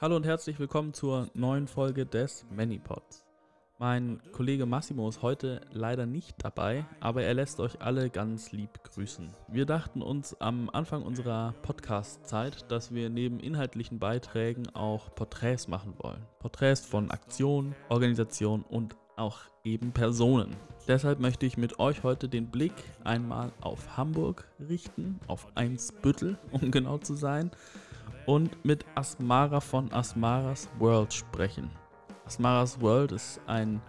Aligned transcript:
Hallo 0.00 0.14
und 0.14 0.24
herzlich 0.24 0.60
willkommen 0.60 0.94
zur 0.94 1.28
neuen 1.34 1.66
Folge 1.66 2.06
des 2.06 2.46
Manypods. 2.54 3.24
Mein 3.80 4.20
Kollege 4.30 4.64
Massimo 4.64 5.08
ist 5.08 5.22
heute 5.22 5.60
leider 5.72 6.06
nicht 6.06 6.36
dabei, 6.44 6.84
aber 7.00 7.24
er 7.24 7.34
lässt 7.34 7.58
euch 7.58 7.80
alle 7.80 8.08
ganz 8.08 8.52
lieb 8.52 8.70
grüßen. 8.84 9.30
Wir 9.48 9.66
dachten 9.66 10.00
uns 10.00 10.40
am 10.40 10.70
Anfang 10.70 11.02
unserer 11.02 11.52
Podcast-Zeit, 11.62 12.70
dass 12.70 12.94
wir 12.94 13.10
neben 13.10 13.40
inhaltlichen 13.40 13.98
Beiträgen 13.98 14.68
auch 14.74 15.12
Porträts 15.16 15.66
machen 15.66 15.94
wollen. 15.98 16.24
Porträts 16.38 16.86
von 16.86 17.10
Aktionen, 17.10 17.74
Organisationen 17.88 18.62
und 18.62 18.94
auch 19.16 19.40
eben 19.64 19.90
Personen. 19.90 20.54
Deshalb 20.86 21.18
möchte 21.18 21.44
ich 21.44 21.56
mit 21.56 21.80
euch 21.80 22.04
heute 22.04 22.28
den 22.28 22.52
Blick 22.52 22.72
einmal 23.02 23.50
auf 23.60 23.96
Hamburg 23.96 24.48
richten, 24.60 25.18
auf 25.26 25.48
Einsbüttel, 25.56 26.38
um 26.52 26.70
genau 26.70 26.98
zu 26.98 27.14
sein 27.14 27.50
und 28.28 28.62
mit 28.62 28.84
Asmara 28.94 29.58
von 29.58 29.90
Asmaras 29.90 30.68
World 30.78 31.14
sprechen. 31.14 31.70
Asmaras 32.26 32.78
World 32.78 33.12
ist 33.12 33.40
ein 33.46 33.80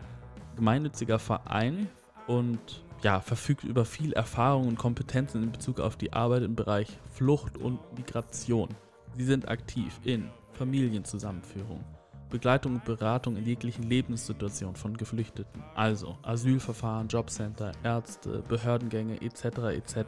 gemeinnütziger 0.55 1.19
Verein 1.19 1.89
und 2.25 2.85
ja, 3.03 3.19
verfügt 3.19 3.65
über 3.65 3.83
viel 3.83 4.13
Erfahrung 4.13 4.69
und 4.69 4.77
Kompetenzen 4.77 5.43
in 5.43 5.51
Bezug 5.51 5.81
auf 5.81 5.97
die 5.97 6.13
Arbeit 6.13 6.43
im 6.43 6.55
Bereich 6.55 6.87
Flucht 7.11 7.57
und 7.57 7.79
Migration. 7.97 8.69
Sie 9.17 9.25
sind 9.25 9.49
aktiv 9.49 9.99
in 10.05 10.29
Familienzusammenführung, 10.53 11.83
Begleitung 12.29 12.75
und 12.75 12.85
Beratung 12.85 13.35
in 13.35 13.45
jeglichen 13.45 13.83
Lebenssituationen 13.83 14.77
von 14.77 14.95
Geflüchteten, 14.95 15.61
also 15.75 16.17
Asylverfahren, 16.21 17.09
Jobcenter, 17.09 17.73
Ärzte, 17.83 18.41
Behördengänge 18.47 19.21
etc. 19.21 19.43
etc 19.75 20.05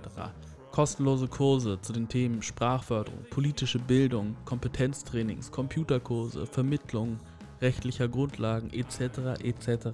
kostenlose 0.71 1.27
Kurse 1.27 1.79
zu 1.81 1.93
den 1.93 2.07
Themen 2.07 2.41
Sprachförderung, 2.41 3.25
politische 3.29 3.79
Bildung, 3.79 4.35
Kompetenztrainings, 4.45 5.51
Computerkurse, 5.51 6.45
Vermittlung 6.45 7.17
rechtlicher 7.61 8.07
Grundlagen 8.07 8.71
etc. 8.73 9.41
etc. 9.43 9.89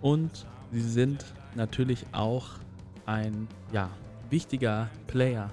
Und 0.00 0.46
sie 0.70 0.80
sind 0.80 1.24
natürlich 1.54 2.06
auch 2.12 2.46
ein 3.06 3.48
ja, 3.72 3.90
wichtiger 4.30 4.88
Player 5.06 5.50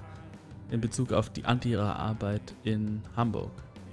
in 0.70 0.80
Bezug 0.80 1.12
auf 1.12 1.30
die 1.30 1.44
Antira-Arbeit 1.44 2.54
in 2.62 3.02
Hamburg. 3.16 3.50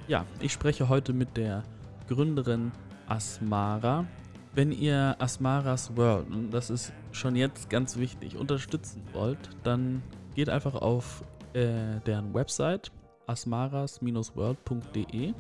Ja, 0.08 0.26
ich 0.40 0.54
spreche 0.54 0.90
heute 0.90 1.14
mit 1.14 1.36
der 1.36 1.64
Gründerin 2.08 2.72
Asmara. 3.08 4.06
Wenn 4.54 4.72
ihr 4.72 5.16
Asmaras 5.20 5.96
World, 5.96 6.30
und 6.30 6.52
das 6.52 6.70
ist 6.70 6.94
schon 7.12 7.36
jetzt 7.36 7.70
ganz 7.70 7.98
wichtig, 7.98 8.38
unterstützen 8.38 9.02
wollt, 9.14 9.50
dann 9.64 10.02
geht 10.38 10.48
einfach 10.50 10.76
auf 10.76 11.24
äh, 11.54 12.00
deren 12.06 12.32
Website 12.32 12.92
asmaras-world.de 13.26 15.34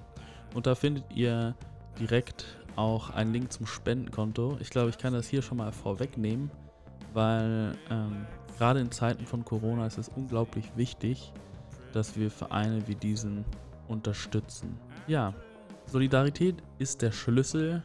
und 0.55 0.65
da 0.65 0.73
findet 0.73 1.03
ihr 1.13 1.55
direkt 1.99 2.57
auch 2.75 3.11
einen 3.11 3.31
Link 3.31 3.53
zum 3.53 3.67
Spendenkonto. 3.67 4.57
Ich 4.59 4.71
glaube, 4.71 4.89
ich 4.89 4.97
kann 4.97 5.13
das 5.13 5.27
hier 5.27 5.43
schon 5.43 5.59
mal 5.59 5.71
vorwegnehmen, 5.71 6.49
weil 7.13 7.77
ähm, 7.91 8.25
gerade 8.57 8.79
in 8.79 8.91
Zeiten 8.91 9.27
von 9.27 9.45
Corona 9.45 9.85
ist 9.85 9.99
es 9.99 10.09
unglaublich 10.09 10.65
wichtig, 10.75 11.31
dass 11.93 12.17
wir 12.17 12.31
Vereine 12.31 12.87
wie 12.87 12.95
diesen 12.95 13.45
unterstützen. 13.87 14.79
Ja, 15.05 15.35
Solidarität 15.85 16.55
ist 16.79 17.03
der 17.03 17.11
Schlüssel, 17.11 17.83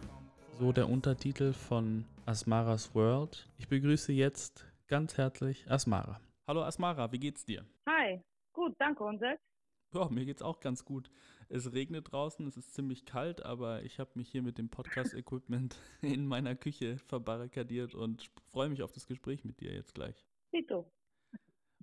so 0.59 0.73
der 0.73 0.89
Untertitel 0.89 1.53
von 1.53 2.07
Asmaras 2.25 2.95
World. 2.95 3.51
Ich 3.59 3.69
begrüße 3.69 4.13
jetzt 4.13 4.65
ganz 4.89 5.19
herzlich 5.19 5.71
Asmara. 5.71 6.19
Hallo 6.49 6.65
Asmara, 6.65 7.13
wie 7.13 7.21
geht's 7.21 7.45
dir? 7.45 7.65
Hi, 7.89 8.21
gut, 8.53 8.75
danke 8.81 9.05
und 9.05 9.21
selbst? 9.21 9.47
Ja, 9.95 10.09
mir 10.09 10.25
geht's 10.25 10.43
auch 10.43 10.59
ganz 10.59 10.85
gut. 10.85 11.09
Es 11.49 11.73
regnet 11.73 12.11
draußen, 12.11 12.45
es 12.49 12.57
ist 12.57 12.75
ziemlich 12.75 13.05
kalt, 13.05 13.45
aber 13.45 13.85
ich 13.85 14.01
habe 14.01 14.11
mich 14.15 14.29
hier 14.29 14.43
mit 14.43 14.59
dem 14.59 14.69
Podcast-Equipment 14.69 15.77
in 16.03 16.27
meiner 16.27 16.57
Küche 16.57 16.99
verbarrikadiert 16.99 17.95
und 17.95 18.29
freue 18.51 18.69
mich 18.71 18.83
auf 18.83 18.91
das 18.91 19.07
Gespräch 19.07 19.45
mit 19.45 19.61
dir 19.61 19.73
jetzt 19.73 19.95
gleich. 19.95 20.27
Tito. 20.51 20.91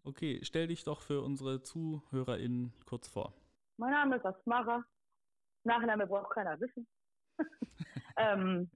Okay, 0.04 0.42
stell 0.44 0.68
dich 0.68 0.84
doch 0.84 1.00
für 1.00 1.22
unsere 1.22 1.62
ZuhörerInnen 1.62 2.74
kurz 2.86 3.08
vor. 3.08 3.34
Mein 3.78 3.92
Name 3.92 4.18
ist 4.18 4.26
Asmara. 4.26 4.84
Nachname 5.64 6.06
braucht 6.06 6.32
keiner 6.32 6.60
wissen. 6.60 6.86
ähm, 8.18 8.70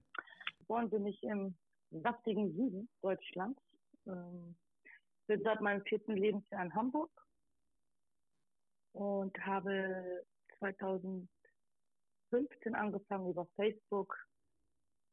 geboren 0.60 0.88
bin 0.88 1.04
ich 1.04 1.22
im 1.24 1.54
saftigen 1.90 2.54
Süden 2.54 2.88
Deutschlands. 3.02 3.60
Ähm, 4.06 4.56
bin 5.26 5.42
seit 5.42 5.60
meinem 5.60 5.82
vierten 5.82 6.16
Lebensjahr 6.16 6.64
in 6.64 6.74
Hamburg 6.74 7.10
und 8.92 9.36
habe 9.44 10.24
2015 10.58 11.28
angefangen 12.74 13.30
über 13.30 13.46
Facebook 13.56 14.16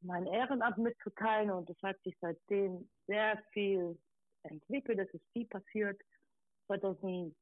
mein 0.01 0.25
Ehrenamt 0.25 0.77
mitzuteilen 0.79 1.51
und 1.51 1.69
es 1.69 1.81
hat 1.83 2.01
sich 2.03 2.17
seitdem 2.19 2.89
sehr 3.07 3.41
viel 3.51 3.97
entwickelt, 4.43 4.99
es 4.99 5.13
ist 5.13 5.25
viel 5.33 5.45
passiert. 5.45 6.01
2016, 6.67 7.35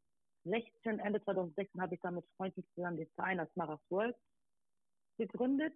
Ende 1.00 1.24
2016 1.24 1.82
habe 1.82 1.96
ich 1.96 2.02
dann 2.02 2.16
mit 2.16 2.26
Freunden 2.36 2.66
zusammen 2.74 2.98
den 2.98 3.10
Verein 3.16 3.40
Asmaras 3.40 3.80
World 3.90 4.16
gegründet 5.18 5.76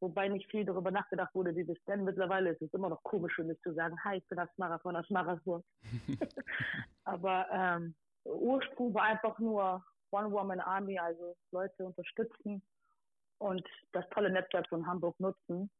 wobei 0.00 0.28
nicht 0.28 0.50
viel 0.50 0.64
darüber 0.64 0.90
nachgedacht 0.90 1.34
wurde, 1.34 1.54
wie 1.54 1.64
das 1.64 1.76
denn 1.86 2.04
mittlerweile 2.04 2.50
ist. 2.50 2.62
Es 2.62 2.72
immer 2.72 2.88
noch 2.88 3.02
komisch 3.02 3.34
für 3.34 3.44
mich 3.44 3.60
zu 3.60 3.72
sagen, 3.74 3.96
hi, 4.02 4.16
ich 4.16 4.26
bin 4.28 4.38
Asmara 4.38 4.78
von 4.78 4.96
Asmarasburg. 4.96 5.64
Aber 7.04 7.46
ähm, 7.52 7.94
Ursprung 8.24 8.94
war 8.94 9.04
einfach 9.04 9.38
nur 9.38 9.84
One-Woman-Army, 10.10 10.98
also 10.98 11.36
Leute 11.52 11.84
unterstützen 11.84 12.62
und 13.38 13.66
das 13.92 14.08
tolle 14.10 14.30
Netzwerk 14.30 14.68
von 14.68 14.86
Hamburg 14.86 15.18
nutzen. 15.20 15.70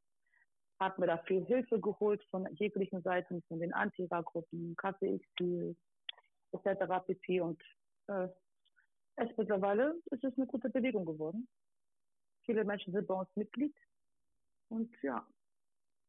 Hat 0.79 0.99
mir 0.99 1.07
da 1.07 1.19
viel 1.19 1.45
Hilfe 1.45 1.81
geholt 1.81 2.23
von 2.31 2.47
jeglichen 2.57 3.03
Seiten, 3.03 3.43
von 3.49 3.61
den 3.61 3.73
Antira-Gruppen, 3.75 4.75
KPX, 4.77 5.27
etc. 6.53 7.07
pp. 7.07 7.41
Und 7.41 7.63
äh, 8.07 8.29
es 9.17 9.37
mittlerweile 9.37 9.95
ist 10.11 10.25
es 10.25 10.37
eine 10.37 10.47
gute 10.47 10.71
Bewegung 10.71 11.05
geworden. 11.05 11.49
Viele 12.47 12.65
Menschen 12.65 12.93
sind 12.93 13.07
bei 13.07 13.15
uns 13.15 13.29
Mitglied 13.35 13.75
und 14.71 14.91
ja, 15.03 15.27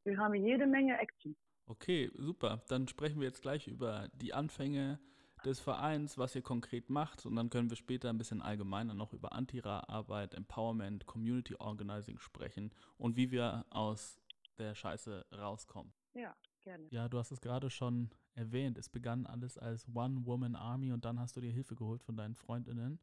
wir 0.04 0.18
haben 0.18 0.34
jede 0.36 0.66
Menge 0.66 0.98
Action. 0.98 1.36
Okay, 1.66 2.12
super. 2.16 2.64
Dann 2.68 2.88
sprechen 2.88 3.20
wir 3.20 3.28
jetzt 3.28 3.42
gleich 3.42 3.68
über 3.68 4.10
die 4.14 4.34
Anfänge 4.34 5.00
des 5.46 5.60
Vereins, 5.60 6.18
was 6.18 6.36
ihr 6.36 6.42
konkret 6.42 6.90
macht 6.90 7.26
und 7.26 7.36
dann 7.36 7.50
können 7.50 7.70
wir 7.70 7.78
später 7.78 8.10
ein 8.10 8.18
bisschen 8.18 8.42
allgemeiner 8.42 8.94
noch 8.94 9.14
über 9.14 9.34
Antira-Arbeit, 9.34 10.36
Empowerment, 10.36 11.06
Community 11.06 11.56
Organizing 11.56 12.20
sprechen 12.20 12.72
und 12.98 13.16
wie 13.18 13.32
wir 13.32 13.66
aus 13.70 14.20
der 14.60 14.76
Scheiße 14.76 15.26
rauskommen. 15.34 15.94
Ja, 16.14 16.36
gerne. 16.62 16.88
Ja, 16.92 17.10
du 17.10 17.18
hast 17.18 17.32
es 17.32 17.42
gerade 17.42 17.70
schon 17.70 18.12
erwähnt. 18.34 18.78
Es 18.78 18.90
begann 18.90 19.26
alles 19.26 19.58
als 19.58 19.88
One-Woman-Army 19.94 20.92
und 20.92 21.06
dann 21.06 21.20
hast 21.20 21.36
du 21.36 21.42
dir 21.42 21.52
Hilfe 21.52 21.76
geholt 21.76 22.04
von 22.04 22.16
deinen 22.16 22.36
Freundinnen. 22.36 23.00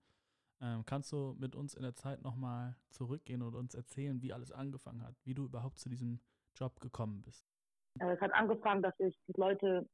Ähm, 0.61 0.85
kannst 0.85 1.13
du 1.13 1.37
mit 1.39 1.55
uns 1.55 1.75
in 1.75 1.83
der 1.83 1.95
Zeit 1.95 2.23
nochmal 2.23 2.75
zurückgehen 2.91 3.43
und 3.43 3.55
uns 3.55 3.75
erzählen, 3.75 4.21
wie 4.23 4.33
alles 4.33 4.51
angefangen 4.51 5.05
hat, 5.05 5.15
wie 5.25 5.35
du 5.35 5.45
überhaupt 5.45 5.79
zu 5.79 5.89
diesem 5.89 6.21
Job 6.55 6.81
gekommen 6.81 7.23
bist? 7.23 7.47
Äh, 8.01 8.15
es 8.15 8.21
hat 8.21 8.33
angefangen, 8.33 8.83
dass 8.83 8.99
ich 8.99 9.17
Leute 9.37 9.89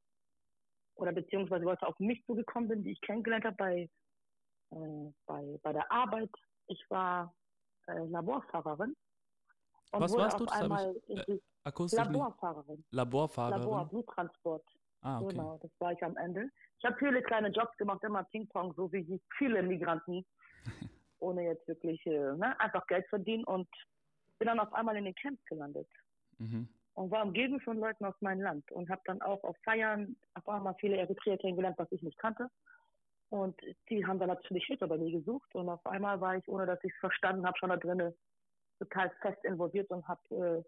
oder 0.95 1.11
beziehungsweise 1.11 1.63
Leute 1.65 1.85
auf 1.85 1.99
mich 1.99 2.23
zugekommen 2.25 2.69
bin, 2.69 2.83
die 2.83 2.93
ich 2.93 3.01
kennengelernt 3.01 3.45
habe 3.45 3.55
bei, 3.57 3.89
äh, 4.71 5.11
bei, 5.27 5.59
bei 5.61 5.73
der 5.73 5.91
Arbeit. 5.91 6.31
Ich 6.67 6.83
war 6.89 7.35
äh, 7.87 8.05
Laborfahrerin. 8.05 8.95
Und 9.91 10.01
Was 10.01 10.17
warst 10.17 10.39
du? 10.39 10.45
Einmal 10.45 10.95
ich, 11.07 11.27
äh, 11.27 11.39
Laborfahrerin. 11.63 12.83
Laborfahrerin. 12.89 13.61
Labor, 13.61 13.85
Bluttransport. 13.89 14.65
Ah, 15.01 15.21
okay. 15.21 15.35
Genau, 15.35 15.59
das 15.61 15.71
war 15.77 15.91
ich 15.91 16.03
am 16.03 16.17
Ende. 16.17 16.49
Ich 16.79 16.85
habe 16.85 16.95
viele 16.97 17.21
kleine 17.21 17.49
Jobs 17.49 17.77
gemacht, 17.77 18.03
immer 18.03 18.23
Ping-Pong, 18.23 18.73
so 18.73 18.91
wie 18.91 19.21
viele 19.37 19.61
Migranten 19.61 20.25
ohne 21.19 21.43
jetzt 21.43 21.67
wirklich 21.67 22.05
äh, 22.05 22.33
ne, 22.33 22.59
einfach 22.59 22.85
Geld 22.87 23.07
verdienen 23.07 23.43
und 23.45 23.67
bin 24.39 24.47
dann 24.47 24.59
auf 24.59 24.73
einmal 24.73 24.97
in 24.97 25.05
den 25.05 25.15
Camps 25.15 25.43
gelandet. 25.45 25.87
Mhm. 26.37 26.67
Und 26.93 27.11
war 27.11 27.23
umgeben 27.23 27.59
von 27.59 27.77
Leuten 27.77 28.05
aus 28.05 28.15
meinem 28.21 28.41
Land 28.41 28.71
und 28.71 28.89
habe 28.89 29.01
dann 29.05 29.21
auch 29.21 29.43
auf 29.43 29.57
Feiern 29.63 30.15
auf 30.33 30.47
einmal 30.47 30.75
viele 30.79 30.95
Eritreer 30.95 31.37
kennengelernt, 31.37 31.77
was 31.77 31.91
ich 31.91 32.01
nicht 32.01 32.17
kannte. 32.17 32.49
Und 33.29 33.59
die 33.89 34.05
haben 34.05 34.19
dann 34.19 34.29
natürlich 34.29 34.65
Hilfe 34.65 34.87
bei 34.87 34.97
mir 34.97 35.11
gesucht 35.11 35.53
und 35.55 35.67
auf 35.67 35.85
einmal 35.85 36.21
war 36.21 36.37
ich, 36.37 36.47
ohne 36.47 36.65
dass 36.65 36.81
ich 36.83 36.93
es 36.93 36.99
verstanden 36.99 37.45
habe, 37.45 37.57
schon 37.57 37.69
da 37.69 37.77
drinnen 37.77 38.13
total 38.79 39.09
fest 39.21 39.43
involviert 39.43 39.89
und 39.89 40.07
habe 40.07 40.63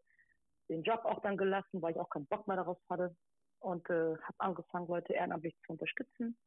äh, 0.70 0.74
den 0.74 0.84
Job 0.84 1.02
auch 1.06 1.22
dann 1.22 1.38
gelassen, 1.38 1.82
weil 1.82 1.92
ich 1.92 2.00
auch 2.00 2.10
keinen 2.10 2.26
Bock 2.26 2.48
mehr 2.48 2.58
darauf 2.58 2.80
hatte 2.90 3.16
und 3.60 3.90
äh, 3.90 4.18
habe 4.18 4.40
angefangen, 4.40 4.88
Leute 4.88 5.14
ehrenamtlich 5.14 5.56
zu 5.66 5.74
unterstützen 5.74 6.38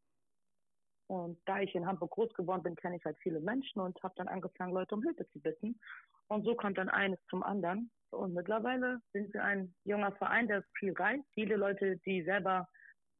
und 1.11 1.41
da 1.45 1.59
ich 1.59 1.75
in 1.75 1.89
Hamburg 1.89 2.13
groß 2.13 2.33
geworden 2.35 2.63
bin, 2.63 2.77
kenne 2.77 2.97
ich 2.97 3.05
halt 3.05 3.19
viele 3.19 3.41
Menschen 3.41 3.81
und 3.81 4.01
habe 4.01 4.15
dann 4.17 4.29
angefangen, 4.29 4.73
Leute 4.73 4.95
um 4.95 5.03
Hilfe 5.03 5.29
zu 5.31 5.41
bitten. 5.41 5.77
Und 6.29 6.45
so 6.45 6.55
kommt 6.55 6.79
dann 6.79 6.89
eines 6.89 7.19
zum 7.29 7.43
anderen. 7.43 7.91
Und 8.11 8.33
mittlerweile 8.33 9.01
sind 9.13 9.35
wir 9.35 9.43
ein 9.43 9.75
junger 9.83 10.13
Verein, 10.13 10.47
der 10.47 10.63
viel 10.79 10.93
reist. 10.93 11.25
Viele 11.35 11.57
Leute, 11.57 11.97
die 12.07 12.23
selber 12.23 12.69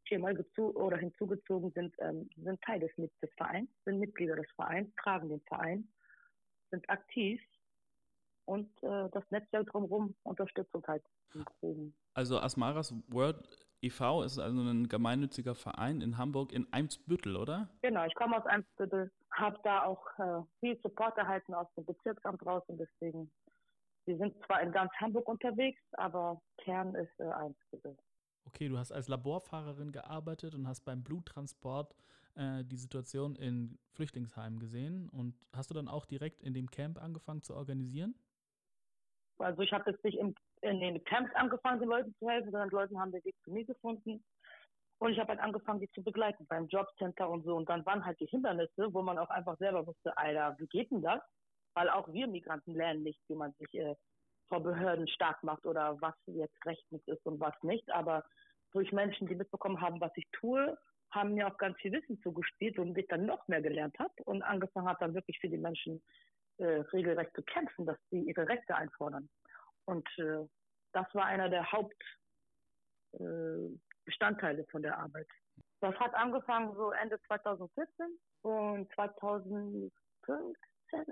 viermal 0.07 0.39
oder 0.57 0.99
hinzugezogen 0.99 1.73
sind, 1.73 1.93
ähm, 1.99 2.31
sind 2.37 2.63
Teil 2.63 2.79
des, 2.79 2.93
des 2.97 3.31
Vereins, 3.37 3.69
sind 3.85 3.99
Mitglieder 3.99 4.37
des 4.37 4.51
Vereins, 4.55 4.89
tragen 4.95 5.29
den 5.29 5.41
Verein. 5.49 5.89
sind 6.71 6.89
aktiv 6.89 7.43
und 8.45 8.71
äh, 8.85 9.09
das 9.11 9.29
Netzwerk 9.31 9.67
drumherum 9.67 10.15
unterstützt 10.23 10.73
uns 10.77 10.87
halt. 10.87 11.03
Also 12.15 12.39
Asmaras 12.39 12.95
World 13.09 13.37
e.V. 13.83 14.23
ist 14.23 14.39
also 14.39 14.61
ein 14.61 14.89
gemeinnütziger 14.89 15.55
Verein 15.55 16.01
in 16.01 16.19
Hamburg 16.19 16.53
in 16.53 16.71
Eimsbüttel, 16.73 17.37
oder? 17.37 17.69
Genau, 17.83 18.05
ich 18.05 18.15
komme 18.15 18.37
aus 18.37 18.47
Eimsbüttel, 18.47 19.11
habe 19.33 19.59
da 19.65 19.85
auch 19.85 20.07
äh, 20.19 20.43
viel 20.61 20.79
Support 20.83 21.17
erhalten 21.19 21.55
aus 21.55 21.67
dem 21.77 21.85
Bezirksamt 21.87 22.45
raus 22.45 22.63
und 22.69 22.79
deswegen, 22.79 23.31
wir 24.07 24.17
sind 24.19 24.35
zwar 24.45 24.61
in 24.63 24.73
ganz 24.73 24.93
Hamburg 25.01 25.29
unterwegs, 25.29 25.81
aber 25.93 26.41
Kern 26.59 26.95
ist 26.95 27.19
äh, 27.21 27.25
Eimsbüttel. 27.25 27.97
Okay, 28.47 28.69
du 28.69 28.79
hast 28.79 28.93
als 28.93 29.09
Laborfahrerin 29.09 29.93
gearbeitet 29.93 30.55
und 30.55 30.67
hast 30.67 30.85
beim 30.85 31.03
Bluttransport 31.03 31.95
äh, 32.35 32.65
die 32.65 32.77
Situation 32.77 33.37
in 33.37 33.79
Flüchtlingsheimen 33.93 34.59
gesehen. 34.59 35.09
Und 35.11 35.35
hast 35.55 35.71
du 35.71 35.75
dann 35.75 35.89
auch 35.89 36.07
direkt 36.07 36.43
in 36.43 36.55
dem 36.55 36.71
Camp 36.71 37.03
angefangen 37.03 37.43
zu 37.43 37.55
organisieren? 37.55 38.15
Also 39.39 39.63
ich 39.63 39.73
habe 39.73 39.91
jetzt 39.91 40.05
nicht 40.05 40.19
im, 40.19 40.35
in 40.63 40.81
den 40.81 41.03
Camps 41.05 41.35
angefangen, 41.35 41.81
den 41.81 41.89
Leuten 41.89 42.15
zu 42.19 42.29
helfen, 42.29 42.51
sondern 42.51 42.69
die 42.69 42.75
Leute 42.75 42.99
haben 42.99 43.13
den 43.13 43.25
Weg 43.25 43.37
zu 43.45 43.51
mir 43.51 43.65
gefunden. 43.65 44.23
Und 44.99 45.13
ich 45.13 45.19
habe 45.19 45.31
halt 45.31 45.41
angefangen, 45.41 45.81
die 45.81 45.91
zu 45.93 46.03
begleiten 46.03 46.47
beim 46.47 46.69
Jobcenter 46.69 47.29
und 47.29 47.45
so. 47.45 47.57
Und 47.57 47.69
dann 47.71 47.87
waren 47.87 48.05
halt 48.05 48.21
die 48.21 48.27
Hindernisse, 48.27 48.93
wo 48.93 49.01
man 49.01 49.19
auch 49.19 49.31
einfach 49.31 49.57
selber 49.57 49.87
wusste, 49.87 50.17
Alter, 50.17 50.57
wie 50.59 50.67
geht 50.67 50.91
denn 50.91 51.01
das? 51.01 51.23
Weil 51.75 51.89
auch 51.89 52.13
wir 52.13 52.27
Migranten 52.27 52.75
lernen 52.75 53.03
nicht, 53.03 53.21
wie 53.29 53.35
man 53.35 53.53
sich 53.55 53.73
äh, 53.75 53.95
vor 54.49 54.63
Behörden 54.63 55.09
stark 55.09 55.43
macht 55.43 55.65
oder 55.65 55.97
was 56.03 56.15
jetzt 56.27 56.67
rechtens 56.67 57.03
ist 57.07 57.25
und 57.25 57.41
was 57.41 57.55
nicht. 57.63 57.91
Aber 57.91 58.25
durch 58.73 58.93
Menschen, 58.93 59.27
die 59.27 59.37
mitbekommen 59.37 59.81
haben, 59.81 60.01
was 60.01 60.13
ich 60.17 60.27
tue, 60.33 60.77
haben 61.13 61.35
mir 61.35 61.49
auch 61.49 61.57
ganz 61.57 61.79
viel 61.79 61.93
Wissen 61.93 62.21
zugespielt 62.21 62.79
und 62.79 62.97
ich 62.97 63.09
dann 63.09 63.27
noch 63.27 63.49
mehr 63.49 63.63
gelernt 63.63 63.99
habe 63.99 64.13
und 64.25 64.43
angefangen 64.43 64.87
habe, 64.87 64.99
dann 65.01 65.15
wirklich 65.15 65.39
für 65.41 65.49
die 65.49 65.59
Menschen 65.59 66.03
äh, 66.59 66.83
regelrecht 66.93 67.35
zu 67.35 67.43
kämpfen, 67.43 67.87
dass 67.87 67.97
sie 68.11 68.21
ihre 68.21 68.47
Rechte 68.47 68.77
einfordern. 68.77 69.29
Und 69.91 70.09
äh, 70.19 70.47
das 70.93 71.07
war 71.15 71.27
einer 71.27 71.49
der 71.49 71.67
Hauptbestandteile 73.13 74.63
äh, 74.63 74.67
von 74.71 74.83
der 74.83 74.97
Arbeit. 74.97 75.27
Das 75.81 75.99
hat 75.99 76.15
angefangen 76.15 76.73
so 76.77 76.93
Ende 76.93 77.21
2014 77.27 77.89
und 78.43 78.89
2015, 78.95 79.91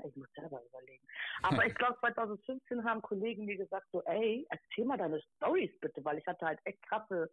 ich 0.05 0.17
muss 0.17 0.29
selber 0.35 0.63
überlegen. 0.65 1.05
Aber 1.43 1.67
ich 1.67 1.75
glaube 1.79 1.99
2015 1.99 2.85
haben 2.85 3.03
Kollegen 3.03 3.47
mir 3.47 3.57
gesagt 3.57 3.89
so, 3.91 4.01
ey, 4.05 4.47
erzähl 4.49 4.85
mal 4.85 4.97
deine 4.97 5.21
Stories 5.37 5.77
bitte, 5.81 6.05
weil 6.05 6.19
ich 6.19 6.27
hatte 6.27 6.47
halt 6.47 6.61
echt 6.65 6.81
krasse 6.83 7.29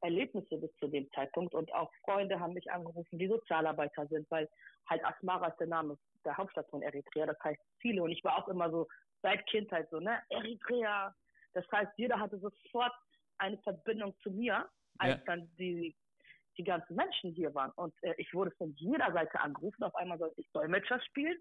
Erlebnisse 0.00 0.56
bis 0.58 0.74
zu 0.76 0.88
dem 0.88 1.08
Zeitpunkt 1.12 1.54
und 1.54 1.72
auch 1.72 1.92
Freunde 2.04 2.40
haben 2.40 2.54
mich 2.54 2.68
angerufen, 2.70 3.18
die 3.18 3.28
Sozialarbeiter 3.28 4.08
sind, 4.08 4.28
weil 4.30 4.48
halt 4.88 5.04
Asmara 5.04 5.48
ist 5.48 5.60
der 5.60 5.68
Name 5.68 5.98
der 6.24 6.36
Hauptstadt 6.36 6.68
von 6.70 6.82
Eritrea, 6.82 7.26
das 7.26 7.38
heißt 7.44 7.60
viele 7.78 8.02
und 8.02 8.10
ich 8.10 8.24
war 8.24 8.38
auch 8.38 8.48
immer 8.48 8.70
so 8.70 8.88
seit 9.22 9.44
Kindheit 9.46 9.88
so, 9.90 10.00
ne, 10.00 10.22
Eritrea, 10.30 11.14
das 11.54 11.64
heißt 11.72 11.92
jeder 11.96 12.18
hatte 12.18 12.38
sofort 12.38 12.92
eine 13.38 13.58
Verbindung 13.58 14.16
zu 14.22 14.30
mir, 14.30 14.68
als 14.98 15.18
ja. 15.18 15.24
dann 15.26 15.50
die 15.58 15.96
die 16.56 16.64
ganzen 16.64 16.96
Menschen 16.96 17.32
hier 17.34 17.54
waren 17.54 17.70
und 17.76 17.94
äh, 18.02 18.14
ich 18.18 18.34
wurde 18.34 18.50
von 18.52 18.74
jeder 18.74 19.12
Seite 19.12 19.38
angerufen, 19.38 19.84
auf 19.84 19.94
einmal 19.94 20.18
sollte 20.18 20.40
ich 20.40 20.50
Dolmetscher 20.50 21.00
spielen 21.02 21.38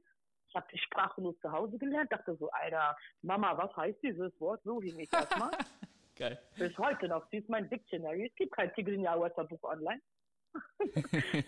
ich 0.49 0.55
habe 0.55 0.67
die 0.71 0.79
Sprache 0.79 1.21
nur 1.21 1.37
zu 1.39 1.51
Hause 1.51 1.77
gelernt, 1.77 2.11
dachte 2.11 2.35
so, 2.35 2.49
Alter, 2.51 2.95
Mama, 3.21 3.57
was 3.57 3.75
heißt 3.75 4.01
dieses 4.01 4.39
Wort? 4.39 4.61
So 4.63 4.81
hing 4.81 4.97
ich 4.99 5.11
erstmal. 5.11 5.51
Geil. 6.15 6.39
Bis 6.57 6.75
heute 6.77 7.07
noch. 7.07 7.27
Sie 7.29 7.37
ist 7.37 7.49
mein 7.49 7.69
Dictionary. 7.69 8.27
Es 8.27 8.35
gibt 8.35 8.55
kein 8.55 8.73
Tigrinya 8.73 9.15
Buch 9.15 9.63
online. 9.63 10.01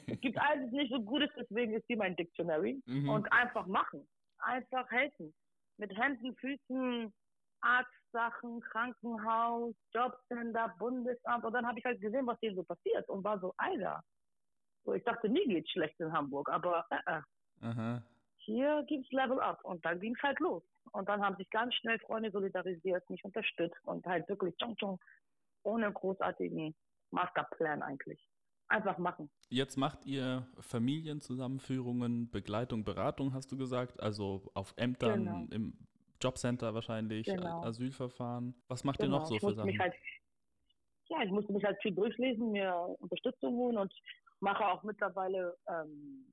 es 0.08 0.22
gibt 0.22 0.38
alles 0.38 0.72
nicht 0.72 0.92
so 0.92 1.02
Gutes, 1.02 1.30
deswegen 1.36 1.74
ist 1.74 1.88
sie 1.88 1.96
mein 1.96 2.16
Dictionary. 2.16 2.82
Mhm. 2.86 3.10
Und 3.10 3.32
einfach 3.32 3.66
machen. 3.66 4.08
Einfach 4.40 4.90
helfen. 4.92 5.34
Mit 5.80 5.98
Händen, 5.98 6.36
Füßen, 6.36 7.14
Arztsachen, 7.62 8.60
Krankenhaus, 8.62 9.74
Jobcenter, 9.94 10.76
Bundesamt. 10.78 11.46
Und 11.46 11.54
dann 11.54 11.66
habe 11.66 11.80
ich 11.80 11.86
halt 11.86 12.02
gesehen, 12.02 12.28
was 12.28 12.38
hier 12.42 12.54
so 12.54 12.64
passiert 12.64 13.08
und 13.10 13.24
war 13.24 13.40
so, 13.40 13.54
Alter. 13.58 14.04
So, 14.84 14.94
ich 14.94 15.04
dachte, 15.04 15.30
mir 15.30 15.48
geht's 15.48 15.72
schlecht 15.72 16.00
in 16.00 16.12
Hamburg, 16.12 16.50
aber 16.50 16.86
äh, 16.90 17.18
äh. 17.18 17.22
Hier 18.38 18.84
gibt's 18.88 19.12
Level 19.12 19.40
Up. 19.40 19.64
Und 19.64 19.84
dann 19.86 20.00
ging's 20.00 20.22
halt 20.22 20.40
los. 20.40 20.64
Und 20.92 21.08
dann 21.08 21.24
haben 21.24 21.36
sich 21.38 21.50
ganz 21.50 21.74
schnell 21.76 22.00
Freunde 22.00 22.32
solidarisiert, 22.32 23.10
mich 23.10 23.24
unterstützt 23.24 23.80
und 23.86 24.06
halt 24.06 24.28
wirklich 24.28 24.56
tschong, 24.58 24.76
tschong, 24.76 25.00
ohne 25.64 25.92
großartigen 25.92 26.76
Masterplan 27.12 27.82
eigentlich. 27.84 28.20
Einfach 28.70 29.00
machen. 29.00 29.30
Jetzt 29.50 29.78
macht 29.78 30.06
ihr 30.06 30.48
Familienzusammenführungen, 30.60 32.30
Begleitung, 32.30 32.84
Beratung, 32.84 33.34
hast 33.34 33.52
du 33.52 33.58
gesagt, 33.58 34.00
also 34.00 34.44
auf 34.54 34.74
Ämtern, 34.78 35.26
genau. 35.26 35.48
im 35.50 35.74
Jobcenter 36.22 36.74
wahrscheinlich, 36.76 37.26
genau. 37.26 37.64
Asylverfahren. 37.64 38.54
Was 38.68 38.84
macht 38.84 39.00
genau. 39.00 39.16
ihr 39.16 39.20
noch 39.20 39.26
so 39.26 39.36
ich 39.36 39.42
für 39.42 39.54
Sachen? 39.54 39.80
Halt, 39.80 39.94
ja, 41.08 41.24
ich 41.24 41.32
musste 41.32 41.52
mich 41.52 41.64
halt 41.64 41.82
viel 41.82 41.94
durchlesen, 41.94 42.52
mir 42.52 42.76
Unterstützung 43.00 43.56
holen 43.56 43.78
und 43.78 43.94
mache 44.40 44.64
auch 44.66 44.84
mittlerweile 44.84 45.58
ähm, 45.68 46.32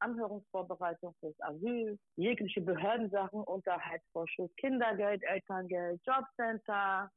Anhörungsvorbereitung 0.00 1.14
fürs 1.20 1.40
Asyl, 1.40 1.98
jegliche 2.16 2.60
Behördensachen, 2.60 3.42
Unterhaltsvorschuss, 3.44 4.54
Kindergeld, 4.56 5.22
Elterngeld, 5.22 6.00
Jobcenter, 6.06 7.10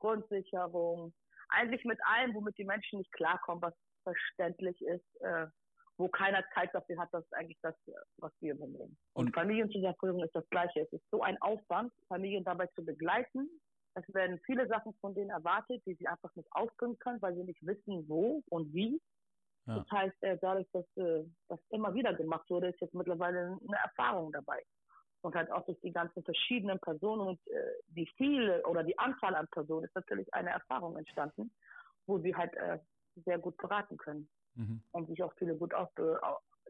Grundsicherung. 0.00 1.14
Eigentlich 1.48 1.84
mit 1.84 1.98
allem, 2.04 2.34
womit 2.34 2.58
die 2.58 2.64
Menschen 2.64 2.98
nicht 2.98 3.12
klarkommen, 3.12 3.62
was 3.62 3.74
verständlich 4.06 4.80
ist, 4.82 5.20
äh, 5.20 5.46
wo 5.98 6.08
keiner 6.08 6.44
Zeit 6.54 6.74
dafür 6.74 6.98
hat, 6.98 7.08
das 7.12 7.24
ist 7.24 7.34
eigentlich 7.34 7.58
das, 7.62 7.74
was 8.18 8.32
wir 8.40 8.54
übernehmen. 8.54 8.96
Und, 9.14 9.28
Und 9.28 9.34
Familienzusammenführung 9.34 10.22
ist 10.22 10.34
das 10.34 10.48
Gleiche. 10.50 10.80
Es 10.80 10.92
ist 10.92 11.04
so 11.10 11.22
ein 11.22 11.40
Aufwand, 11.40 11.92
Familien 12.08 12.44
dabei 12.44 12.66
zu 12.68 12.84
begleiten. 12.84 13.48
Es 13.94 14.04
werden 14.14 14.38
viele 14.44 14.68
Sachen 14.68 14.92
von 15.00 15.14
denen 15.14 15.30
erwartet, 15.30 15.82
die 15.86 15.94
sie 15.94 16.06
einfach 16.06 16.34
nicht 16.34 16.48
ausbringen 16.52 16.98
können, 16.98 17.22
weil 17.22 17.34
sie 17.34 17.44
nicht 17.44 17.64
wissen, 17.66 18.06
wo 18.08 18.42
und 18.50 18.72
wie. 18.74 19.00
Ja. 19.66 19.78
Das 19.78 19.90
heißt, 19.90 20.22
äh, 20.22 20.38
dadurch, 20.40 20.68
dass 20.72 20.84
äh, 20.96 21.24
das 21.48 21.58
immer 21.70 21.94
wieder 21.94 22.12
gemacht 22.12 22.48
wurde, 22.50 22.68
ist 22.68 22.80
jetzt 22.80 22.94
mittlerweile 22.94 23.58
eine 23.66 23.78
Erfahrung 23.82 24.32
dabei. 24.32 24.62
Und 25.22 25.34
halt 25.34 25.50
auch 25.50 25.64
durch 25.64 25.80
die 25.80 25.92
ganzen 25.92 26.22
verschiedenen 26.22 26.78
Personen 26.78 27.26
und 27.26 27.46
äh, 27.48 27.72
die 27.88 28.06
viele 28.16 28.62
oder 28.66 28.84
die 28.84 28.98
Anzahl 28.98 29.34
an 29.34 29.48
Personen 29.48 29.86
ist 29.86 29.94
natürlich 29.94 30.32
eine 30.34 30.50
Erfahrung 30.50 30.96
entstanden, 30.96 31.50
wo 32.06 32.18
sie 32.18 32.36
halt 32.36 32.54
äh, 32.54 32.78
sehr 33.24 33.38
gut 33.38 33.56
beraten 33.56 33.96
können 33.96 34.28
mhm. 34.54 34.82
und 34.92 35.08
sich 35.08 35.22
auch 35.22 35.32
viele 35.38 35.56
gut 35.56 35.74
auf, 35.74 35.90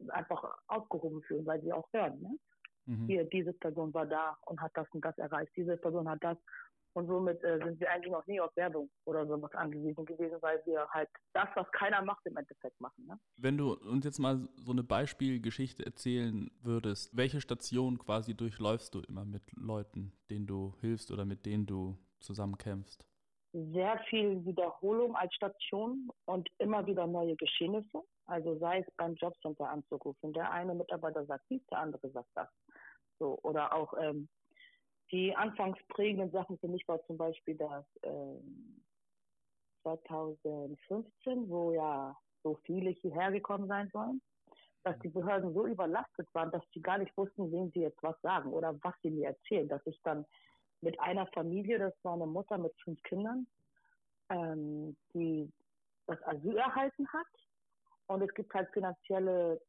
einfach 0.09 0.57
aufgehoben 0.69 1.23
fühlen, 1.23 1.47
weil 1.47 1.61
sie 1.63 1.73
auch 1.73 1.89
hören. 1.93 2.21
Ne? 2.21 2.39
Mhm. 2.87 3.07
Hier, 3.07 3.25
diese 3.25 3.53
Person 3.53 3.93
war 3.95 4.07
da 4.07 4.37
und 4.47 4.61
hat 4.61 4.73
das 4.75 4.87
und 4.93 5.05
das 5.05 5.17
erreicht, 5.19 5.53
diese 5.57 5.77
Person 5.77 6.09
hat 6.09 6.23
das 6.23 6.39
und 6.97 7.09
somit 7.09 7.45
äh, 7.45 7.59
sind 7.63 7.79
wir 7.79 7.91
eigentlich 7.91 8.11
noch 8.11 8.27
nie 8.27 8.41
auf 8.41 8.57
Werbung 8.57 8.89
oder 9.05 9.27
sowas 9.27 9.53
angewiesen 9.53 10.07
gewesen, 10.07 10.39
weil 10.41 10.63
wir 10.65 10.89
halt 10.89 11.11
das, 11.35 11.47
was 11.55 11.71
keiner 11.73 12.03
macht, 12.03 12.25
im 12.25 12.39
Endeffekt 12.39 12.81
machen. 12.81 13.05
Ne? 13.07 13.19
Wenn 13.37 13.59
du 13.59 13.75
uns 13.75 14.07
jetzt 14.07 14.19
mal 14.19 14.49
so 14.57 14.73
eine 14.73 14.83
Beispielgeschichte 14.83 15.85
erzählen 15.85 16.51
würdest, 16.63 17.15
welche 17.15 17.43
Station 17.43 17.99
quasi 17.99 18.35
durchläufst 18.35 18.95
du 18.95 19.01
immer 19.01 19.27
mit 19.27 19.43
Leuten, 19.53 20.15
denen 20.31 20.47
du 20.47 20.75
hilfst 20.81 21.11
oder 21.11 21.27
mit 21.27 21.45
denen 21.45 21.67
du 21.67 21.99
zusammenkämpfst? 22.21 23.05
Sehr 23.73 23.99
viel 24.11 24.45
Wiederholung 24.45 25.17
als 25.17 25.35
Station 25.35 26.11
und 26.27 26.47
immer 26.59 26.87
wieder 26.87 27.07
neue 27.07 27.37
Geschehnisse. 27.37 28.03
Also 28.27 28.59
sei 28.59 28.81
es 28.81 28.95
beim 28.97 29.15
Jobcenter 29.15 29.71
anzurufen. 29.71 30.35
Der 30.35 30.51
eine 30.51 30.75
Mitarbeiter 30.75 31.25
sagt 31.25 31.45
dies, 31.49 31.65
der 31.71 31.79
andere 31.79 32.11
sagt 32.11 32.29
das. 32.35 32.49
So, 33.19 33.39
oder 33.43 33.73
auch 33.73 33.95
ähm, 33.99 34.29
die 35.11 35.35
anfangs 35.35 35.79
prägenden 35.89 36.31
Sachen 36.33 36.59
für 36.59 36.69
mich 36.69 36.87
war 36.87 37.03
zum 37.07 37.17
Beispiel 37.17 37.55
das 37.55 37.87
äh, 38.03 38.41
2015, 39.83 41.49
wo 41.49 41.73
ja 41.73 42.15
so 42.43 42.59
viele 42.65 42.91
hierher 42.91 43.31
gekommen 43.31 43.69
sein 43.69 43.89
sollen, 43.93 44.21
dass 44.83 44.99
die 44.99 45.09
Behörden 45.09 45.55
so 45.55 45.67
überlastet 45.67 46.29
waren, 46.35 46.51
dass 46.51 46.63
sie 46.75 46.83
gar 46.83 46.99
nicht 46.99 47.17
wussten, 47.17 47.51
wem 47.53 47.71
sie 47.71 47.81
jetzt 47.81 48.03
was 48.03 48.21
sagen 48.21 48.53
oder 48.53 48.79
was 48.83 48.95
sie 49.03 49.11
mir 49.11 49.29
erzählen. 49.29 49.69
Dass 49.69 49.87
ich 49.87 49.99
dann 50.03 50.27
mit 50.87 51.01
einer 51.01 51.27
Familie, 51.35 51.81
das 51.81 51.95
war 52.05 52.15
eine 52.15 52.27
Mutter 52.27 52.59
mit 52.59 52.73
fünf 52.85 53.03
Kindern, 53.03 53.45
ähm, 54.29 54.97
die 55.13 55.53
das 56.07 56.23
Asyl 56.23 56.57
erhalten 56.57 57.09
hat. 57.09 57.27
Und 58.07 58.23
es 58.23 58.33
gibt 58.35 58.55
halt 58.55 58.71
finanzielle 58.73 59.61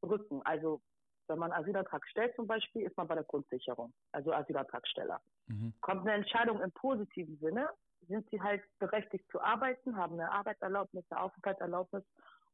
Brücken. 0.00 0.42
Also 0.44 0.80
wenn 1.28 1.38
man 1.38 1.52
Asylantrag 1.52 2.04
stellt 2.08 2.34
zum 2.34 2.48
Beispiel, 2.48 2.82
ist 2.82 2.96
man 2.96 3.06
bei 3.06 3.14
der 3.14 3.22
Grundsicherung, 3.22 3.92
also 4.10 4.32
Asylantragsteller. 4.32 5.20
Mhm. 5.46 5.72
Kommt 5.82 6.00
eine 6.00 6.14
Entscheidung 6.14 6.60
im 6.60 6.72
positiven 6.72 7.38
Sinne, 7.38 7.68
sind 8.08 8.28
sie 8.30 8.42
halt 8.42 8.62
berechtigt 8.80 9.24
zu 9.30 9.40
arbeiten, 9.40 9.96
haben 9.96 10.14
eine 10.14 10.32
Arbeitserlaubnis, 10.32 11.04
eine 11.10 11.20
Aufenthaltserlaubnis 11.20 12.02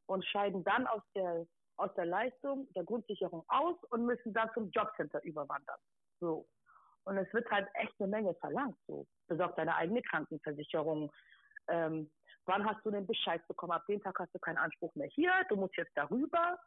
und 0.04 0.22
scheiden 0.26 0.64
dann 0.64 0.86
aus 0.86 1.02
der, 1.14 1.46
aus 1.76 1.94
der 1.94 2.04
Leistung 2.04 2.70
der 2.74 2.84
Grundsicherung 2.84 3.42
aus 3.48 3.76
und 3.88 4.04
müssen 4.04 4.34
dann 4.34 4.50
zum 4.52 4.70
Jobcenter 4.70 5.22
überwandern. 5.24 5.80
So. 6.20 6.46
Und 7.04 7.16
es 7.18 7.32
wird 7.32 7.50
halt 7.50 7.68
echt 7.74 7.92
eine 7.98 8.08
Menge 8.08 8.34
verlangt. 8.34 8.76
So. 8.86 9.06
Besorg 9.28 9.56
deine 9.56 9.74
eigene 9.76 10.02
Krankenversicherung. 10.02 11.10
Ähm, 11.68 12.10
wann 12.46 12.64
hast 12.64 12.84
du 12.84 12.90
den 12.90 13.06
Bescheid 13.06 13.46
bekommen? 13.48 13.72
Ab 13.72 13.84
dem 13.88 14.00
Tag 14.02 14.18
hast 14.18 14.34
du 14.34 14.38
keinen 14.38 14.58
Anspruch 14.58 14.94
mehr 14.94 15.08
hier. 15.08 15.32
Du 15.48 15.56
musst 15.56 15.76
jetzt 15.76 15.96
darüber. 15.96 16.58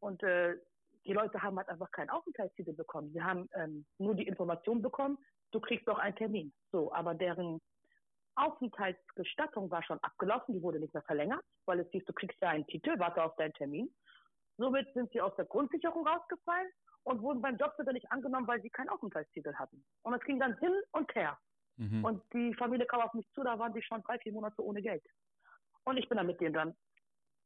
Und 0.00 0.22
äh, 0.22 0.56
die 1.04 1.12
Leute 1.12 1.42
haben 1.42 1.56
halt 1.56 1.68
einfach 1.68 1.90
keinen 1.92 2.10
Aufenthaltstitel 2.10 2.72
bekommen. 2.72 3.12
Sie 3.12 3.22
haben 3.22 3.48
ähm, 3.54 3.86
nur 3.98 4.14
die 4.14 4.26
Information 4.26 4.82
bekommen, 4.82 5.18
du 5.52 5.60
kriegst 5.60 5.88
doch 5.88 5.98
einen 5.98 6.16
Termin. 6.16 6.52
So, 6.72 6.92
aber 6.92 7.14
deren 7.14 7.60
Aufenthaltsgestattung 8.36 9.70
war 9.70 9.82
schon 9.82 9.98
abgelaufen, 10.02 10.54
die 10.54 10.62
wurde 10.62 10.78
nicht 10.78 10.94
mehr 10.94 11.02
verlängert, 11.02 11.42
weil 11.66 11.80
es 11.80 11.90
hieß, 11.90 12.04
du 12.04 12.12
kriegst 12.12 12.40
ja 12.40 12.50
einen 12.50 12.66
Titel, 12.66 12.98
warte 12.98 13.22
auf 13.22 13.34
deinen 13.36 13.52
Termin. 13.54 13.94
Somit 14.56 14.92
sind 14.94 15.10
sie 15.12 15.20
aus 15.20 15.34
der 15.36 15.46
Grundsicherung 15.46 16.06
rausgefallen 16.06 16.70
und 17.04 17.22
wurden 17.22 17.42
beim 17.42 17.56
Jobcenter 17.56 17.92
nicht 17.92 18.10
angenommen, 18.10 18.46
weil 18.46 18.60
sie 18.62 18.70
keinen 18.70 18.88
Aufenthaltstitel 18.88 19.54
hatten. 19.54 19.84
Und 20.02 20.14
es 20.14 20.22
ging 20.22 20.38
dann 20.38 20.56
hin 20.58 20.74
und 20.92 21.14
her. 21.14 21.38
Mhm. 21.76 22.04
Und 22.04 22.22
die 22.32 22.54
Familie 22.54 22.86
kam 22.86 23.00
auf 23.00 23.14
mich 23.14 23.26
zu, 23.32 23.42
da 23.42 23.58
waren 23.58 23.72
die 23.72 23.82
schon 23.82 24.02
drei, 24.02 24.18
vier 24.18 24.32
Monate 24.32 24.62
ohne 24.62 24.82
Geld. 24.82 25.04
Und 25.84 25.96
ich 25.96 26.08
bin 26.08 26.18
dann 26.18 26.26
mit 26.26 26.40
denen 26.40 26.54
dann 26.54 26.76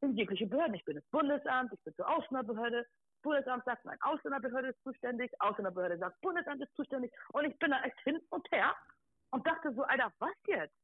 in 0.00 0.16
jegliche 0.16 0.46
Behörden. 0.46 0.74
Ich 0.74 0.84
bin 0.84 0.96
das 0.96 1.04
Bundesamt, 1.06 1.72
ich 1.72 1.82
bin 1.82 1.94
zur 1.94 2.08
Ausländerbehörde. 2.08 2.86
Bundesamt 3.22 3.64
sagt, 3.64 3.84
nein, 3.84 3.96
Ausländerbehörde 4.02 4.68
ist 4.68 4.82
zuständig. 4.82 5.32
Ausländerbehörde 5.40 5.98
sagt, 5.98 6.20
Bundesamt 6.20 6.62
ist 6.62 6.74
zuständig. 6.74 7.12
Und 7.32 7.44
ich 7.44 7.58
bin 7.58 7.70
da 7.70 7.80
echt 7.82 7.98
hin 8.00 8.20
und 8.30 8.46
her 8.50 8.74
und 9.30 9.46
dachte 9.46 9.72
so, 9.72 9.82
Alter, 9.82 10.12
was 10.18 10.34
jetzt? 10.46 10.74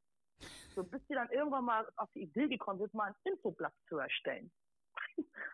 So, 0.74 0.84
bis 0.84 1.06
sie 1.08 1.14
dann 1.14 1.28
irgendwann 1.30 1.64
mal 1.64 1.86
auf 1.96 2.10
die 2.12 2.22
Idee 2.22 2.48
gekommen 2.48 2.78
sind, 2.78 2.94
mal 2.94 3.08
ein 3.08 3.14
Infoblatt 3.24 3.74
zu 3.88 3.98
erstellen. 3.98 4.50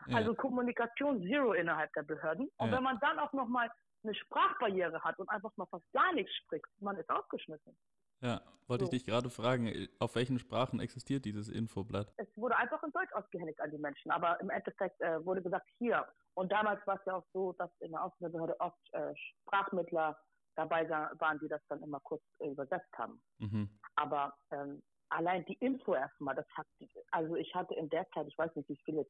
Ja. 0.08 0.18
Also 0.18 0.34
Kommunikation 0.34 1.20
Zero 1.22 1.52
innerhalb 1.52 1.92
der 1.94 2.04
Behörden. 2.04 2.48
Und 2.58 2.70
ja. 2.70 2.76
wenn 2.76 2.84
man 2.84 2.98
dann 3.00 3.18
auch 3.18 3.32
nochmal 3.32 3.68
eine 4.04 4.14
Sprachbarriere 4.14 5.02
hat 5.02 5.18
und 5.18 5.28
einfach 5.28 5.50
mal 5.56 5.66
fast 5.66 5.84
gar 5.92 6.12
nichts 6.12 6.32
spricht, 6.36 6.64
man 6.78 6.96
ist 6.96 7.10
ausgeschmissen. 7.10 7.76
Ja, 8.20 8.40
wollte 8.66 8.86
so. 8.86 8.92
ich 8.92 8.98
dich 8.98 9.04
gerade 9.04 9.28
fragen, 9.30 9.88
auf 9.98 10.14
welchen 10.14 10.38
Sprachen 10.38 10.80
existiert 10.80 11.24
dieses 11.24 11.48
Infoblatt? 11.48 12.12
Es 12.16 12.28
wurde 12.36 12.56
einfach 12.56 12.82
in 12.82 12.90
Deutsch 12.92 13.12
ausgehändigt 13.12 13.60
an 13.60 13.70
die 13.70 13.78
Menschen, 13.78 14.10
aber 14.10 14.40
im 14.40 14.50
Endeffekt 14.50 15.00
äh, 15.00 15.24
wurde 15.24 15.42
gesagt, 15.42 15.68
hier. 15.78 16.06
Und 16.34 16.50
damals 16.50 16.84
war 16.86 16.96
es 16.96 17.04
ja 17.06 17.16
auch 17.16 17.26
so, 17.32 17.52
dass 17.54 17.70
in 17.80 17.92
der 17.92 18.02
Ausländerbehörde 18.02 18.58
oft 18.60 18.92
äh, 18.92 19.12
Sprachmittler 19.16 20.16
dabei 20.54 20.88
waren, 20.88 21.38
die 21.40 21.48
das 21.48 21.60
dann 21.68 21.82
immer 21.82 22.00
kurz 22.00 22.22
äh, 22.38 22.48
übersetzt 22.48 22.92
haben. 22.96 23.20
Mhm. 23.38 23.68
Aber 23.96 24.34
ähm, 24.50 24.82
allein 25.10 25.44
die 25.44 25.58
Info 25.60 25.94
erstmal, 25.94 26.34
das 26.34 26.46
hat, 26.54 26.66
also 27.10 27.36
ich 27.36 27.54
hatte 27.54 27.74
in 27.74 27.88
der 27.90 28.08
Zeit, 28.10 28.26
ich 28.26 28.38
weiß 28.38 28.54
nicht, 28.56 28.68
wie 28.68 28.80
viele 28.84 29.06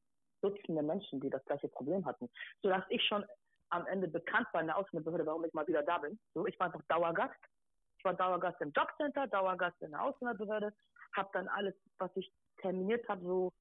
Dutzende 0.48 0.82
Menschen, 0.82 1.20
die 1.20 1.30
das 1.30 1.44
gleiche 1.44 1.68
Problem 1.68 2.04
hatten, 2.04 2.28
sodass 2.62 2.84
ich 2.88 3.02
schon 3.04 3.24
am 3.70 3.86
Ende 3.86 4.08
bekannt 4.08 4.46
war 4.52 4.60
in 4.60 4.68
der 4.68 4.76
Ausländerbehörde, 4.76 5.26
warum 5.26 5.44
ich 5.44 5.52
mal 5.52 5.66
wieder 5.66 5.82
da 5.82 5.98
bin. 5.98 6.18
So, 6.34 6.46
ich 6.46 6.58
war 6.58 6.66
einfach 6.66 6.82
Dauergast. 6.88 7.40
Ich 7.98 8.04
war 8.04 8.14
Dauergast 8.14 8.60
im 8.60 8.70
Jobcenter, 8.70 9.26
Dauergast 9.26 9.80
in 9.82 9.90
der 9.90 10.02
Ausländerbehörde, 10.02 10.72
habe 11.16 11.28
dann 11.32 11.48
alles, 11.48 11.74
was 11.98 12.10
ich 12.14 12.30
terminiert 12.58 13.08
habe, 13.08 13.22
so 13.22 13.52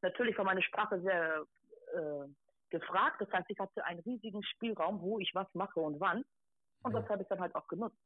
natürlich 0.00 0.36
war 0.38 0.44
meine 0.44 0.62
Sprache 0.62 1.00
sehr 1.00 1.44
äh, 1.94 2.28
gefragt. 2.70 3.20
Das 3.20 3.30
heißt, 3.32 3.48
ich 3.48 3.58
hatte 3.58 3.84
einen 3.84 4.00
riesigen 4.00 4.42
Spielraum, 4.42 5.00
wo 5.00 5.18
ich 5.18 5.34
was 5.34 5.46
mache 5.54 5.80
und 5.80 6.00
wann. 6.00 6.24
Und 6.82 6.94
das 6.94 7.08
habe 7.08 7.22
ich 7.22 7.28
dann 7.28 7.40
halt 7.40 7.54
auch 7.54 7.68
genutzt. 7.68 7.96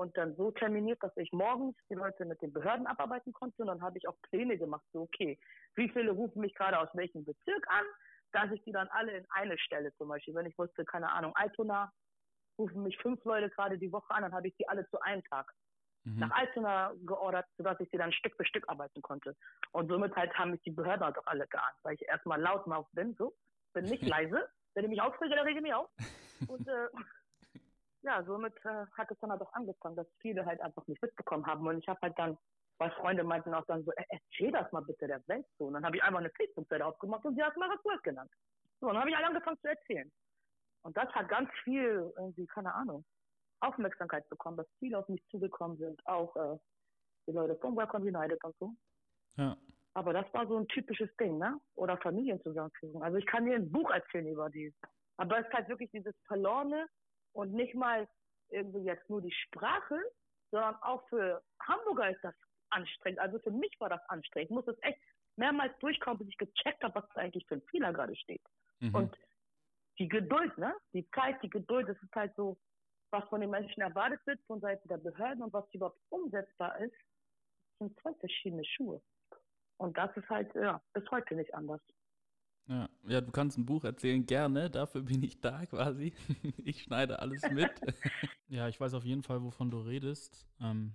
Und 0.00 0.16
dann 0.16 0.34
so 0.34 0.50
terminiert, 0.50 1.02
dass 1.02 1.14
ich 1.18 1.30
morgens 1.30 1.76
die 1.90 1.94
Leute 1.94 2.24
mit 2.24 2.40
den 2.40 2.54
Behörden 2.54 2.86
abarbeiten 2.86 3.34
konnte. 3.34 3.60
Und 3.60 3.66
dann 3.66 3.82
habe 3.82 3.98
ich 3.98 4.08
auch 4.08 4.16
Pläne 4.30 4.56
gemacht, 4.56 4.82
so 4.94 5.02
okay, 5.02 5.38
wie 5.74 5.90
viele 5.90 6.12
rufen 6.12 6.40
mich 6.40 6.54
gerade 6.54 6.78
aus 6.80 6.88
welchem 6.94 7.22
Bezirk 7.22 7.66
an, 7.68 7.84
dass 8.32 8.50
ich 8.50 8.62
die 8.62 8.72
dann 8.72 8.88
alle 8.88 9.12
in 9.12 9.26
eine 9.28 9.58
Stelle 9.58 9.92
zum 9.98 10.08
Beispiel. 10.08 10.34
Wenn 10.34 10.46
ich 10.46 10.56
wusste, 10.56 10.86
keine 10.86 11.12
Ahnung, 11.12 11.32
Altona 11.34 11.92
rufen 12.58 12.82
mich 12.82 12.96
fünf 12.96 13.22
Leute 13.26 13.50
gerade 13.50 13.76
die 13.76 13.92
Woche 13.92 14.14
an, 14.14 14.22
dann 14.22 14.32
habe 14.32 14.48
ich 14.48 14.56
die 14.56 14.66
alle 14.66 14.88
zu 14.88 14.98
einem 15.02 15.22
Tag 15.24 15.52
mhm. 16.04 16.20
nach 16.20 16.30
Altona 16.30 16.94
geordert, 17.04 17.44
sodass 17.58 17.78
ich 17.80 17.90
sie 17.90 17.98
dann 17.98 18.10
Stück 18.12 18.34
für 18.38 18.46
Stück 18.46 18.66
arbeiten 18.70 19.02
konnte. 19.02 19.36
Und 19.72 19.88
somit 19.88 20.16
halt 20.16 20.32
haben 20.32 20.52
mich 20.52 20.62
die 20.62 20.70
Behörden 20.70 21.04
halt 21.04 21.18
auch 21.18 21.26
alle 21.26 21.46
geahnt, 21.46 21.76
weil 21.82 21.96
ich 21.96 22.08
erstmal 22.08 22.40
laut 22.40 22.60
lautmauf 22.60 22.86
bin, 22.92 23.14
so, 23.16 23.36
bin 23.74 23.84
nicht 23.84 24.02
leise. 24.08 24.48
Wenn 24.72 24.84
ich 24.84 24.90
mich 24.90 25.02
aufrege, 25.02 25.34
dann 25.34 25.44
rege 25.44 25.58
ich 25.58 25.62
mich 25.62 25.74
auf. 25.74 25.90
Und 26.48 26.66
äh, 26.66 26.88
ja, 28.02 28.22
somit 28.24 28.54
äh, 28.64 28.86
hat 28.96 29.10
es 29.10 29.18
dann 29.20 29.30
halt 29.30 29.42
auch 29.42 29.52
angefangen, 29.52 29.96
dass 29.96 30.06
viele 30.20 30.44
halt 30.44 30.60
einfach 30.60 30.86
nicht 30.86 31.02
mitbekommen 31.02 31.46
haben. 31.46 31.66
Und 31.66 31.78
ich 31.78 31.88
habe 31.88 32.00
halt 32.02 32.18
dann, 32.18 32.38
weil 32.78 32.90
Freunde 32.92 33.24
meinten 33.24 33.54
auch 33.54 33.64
dann 33.66 33.84
so, 33.84 33.92
erzähl 33.92 34.52
das 34.52 34.70
mal 34.72 34.80
bitte 34.80 35.06
der 35.06 35.26
Welt 35.28 35.46
so. 35.58 35.66
Und 35.66 35.74
dann 35.74 35.84
habe 35.84 35.96
ich 35.96 36.02
einfach 36.02 36.20
eine 36.20 36.30
Facebook-Seite 36.30 36.84
aufgemacht 36.84 37.24
und 37.24 37.34
sie 37.34 37.42
hat 37.42 37.56
mal 37.56 37.68
was 37.68 37.84
Neues 37.84 38.02
genannt. 38.02 38.30
So, 38.80 38.86
und 38.86 38.94
dann 38.94 39.00
habe 39.00 39.10
ich 39.10 39.16
alle 39.16 39.26
angefangen 39.26 39.58
zu 39.60 39.68
erzählen. 39.68 40.10
Und 40.82 40.96
das 40.96 41.08
hat 41.10 41.28
ganz 41.28 41.50
viel, 41.62 42.12
irgendwie, 42.16 42.46
keine 42.46 42.72
Ahnung, 42.74 43.04
Aufmerksamkeit 43.60 44.26
bekommen, 44.30 44.56
dass 44.56 44.66
viele 44.78 44.98
auf 44.98 45.08
mich 45.08 45.22
zugekommen 45.30 45.76
sind, 45.76 46.00
auch 46.06 46.34
äh, 46.36 46.58
die 47.26 47.32
Leute 47.32 47.56
von 47.56 47.76
Welcome 47.76 48.06
United 48.06 48.42
und 48.42 48.56
so. 48.58 48.74
Ja. 49.36 49.56
Aber 49.92 50.12
das 50.12 50.24
war 50.32 50.46
so 50.46 50.56
ein 50.56 50.68
typisches 50.68 51.14
Ding, 51.16 51.38
ne? 51.38 51.60
Oder 51.74 51.98
Familienzusammenführung. 51.98 53.02
Also 53.02 53.18
ich 53.18 53.26
kann 53.26 53.44
dir 53.44 53.56
ein 53.56 53.70
Buch 53.70 53.90
erzählen 53.90 54.28
über 54.28 54.48
die. 54.48 54.72
Aber 55.16 55.38
es 55.38 55.46
ist 55.46 55.52
halt 55.52 55.68
wirklich 55.68 55.90
dieses 55.90 56.14
verlorene, 56.26 56.88
und 57.32 57.52
nicht 57.52 57.74
mal 57.74 58.08
irgendwie 58.50 58.84
jetzt 58.84 59.08
nur 59.08 59.22
die 59.22 59.32
Sprache, 59.32 59.98
sondern 60.50 60.74
auch 60.82 61.06
für 61.08 61.42
Hamburger 61.62 62.10
ist 62.10 62.22
das 62.22 62.34
anstrengend. 62.70 63.20
Also 63.20 63.38
für 63.38 63.50
mich 63.50 63.78
war 63.80 63.88
das 63.88 64.04
anstrengend. 64.08 64.50
Ich 64.50 64.54
muss 64.54 64.64
das 64.64 64.76
echt 64.82 65.00
mehrmals 65.36 65.76
durchkommen, 65.78 66.18
bis 66.18 66.28
ich 66.28 66.38
gecheckt 66.38 66.82
habe, 66.82 66.94
was 66.94 67.08
da 67.14 67.20
eigentlich 67.20 67.46
für 67.46 67.54
ein 67.54 67.62
Fehler 67.62 67.92
gerade 67.92 68.16
steht. 68.16 68.42
Mhm. 68.80 68.94
Und 68.94 69.18
die 69.98 70.08
Geduld, 70.08 70.56
ne? 70.58 70.74
Die 70.92 71.08
Zeit, 71.10 71.42
die 71.42 71.50
Geduld, 71.50 71.88
das 71.88 72.02
ist 72.02 72.14
halt 72.14 72.34
so, 72.34 72.58
was 73.10 73.28
von 73.28 73.40
den 73.40 73.50
Menschen 73.50 73.82
erwartet 73.82 74.20
wird 74.26 74.40
von 74.46 74.60
Seiten 74.60 74.88
der 74.88 74.98
Behörden 74.98 75.42
und 75.42 75.52
was 75.52 75.72
überhaupt 75.72 76.00
umsetzbar 76.08 76.78
ist, 76.78 76.94
sind 77.78 77.98
zwei 78.00 78.14
verschiedene 78.14 78.64
Schuhe. 78.64 79.02
Und 79.78 79.96
das 79.96 80.14
ist 80.16 80.28
halt, 80.28 80.54
ja, 80.54 80.80
bis 80.92 81.10
heute 81.10 81.34
nicht 81.34 81.54
anders. 81.54 81.80
Ja. 82.70 82.88
ja, 83.08 83.20
du 83.20 83.32
kannst 83.32 83.58
ein 83.58 83.66
Buch 83.66 83.82
erzählen, 83.82 84.24
gerne. 84.24 84.70
Dafür 84.70 85.02
bin 85.02 85.24
ich 85.24 85.40
da 85.40 85.66
quasi. 85.66 86.12
Ich 86.64 86.82
schneide 86.82 87.18
alles 87.18 87.42
mit. 87.50 87.70
ja, 88.48 88.68
ich 88.68 88.80
weiß 88.80 88.94
auf 88.94 89.04
jeden 89.04 89.24
Fall, 89.24 89.42
wovon 89.42 89.72
du 89.72 89.80
redest. 89.80 90.46
Ähm, 90.60 90.92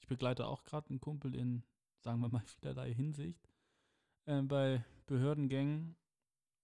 ich 0.00 0.08
begleite 0.08 0.46
auch 0.46 0.64
gerade 0.64 0.88
einen 0.88 1.00
Kumpel 1.00 1.34
in, 1.34 1.64
sagen 2.00 2.20
wir 2.20 2.30
mal, 2.30 2.42
vielerlei 2.46 2.94
Hinsicht 2.94 3.46
äh, 4.24 4.40
bei 4.40 4.82
Behördengängen. 5.04 5.96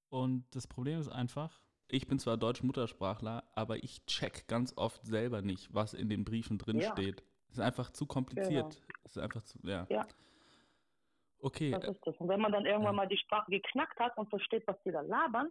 Und 0.08 0.46
das 0.52 0.66
Problem 0.66 0.98
ist 0.98 1.08
einfach, 1.08 1.60
ich 1.88 2.06
bin 2.06 2.18
zwar 2.18 2.38
Deutsch-Muttersprachler, 2.38 3.44
aber 3.54 3.84
ich 3.84 4.06
check 4.06 4.48
ganz 4.48 4.72
oft 4.76 5.04
selber 5.04 5.42
nicht, 5.42 5.74
was 5.74 5.92
in 5.92 6.08
den 6.08 6.24
Briefen 6.24 6.56
drin 6.56 6.80
ja. 6.80 6.92
steht. 6.92 7.22
Es 7.48 7.58
ist 7.58 7.60
einfach 7.60 7.90
zu 7.90 8.06
kompliziert. 8.06 8.70
Genau. 8.80 8.98
Es 9.04 9.16
ist 9.16 9.22
einfach 9.22 9.42
zu, 9.42 9.58
ja. 9.64 9.86
ja. 9.90 10.06
Okay. 11.40 11.70
Das 11.70 11.84
ist 11.84 12.06
das. 12.06 12.16
Und 12.16 12.28
wenn 12.28 12.40
man 12.40 12.52
dann 12.52 12.66
irgendwann 12.66 12.96
mal 12.96 13.08
die 13.08 13.18
Sprache 13.18 13.50
geknackt 13.50 13.98
hat 13.98 14.16
und 14.16 14.28
versteht, 14.28 14.66
was 14.66 14.80
die 14.82 14.92
da 14.92 15.00
labern, 15.00 15.50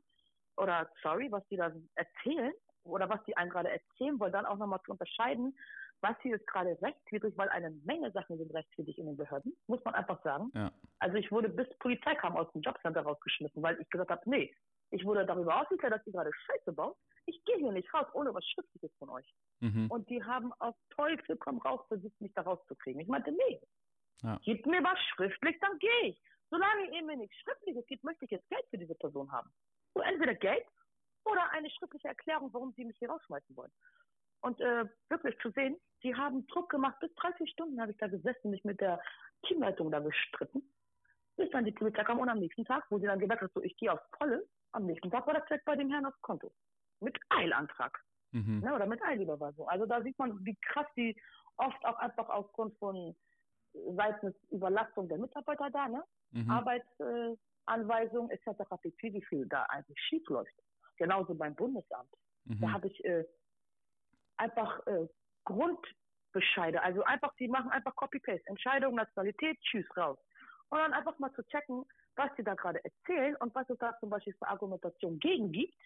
oder 0.57 0.89
sorry, 1.01 1.31
was 1.31 1.47
die 1.47 1.57
da 1.57 1.71
erzählen, 1.95 2.53
oder 2.83 3.09
was 3.09 3.23
die 3.25 3.35
einem 3.37 3.49
gerade 3.49 3.69
erzählen 3.69 4.19
wollen, 4.19 4.31
dann 4.31 4.45
auch 4.45 4.57
nochmal 4.57 4.81
zu 4.85 4.91
unterscheiden, 4.91 5.57
was 6.01 6.15
hier 6.21 6.35
ist 6.35 6.47
gerade 6.47 6.77
rechtswidrig, 6.81 7.35
weil 7.37 7.49
eine 7.49 7.71
Menge 7.83 8.11
Sachen 8.11 8.37
sind 8.37 8.53
rechtswidrig 8.53 8.97
in 8.97 9.07
den 9.07 9.17
Behörden, 9.17 9.55
muss 9.67 9.83
man 9.83 9.95
einfach 9.95 10.21
sagen. 10.23 10.51
Ja. 10.53 10.71
Also 10.99 11.17
ich 11.17 11.31
wurde 11.31 11.49
bis 11.49 11.67
Polizei 11.79 12.15
kam 12.15 12.37
aus 12.37 12.51
dem 12.53 12.61
Jobcenter 12.61 13.01
rausgeschmissen, 13.01 13.61
weil 13.63 13.79
ich 13.81 13.89
gesagt 13.89 14.11
habe, 14.11 14.29
nee, 14.29 14.55
ich 14.91 15.03
wurde 15.05 15.25
darüber 15.25 15.61
aufgeklärt, 15.61 15.93
dass 15.93 16.05
ihr 16.07 16.13
gerade 16.13 16.31
Scheiße 16.33 16.71
baut. 16.71 16.95
Ich 17.25 17.43
gehe 17.45 17.57
hier 17.57 17.71
nicht 17.71 17.93
raus, 17.93 18.07
ohne 18.13 18.33
was 18.33 18.45
Schriftliches 18.45 18.91
von 18.99 19.09
euch. 19.09 19.35
Mhm. 19.59 19.87
Und 19.89 20.09
die 20.09 20.23
haben 20.23 20.53
auf 20.59 20.75
Teufel 20.91 21.35
komm 21.37 21.57
raus 21.59 21.81
versucht, 21.87 22.21
mich 22.21 22.33
da 22.33 22.43
rauszukriegen. 22.43 23.01
Ich 23.01 23.07
meinte, 23.07 23.31
nee, 23.31 23.59
ja. 24.23 24.39
Gib 24.43 24.65
mir 24.65 24.83
was 24.83 24.99
schriftlich, 25.13 25.57
dann 25.59 25.77
gehe 25.79 26.09
ich. 26.09 26.21
Solange 26.49 26.95
ihr 26.95 27.03
mir 27.03 27.17
nichts 27.17 27.35
Schriftliches 27.37 27.85
gibt, 27.87 28.03
möchte 28.03 28.25
ich 28.25 28.31
jetzt 28.31 28.49
Geld 28.49 28.65
für 28.69 28.77
diese 28.77 28.95
Person 28.95 29.31
haben. 29.31 29.49
So 29.93 30.01
entweder 30.01 30.33
Geld 30.33 30.65
oder 31.25 31.49
eine 31.51 31.69
schriftliche 31.69 32.07
Erklärung, 32.07 32.53
warum 32.53 32.71
sie 32.73 32.85
mich 32.85 32.97
hier 32.97 33.09
rausschmeißen 33.09 33.55
wollen. 33.55 33.71
Und 34.41 34.61
äh, 34.61 34.85
wirklich 35.09 35.37
zu 35.39 35.51
sehen, 35.51 35.77
sie 36.01 36.15
haben 36.15 36.47
Druck 36.47 36.69
gemacht, 36.69 36.99
bis 36.99 37.13
30 37.15 37.49
Stunden 37.49 37.81
habe 37.81 37.91
ich 37.91 37.97
da 37.97 38.07
gesessen, 38.07 38.51
mich 38.51 38.63
mit 38.63 38.79
der 38.79 39.01
Teamleitung 39.45 39.91
da 39.91 39.99
gestritten. 39.99 40.61
Bis 41.35 41.49
dann 41.51 41.65
die 41.65 41.71
Polizei 41.71 42.03
kam 42.03 42.19
und 42.19 42.29
am 42.29 42.39
nächsten 42.39 42.65
Tag, 42.65 42.85
wo 42.89 42.97
sie 42.97 43.05
dann 43.05 43.19
gesagt 43.19 43.41
hat, 43.41 43.51
so 43.53 43.61
ich 43.61 43.75
gehe 43.77 43.91
aufs 43.91 44.07
Volle, 44.17 44.47
am 44.71 44.85
nächsten 44.85 45.11
Tag 45.11 45.27
war 45.27 45.33
das 45.33 45.45
Check 45.47 45.63
bei 45.65 45.75
dem 45.75 45.89
Herrn 45.91 46.05
aufs 46.05 46.21
Konto. 46.21 46.51
Mit 46.99 47.17
Eilantrag. 47.29 47.99
Mhm. 48.31 48.61
Ja, 48.63 48.75
oder 48.75 48.85
mit 48.85 49.01
Eilüberweisung. 49.03 49.67
Also 49.67 49.85
da 49.85 50.01
sieht 50.01 50.17
man, 50.17 50.43
wie 50.45 50.55
krass 50.61 50.87
die 50.95 51.19
oft 51.57 51.83
auch 51.85 51.97
einfach 51.97 52.29
aufgrund 52.29 52.77
von 52.77 53.15
seitens 53.95 54.35
Überlastung 54.51 55.07
der 55.07 55.17
Mitarbeiter 55.17 55.69
da, 55.69 55.87
ne? 55.87 56.03
Mhm. 56.31 56.51
Arbeitsanweisung 56.51 58.29
äh, 58.29 58.33
etc. 58.35 58.63
pp, 58.81 59.13
wie 59.13 59.25
viel 59.25 59.45
da 59.47 59.63
eigentlich 59.63 59.99
schief 59.99 60.27
läuft. 60.29 60.53
Genauso 60.97 61.35
beim 61.35 61.55
Bundesamt. 61.55 62.11
Mhm. 62.45 62.61
Da 62.61 62.71
habe 62.71 62.87
ich 62.87 63.05
äh, 63.05 63.25
einfach 64.37 64.85
äh, 64.87 65.07
Grundbescheide, 65.45 66.81
also 66.81 67.03
einfach, 67.03 67.33
die 67.35 67.47
machen 67.47 67.71
einfach 67.71 67.95
Copy-Paste, 67.95 68.47
Entscheidung, 68.47 68.95
Nationalität, 68.95 69.59
tschüss, 69.61 69.85
raus. 69.95 70.17
Und 70.69 70.79
dann 70.79 70.93
einfach 70.93 71.17
mal 71.19 71.31
zu 71.33 71.43
checken, 71.43 71.85
was 72.15 72.29
die 72.37 72.43
da 72.43 72.55
gerade 72.55 72.83
erzählen 72.83 73.35
und 73.37 73.53
was 73.55 73.69
es 73.69 73.77
da 73.77 73.97
zum 73.99 74.09
Beispiel 74.09 74.33
für 74.33 74.47
Argumentation 74.47 75.19
gegen 75.19 75.51
gibt. 75.51 75.77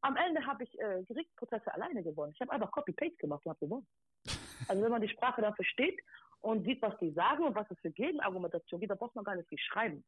Am 0.00 0.16
Ende 0.16 0.44
habe 0.46 0.64
ich 0.64 0.78
äh, 0.80 1.02
Gerichtsprozesse 1.04 1.72
alleine 1.72 2.02
gewonnen. 2.02 2.32
Ich 2.34 2.40
habe 2.40 2.52
einfach 2.52 2.70
Copy-Paste 2.70 3.16
gemacht 3.16 3.44
und 3.44 3.50
habe 3.50 3.60
gewonnen. 3.60 3.86
Also 4.68 4.82
wenn 4.82 4.92
man 4.92 5.02
die 5.02 5.08
Sprache 5.08 5.42
dann 5.42 5.54
versteht 5.56 6.00
und 6.44 6.64
sieht, 6.64 6.82
was 6.82 6.96
die 6.98 7.10
sagen 7.12 7.44
und 7.44 7.54
was 7.54 7.70
es 7.70 7.78
für 7.80 7.90
Gegenargumentation 7.90 8.80
gibt, 8.80 8.90
dann 8.90 8.98
braucht 8.98 9.14
man 9.14 9.24
gar 9.24 9.34
nicht 9.34 9.48
viel 9.48 9.58
schreiben. 9.58 10.04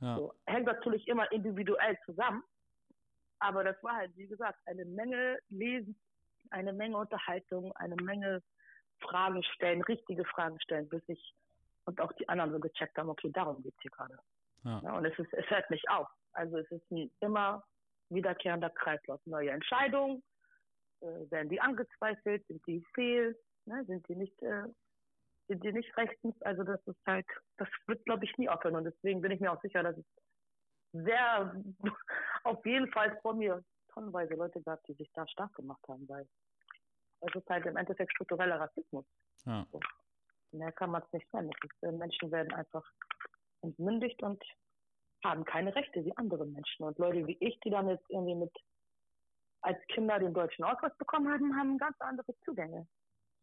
Ja. 0.00 0.16
So, 0.16 0.34
hängt 0.46 0.66
natürlich 0.66 1.06
immer 1.08 1.30
individuell 1.30 1.98
zusammen. 2.04 2.42
Aber 3.38 3.62
das 3.62 3.80
war 3.82 3.96
halt, 3.96 4.16
wie 4.16 4.26
gesagt, 4.26 4.58
eine 4.66 4.84
Menge 4.84 5.38
Lesen, 5.50 5.98
eine 6.50 6.72
Menge 6.72 6.96
Unterhaltung, 6.96 7.72
eine 7.76 7.96
Menge 7.96 8.42
Fragen 9.00 9.42
stellen, 9.42 9.82
richtige 9.82 10.24
Fragen 10.24 10.58
stellen, 10.60 10.88
bis 10.88 11.02
ich 11.08 11.34
und 11.84 12.00
auch 12.00 12.12
die 12.12 12.28
anderen 12.28 12.52
so 12.52 12.60
gecheckt 12.60 12.96
haben, 12.96 13.10
okay, 13.10 13.30
darum 13.32 13.60
geht 13.62 13.74
es 13.74 13.82
hier 13.82 13.90
gerade. 13.90 14.16
Ja. 14.64 14.80
ja. 14.84 14.96
und 14.96 15.04
es, 15.04 15.18
ist, 15.18 15.32
es 15.34 15.48
hört 15.50 15.68
nicht 15.70 15.88
auf. 15.90 16.08
Also 16.32 16.56
es 16.58 16.70
ist 16.70 16.90
ein 16.90 17.10
immer 17.20 17.64
wiederkehrender 18.08 18.70
Kreislauf. 18.70 19.20
Neue 19.26 19.50
Entscheidungen, 19.50 20.22
äh, 21.00 21.30
werden 21.30 21.48
die 21.48 21.60
angezweifelt, 21.60 22.46
sind 22.46 22.64
die 22.66 22.84
fehl, 22.94 23.36
ne, 23.66 23.84
sind 23.86 24.06
die 24.08 24.14
nicht, 24.14 24.40
äh, 24.42 24.64
sind 25.52 25.64
die 25.64 25.72
nicht 25.72 25.94
rechtens. 25.96 26.40
Also 26.42 26.62
das 26.64 26.80
ist 26.86 26.98
halt, 27.06 27.26
das 27.58 27.68
wird 27.86 28.04
glaube 28.06 28.24
ich 28.24 28.36
nie 28.38 28.48
aufhören 28.48 28.76
und 28.76 28.84
deswegen 28.84 29.20
bin 29.20 29.32
ich 29.32 29.40
mir 29.40 29.52
auch 29.52 29.60
sicher, 29.60 29.82
dass 29.82 29.96
es 29.96 30.04
sehr, 30.92 31.54
auf 32.44 32.64
jeden 32.64 32.90
Fall 32.90 33.18
vor 33.20 33.34
mir 33.34 33.62
tonnenweise 33.92 34.34
Leute 34.34 34.62
gab, 34.62 34.82
die 34.84 34.94
sich 34.94 35.10
da 35.14 35.26
stark 35.28 35.54
gemacht 35.54 35.82
haben, 35.88 36.08
weil 36.08 36.26
es 37.20 37.34
ist 37.34 37.48
halt 37.48 37.66
im 37.66 37.76
Endeffekt 37.76 38.12
struktureller 38.12 38.60
Rassismus. 38.60 39.04
Ja. 39.44 39.66
So. 39.70 39.80
Mehr 40.52 40.72
kann 40.72 40.90
man 40.90 41.02
es 41.02 41.12
nicht 41.12 41.32
nennen. 41.32 41.50
Ist, 41.64 41.82
äh, 41.82 41.92
Menschen 41.92 42.30
werden 42.30 42.52
einfach 42.52 42.84
entmündigt 43.60 44.22
und 44.22 44.42
haben 45.24 45.44
keine 45.44 45.74
Rechte 45.74 46.04
wie 46.04 46.16
andere 46.16 46.46
Menschen. 46.46 46.84
Und 46.84 46.98
Leute 46.98 47.26
wie 47.26 47.36
ich, 47.40 47.58
die 47.60 47.70
dann 47.70 47.88
jetzt 47.88 48.08
irgendwie 48.08 48.34
mit 48.34 48.52
als 49.60 49.78
Kinder 49.88 50.18
den 50.18 50.34
deutschen 50.34 50.64
Ausweis 50.64 50.96
bekommen 50.98 51.32
haben, 51.32 51.56
haben 51.56 51.78
ganz 51.78 51.96
andere 52.00 52.34
Zugänge. 52.44 52.86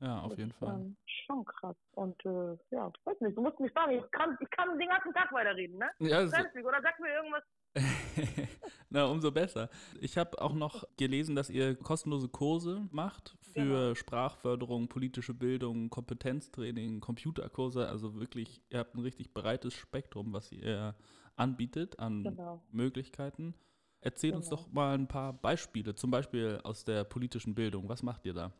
Ja, 0.01 0.21
auf 0.21 0.29
das 0.29 0.37
jeden 0.37 0.51
ist, 0.51 0.57
Fall. 0.57 0.75
Ähm, 0.75 0.97
schon 1.25 1.45
krass. 1.45 1.75
Und 1.91 2.25
äh, 2.25 2.57
ja, 2.71 2.91
weiß 3.03 3.19
nicht, 3.21 3.37
du 3.37 3.41
musst 3.41 3.59
mich 3.59 3.71
sagen, 3.73 3.91
ich 3.91 4.11
kann, 4.11 4.37
ich 4.39 4.49
kann 4.51 4.77
den 4.79 4.87
ganzen 4.87 5.13
Tag 5.13 5.31
weiterreden, 5.31 5.77
ne? 5.77 5.89
Ja, 5.99 6.25
so. 6.25 6.35
Oder 6.35 6.81
sag 6.81 6.99
mir 6.99 7.13
irgendwas. 7.13 7.43
Na, 8.89 9.05
umso 9.05 9.31
besser. 9.31 9.69
Ich 9.99 10.17
habe 10.17 10.41
auch 10.41 10.53
noch 10.53 10.85
gelesen, 10.97 11.35
dass 11.35 11.49
ihr 11.49 11.75
kostenlose 11.75 12.29
Kurse 12.29 12.87
macht 12.91 13.37
für 13.41 13.59
genau. 13.59 13.95
Sprachförderung, 13.95 14.87
politische 14.87 15.33
Bildung, 15.33 15.89
Kompetenztraining, 15.89 16.99
Computerkurse. 16.99 17.87
Also 17.87 18.19
wirklich, 18.19 18.63
ihr 18.69 18.79
habt 18.79 18.95
ein 18.95 19.01
richtig 19.01 19.33
breites 19.33 19.73
Spektrum, 19.73 20.33
was 20.33 20.51
ihr 20.51 20.95
anbietet 21.35 21.99
an 21.99 22.23
genau. 22.23 22.63
Möglichkeiten. 22.71 23.53
Erzähl 24.01 24.31
genau. 24.31 24.39
uns 24.39 24.49
doch 24.49 24.71
mal 24.71 24.95
ein 24.95 25.07
paar 25.07 25.33
Beispiele, 25.33 25.93
zum 25.93 26.09
Beispiel 26.09 26.59
aus 26.63 26.85
der 26.85 27.03
politischen 27.03 27.53
Bildung. 27.53 27.89
Was 27.89 28.01
macht 28.01 28.25
ihr 28.25 28.33
da? 28.33 28.53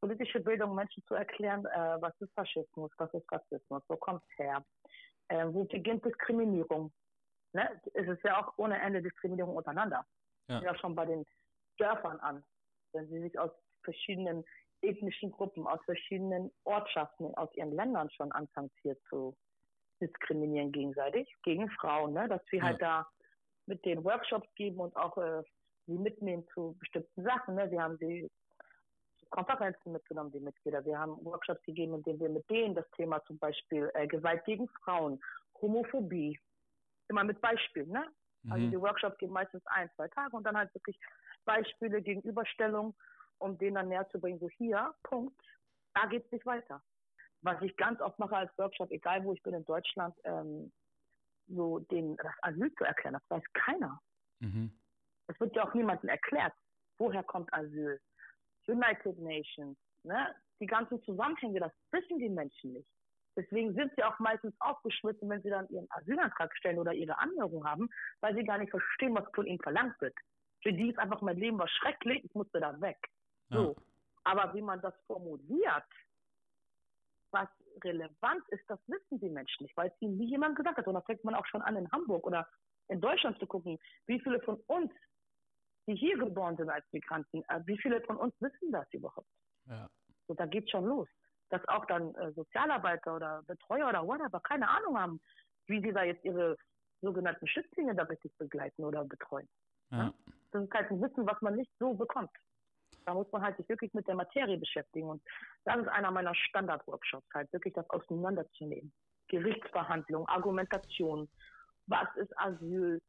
Politische 0.00 0.40
Bildung, 0.40 0.74
Menschen 0.74 1.02
zu 1.06 1.14
erklären, 1.14 1.64
äh, 1.66 2.00
was 2.00 2.14
ist 2.20 2.32
Faschismus, 2.34 2.90
was 2.98 3.12
ist 3.14 3.30
Rassismus, 3.32 3.82
wo 3.88 3.96
kommt 3.96 4.22
es 4.30 4.38
her, 4.38 4.64
äh, 5.28 5.46
wo 5.48 5.64
beginnt 5.64 6.04
Diskriminierung. 6.04 6.92
Ne? 7.52 7.80
Es 7.94 8.06
ist 8.06 8.22
ja 8.22 8.40
auch 8.40 8.52
ohne 8.58 8.80
Ende 8.80 9.02
Diskriminierung 9.02 9.56
untereinander. 9.56 10.06
Ja. 10.48 10.62
ja 10.62 10.74
schon 10.76 10.94
bei 10.94 11.04
den 11.04 11.26
Dörfern 11.78 12.18
an, 12.20 12.44
wenn 12.92 13.08
sie 13.08 13.20
sich 13.20 13.38
aus 13.38 13.50
verschiedenen 13.82 14.44
ethnischen 14.82 15.32
Gruppen, 15.32 15.66
aus 15.66 15.80
verschiedenen 15.84 16.50
Ortschaften, 16.64 17.34
aus 17.34 17.52
ihren 17.54 17.72
Ländern 17.72 18.10
schon 18.10 18.30
anfangen 18.32 18.70
hier 18.82 18.96
zu 19.08 19.36
diskriminieren 20.00 20.70
gegenseitig, 20.70 21.34
gegen 21.42 21.68
Frauen, 21.70 22.12
ne? 22.12 22.28
dass 22.28 22.42
wir 22.50 22.62
halt 22.62 22.80
ja. 22.80 22.98
halt 22.98 23.04
da 23.04 23.10
mit 23.66 23.84
den 23.84 24.04
Workshops 24.04 24.48
geben 24.54 24.78
und 24.78 24.94
auch 24.96 25.16
äh, 25.18 25.42
sie 25.86 25.98
mitnehmen 25.98 26.46
zu 26.54 26.76
bestimmten 26.78 27.24
Sachen. 27.24 27.56
Ne? 27.56 27.70
Wir 27.70 27.82
haben 27.82 27.96
sie 27.98 28.30
Konferenzen 29.30 29.92
mitgenommen, 29.92 30.32
die 30.32 30.40
Mitglieder. 30.40 30.84
Wir 30.84 30.98
haben 30.98 31.22
Workshops 31.24 31.62
gegeben, 31.62 31.94
in 31.94 32.02
denen 32.02 32.20
wir 32.20 32.28
mit 32.28 32.48
denen 32.48 32.74
das 32.74 32.88
Thema 32.92 33.22
zum 33.24 33.38
Beispiel 33.38 33.90
äh, 33.94 34.06
Gewalt 34.06 34.44
gegen 34.44 34.68
Frauen, 34.82 35.20
Homophobie, 35.60 36.38
immer 37.08 37.24
mit 37.24 37.40
Beispielen. 37.40 37.90
Ne? 37.90 38.00
Also 38.00 38.12
mhm. 38.44 38.52
Also 38.52 38.70
die 38.70 38.80
Workshops 38.80 39.18
gehen 39.18 39.32
meistens 39.32 39.62
ein, 39.66 39.90
zwei 39.96 40.08
Tage 40.08 40.36
und 40.36 40.44
dann 40.44 40.56
halt 40.56 40.74
wirklich 40.74 40.98
Beispiele, 41.44 42.02
Gegenüberstellung, 42.02 42.94
um 43.38 43.58
denen 43.58 43.76
dann 43.76 43.88
näher 43.88 44.08
zu 44.10 44.20
bringen, 44.20 44.38
so 44.38 44.48
hier, 44.48 44.94
Punkt, 45.02 45.40
da 45.94 46.06
geht 46.06 46.24
es 46.26 46.32
nicht 46.32 46.46
weiter. 46.46 46.82
Was 47.42 47.60
ich 47.62 47.76
ganz 47.76 48.00
oft 48.00 48.18
mache 48.18 48.36
als 48.36 48.58
Workshop, 48.58 48.90
egal 48.90 49.24
wo 49.24 49.32
ich 49.32 49.42
bin 49.42 49.54
in 49.54 49.64
Deutschland, 49.64 50.14
ähm, 50.24 50.72
so 51.46 51.78
den, 51.78 52.16
das 52.16 52.34
Asyl 52.42 52.72
zu 52.74 52.84
erklären. 52.84 53.14
Das 53.14 53.30
weiß 53.30 53.44
keiner. 53.54 54.00
Mhm. 54.40 54.72
Es 55.28 55.38
wird 55.40 55.54
ja 55.54 55.66
auch 55.66 55.74
niemandem 55.74 56.08
erklärt, 56.08 56.52
woher 56.98 57.22
kommt 57.22 57.52
Asyl. 57.52 58.00
United 58.68 59.18
Nations, 59.18 59.76
ne? 60.04 60.34
die 60.60 60.66
ganzen 60.66 61.02
Zusammenhänge, 61.04 61.60
das 61.60 61.72
wissen 61.90 62.18
die 62.18 62.28
Menschen 62.28 62.72
nicht. 62.72 62.88
Deswegen 63.36 63.72
sind 63.74 63.92
sie 63.94 64.02
auch 64.02 64.18
meistens 64.18 64.52
aufgeschmissen, 64.58 65.28
wenn 65.28 65.42
sie 65.42 65.50
dann 65.50 65.68
ihren 65.68 65.86
Asylantrag 65.90 66.54
stellen 66.56 66.78
oder 66.78 66.92
ihre 66.92 67.16
Anhörung 67.18 67.64
haben, 67.64 67.88
weil 68.20 68.34
sie 68.34 68.42
gar 68.42 68.58
nicht 68.58 68.70
verstehen, 68.70 69.14
was 69.14 69.24
von 69.32 69.46
ihnen 69.46 69.60
verlangt 69.60 70.00
wird. 70.00 70.14
Für 70.62 70.72
die 70.72 70.90
ist 70.90 70.98
einfach 70.98 71.20
mein 71.20 71.36
Leben 71.36 71.58
war 71.58 71.68
schrecklich, 71.68 72.24
ich 72.24 72.34
musste 72.34 72.58
da 72.58 72.80
weg. 72.80 72.98
So. 73.50 73.76
Ja. 73.76 73.82
Aber 74.24 74.52
wie 74.54 74.62
man 74.62 74.80
das 74.80 74.94
formuliert, 75.06 75.84
was 77.30 77.48
relevant 77.84 78.42
ist, 78.48 78.64
das 78.68 78.80
wissen 78.88 79.20
die 79.20 79.30
Menschen 79.30 79.62
nicht, 79.62 79.76
weil 79.76 79.88
es 79.88 80.02
ihnen 80.02 80.16
nie 80.16 80.30
jemand 80.30 80.56
gesagt 80.56 80.78
hat. 80.78 80.86
Und 80.88 80.94
da 80.94 81.00
fängt 81.02 81.22
man 81.22 81.36
auch 81.36 81.46
schon 81.46 81.62
an, 81.62 81.76
in 81.76 81.90
Hamburg 81.92 82.26
oder 82.26 82.48
in 82.88 83.00
Deutschland 83.00 83.38
zu 83.38 83.46
gucken, 83.46 83.78
wie 84.06 84.18
viele 84.20 84.40
von 84.40 84.56
uns, 84.66 84.92
die 85.88 85.96
hier 85.96 86.18
geboren 86.18 86.56
sind 86.56 86.68
als 86.68 86.84
Migranten, 86.92 87.42
äh, 87.48 87.60
wie 87.64 87.78
viele 87.78 88.00
von 88.02 88.18
uns 88.18 88.34
wissen 88.40 88.70
das 88.70 88.86
überhaupt? 88.92 89.26
Ja. 89.66 89.88
So, 90.26 90.34
da 90.34 90.46
geht 90.46 90.70
schon 90.70 90.84
los. 90.84 91.08
Dass 91.48 91.66
auch 91.68 91.86
dann 91.86 92.14
äh, 92.16 92.30
Sozialarbeiter 92.32 93.16
oder 93.16 93.42
Betreuer 93.46 93.88
oder 93.88 94.06
whatever 94.06 94.38
keine 94.40 94.68
Ahnung 94.68 94.98
haben, 94.98 95.20
wie 95.66 95.80
sie 95.80 95.92
da 95.92 96.04
jetzt 96.04 96.24
ihre 96.24 96.56
sogenannten 97.00 97.46
Schützlinge 97.46 97.94
da 97.94 98.02
richtig 98.04 98.36
begleiten 98.36 98.84
oder 98.84 99.04
betreuen. 99.04 99.48
Ja. 99.90 99.98
Ja? 99.98 100.14
Das 100.52 100.64
ist 100.64 100.72
halt 100.72 100.90
ein 100.90 101.00
Wissen, 101.00 101.26
was 101.26 101.40
man 101.40 101.56
nicht 101.56 101.70
so 101.78 101.94
bekommt. 101.94 102.30
Da 103.06 103.14
muss 103.14 103.30
man 103.32 103.42
halt 103.42 103.56
sich 103.56 103.68
wirklich 103.68 103.92
mit 103.94 104.06
der 104.06 104.14
Materie 104.14 104.58
beschäftigen. 104.58 105.08
Und 105.08 105.22
das 105.64 105.78
ist 105.78 105.88
einer 105.88 106.10
meiner 106.10 106.34
Standard-Workshops, 106.34 107.26
halt 107.32 107.50
wirklich 107.54 107.72
das 107.72 107.88
auseinanderzunehmen. 107.88 108.92
Gerichtsverhandlung, 109.28 110.26
Argumentation, 110.28 111.28
was 111.86 112.08
ist 112.16 112.36
Asyl, 112.38 113.00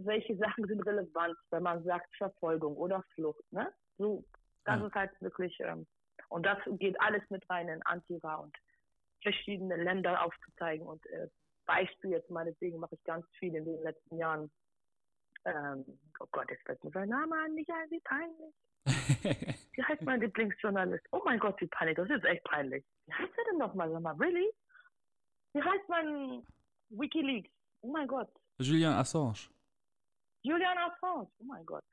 welche 0.00 0.36
Sachen 0.36 0.66
sind 0.66 0.84
relevant, 0.86 1.36
wenn 1.50 1.62
man 1.62 1.82
sagt 1.84 2.14
Verfolgung 2.16 2.76
oder 2.76 3.02
Flucht, 3.14 3.44
ne? 3.52 3.72
So, 3.98 4.24
das 4.64 4.80
ja. 4.80 4.86
ist 4.86 4.94
halt 4.94 5.10
wirklich, 5.20 5.58
ähm, 5.60 5.86
und 6.28 6.44
das 6.44 6.58
geht 6.78 7.00
alles 7.00 7.22
mit 7.30 7.48
rein 7.50 7.68
in 7.68 7.82
Antira 7.82 8.36
und 8.36 8.56
verschiedene 9.22 9.76
Länder 9.76 10.24
aufzuzeigen 10.24 10.86
und 10.86 11.04
äh, 11.06 11.28
Beispiel 11.66 12.10
jetzt 12.10 12.30
meinetwegen 12.30 12.78
mache 12.78 12.94
ich 12.94 13.04
ganz 13.04 13.24
viel 13.38 13.54
in 13.54 13.64
den 13.64 13.82
letzten 13.82 14.16
Jahren. 14.16 14.50
Ähm, 15.44 15.84
oh 16.20 16.26
Gott, 16.32 16.50
jetzt 16.50 16.64
fällt 16.64 16.82
mir 16.84 16.90
sein 16.90 17.08
Name 17.08 17.34
an, 17.36 17.54
Michael, 17.54 17.90
wie 17.90 18.00
peinlich. 18.00 18.54
wie 19.74 19.82
heißt 19.82 20.02
mein 20.02 20.20
Lieblingsjournalist? 20.20 21.06
Oh 21.12 21.22
mein 21.24 21.38
Gott, 21.38 21.60
wie 21.60 21.66
peinlich. 21.68 21.96
Das 21.96 22.10
ist 22.10 22.24
echt 22.24 22.44
peinlich. 22.44 22.84
Wie 23.06 23.12
heißt 23.12 23.32
er 23.36 23.44
denn 23.50 23.58
nochmal? 23.58 23.90
Sag 23.90 24.02
mal, 24.02 24.14
really? 24.16 24.50
Wie 25.54 25.62
heißt 25.62 25.88
mein 25.88 26.44
Wikileaks? 26.90 27.50
Oh 27.82 27.92
mein 27.92 28.06
Gott. 28.08 28.30
Julian 28.58 28.94
Assange. 28.94 29.48
Julian 30.42 30.78
Assange. 30.78 31.28
Oh 31.38 31.44
mein 31.44 31.64
Gott. 31.66 31.84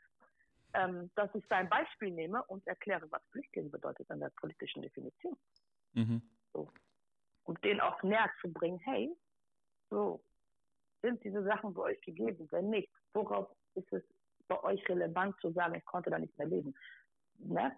Ähm, 0.74 1.10
dass 1.16 1.34
ich 1.34 1.44
sein 1.48 1.68
Beispiel 1.70 2.12
nehme 2.12 2.44
und 2.46 2.66
erkläre, 2.68 3.10
was 3.12 3.24
Flüchtling 3.32 3.72
bedeutet 3.72 4.10
in 4.10 4.20
der 4.20 4.32
politischen 4.40 4.82
Definition. 4.84 5.36
Mhm. 5.94 6.22
So. 6.54 6.72
Und 7.44 7.64
den 7.64 7.80
auch 7.80 8.02
näher 8.04 8.30
zu 8.42 8.52
bringen, 8.54 8.80
hey, 8.80 9.10
so, 9.90 10.24
sind 11.02 11.24
diese 11.24 11.44
Sachen 11.44 11.74
bei 11.74 11.84
euch 11.84 12.02
gegeben? 12.02 12.48
Wenn 12.52 12.70
nicht, 12.70 12.90
worauf 13.14 13.50
ist 13.76 13.92
es 13.92 14.04
bei 14.48 14.62
euch 14.64 14.88
relevant 14.88 15.40
zu 15.42 15.52
sagen, 15.52 15.76
ich 15.76 15.86
konnte 15.86 16.10
da 16.10 16.20
nicht 16.20 16.38
mehr 16.38 16.48
leben? 16.48 16.76
Ne? 17.38 17.76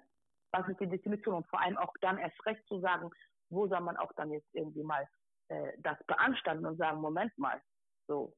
Was 0.52 0.68
ist 0.68 0.80
die 0.80 0.88
Definition? 0.88 1.36
Und 1.36 1.48
vor 1.48 1.62
allem 1.62 1.78
auch 1.78 1.94
dann 2.02 2.18
erst 2.18 2.46
recht 2.46 2.66
zu 2.68 2.80
sagen, 2.80 3.10
wo 3.50 3.68
soll 3.68 3.82
man 3.82 3.98
auch 3.98 4.12
dann 4.14 4.32
jetzt 4.32 4.48
irgendwie 4.54 4.84
mal 4.84 5.08
äh, 5.50 5.74
das 5.80 5.98
beanstanden 6.08 6.66
und 6.66 6.78
sagen, 6.78 7.00
Moment 7.00 7.38
mal, 7.38 7.62
so, 8.08 8.34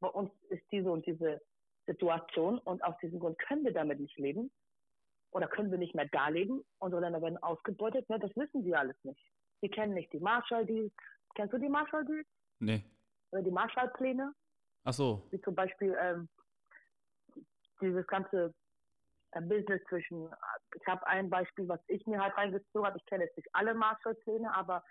bei 0.00 0.08
uns 0.08 0.30
ist 0.48 0.64
diese 0.70 0.90
und 0.90 1.04
diese 1.06 1.40
Situation 1.92 2.58
und 2.58 2.82
aus 2.82 2.96
diesem 3.02 3.18
Grund 3.18 3.38
können 3.38 3.64
wir 3.64 3.72
damit 3.72 4.00
nicht 4.00 4.18
leben 4.18 4.50
oder 5.30 5.48
können 5.48 5.70
wir 5.70 5.78
nicht 5.78 5.94
mehr 5.94 6.08
da 6.12 6.28
leben. 6.28 6.64
Unsere 6.78 7.02
Länder 7.02 7.20
werden 7.22 7.42
ausgebeutet. 7.42 8.08
Ne? 8.08 8.18
Das 8.18 8.34
wissen 8.36 8.62
sie 8.62 8.74
alles 8.74 8.96
nicht. 9.04 9.20
Sie 9.60 9.68
kennen 9.68 9.94
nicht 9.94 10.12
die 10.12 10.20
Marshall 10.20 10.66
Deals. 10.66 10.92
Kennst 11.34 11.52
du 11.52 11.58
die 11.58 11.68
Marshall 11.68 12.04
Deals? 12.04 12.26
Nee. 12.58 12.84
Oder 13.32 13.42
die 13.42 13.50
Marshall-Pläne? 13.50 14.32
Ach 14.84 14.92
so. 14.92 15.26
Wie 15.30 15.40
zum 15.40 15.54
Beispiel 15.54 15.96
ähm, 16.00 16.28
dieses 17.80 18.06
ganze 18.06 18.54
äh, 19.32 19.40
Business 19.40 19.80
zwischen, 19.88 20.28
ich 20.74 20.86
habe 20.86 21.06
ein 21.06 21.30
Beispiel, 21.30 21.68
was 21.68 21.80
ich 21.86 22.06
mir 22.06 22.20
halt 22.20 22.36
reingezogen 22.36 22.86
habe. 22.86 22.98
Ich 22.98 23.06
kenne 23.06 23.24
jetzt 23.24 23.36
nicht 23.36 23.48
alle 23.52 23.74
Marshall-Pläne, 23.74 24.52
aber 24.54 24.84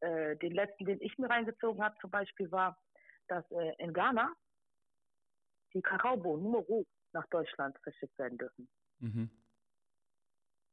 äh, 0.00 0.36
den 0.36 0.52
letzten, 0.52 0.86
den 0.86 1.00
ich 1.00 1.16
mir 1.18 1.28
reingezogen 1.28 1.82
habe, 1.82 1.94
zum 2.00 2.10
Beispiel 2.10 2.50
war, 2.50 2.76
dass 3.28 3.48
äh, 3.50 3.74
in 3.78 3.92
Ghana 3.92 4.32
die 5.74 5.82
Kakaobohnen 5.82 6.44
Numero 6.44 6.84
nach 7.12 7.26
Deutschland 7.28 7.78
verschickt 7.82 8.18
werden 8.18 8.38
dürfen. 8.38 8.68
Mhm. 9.00 9.30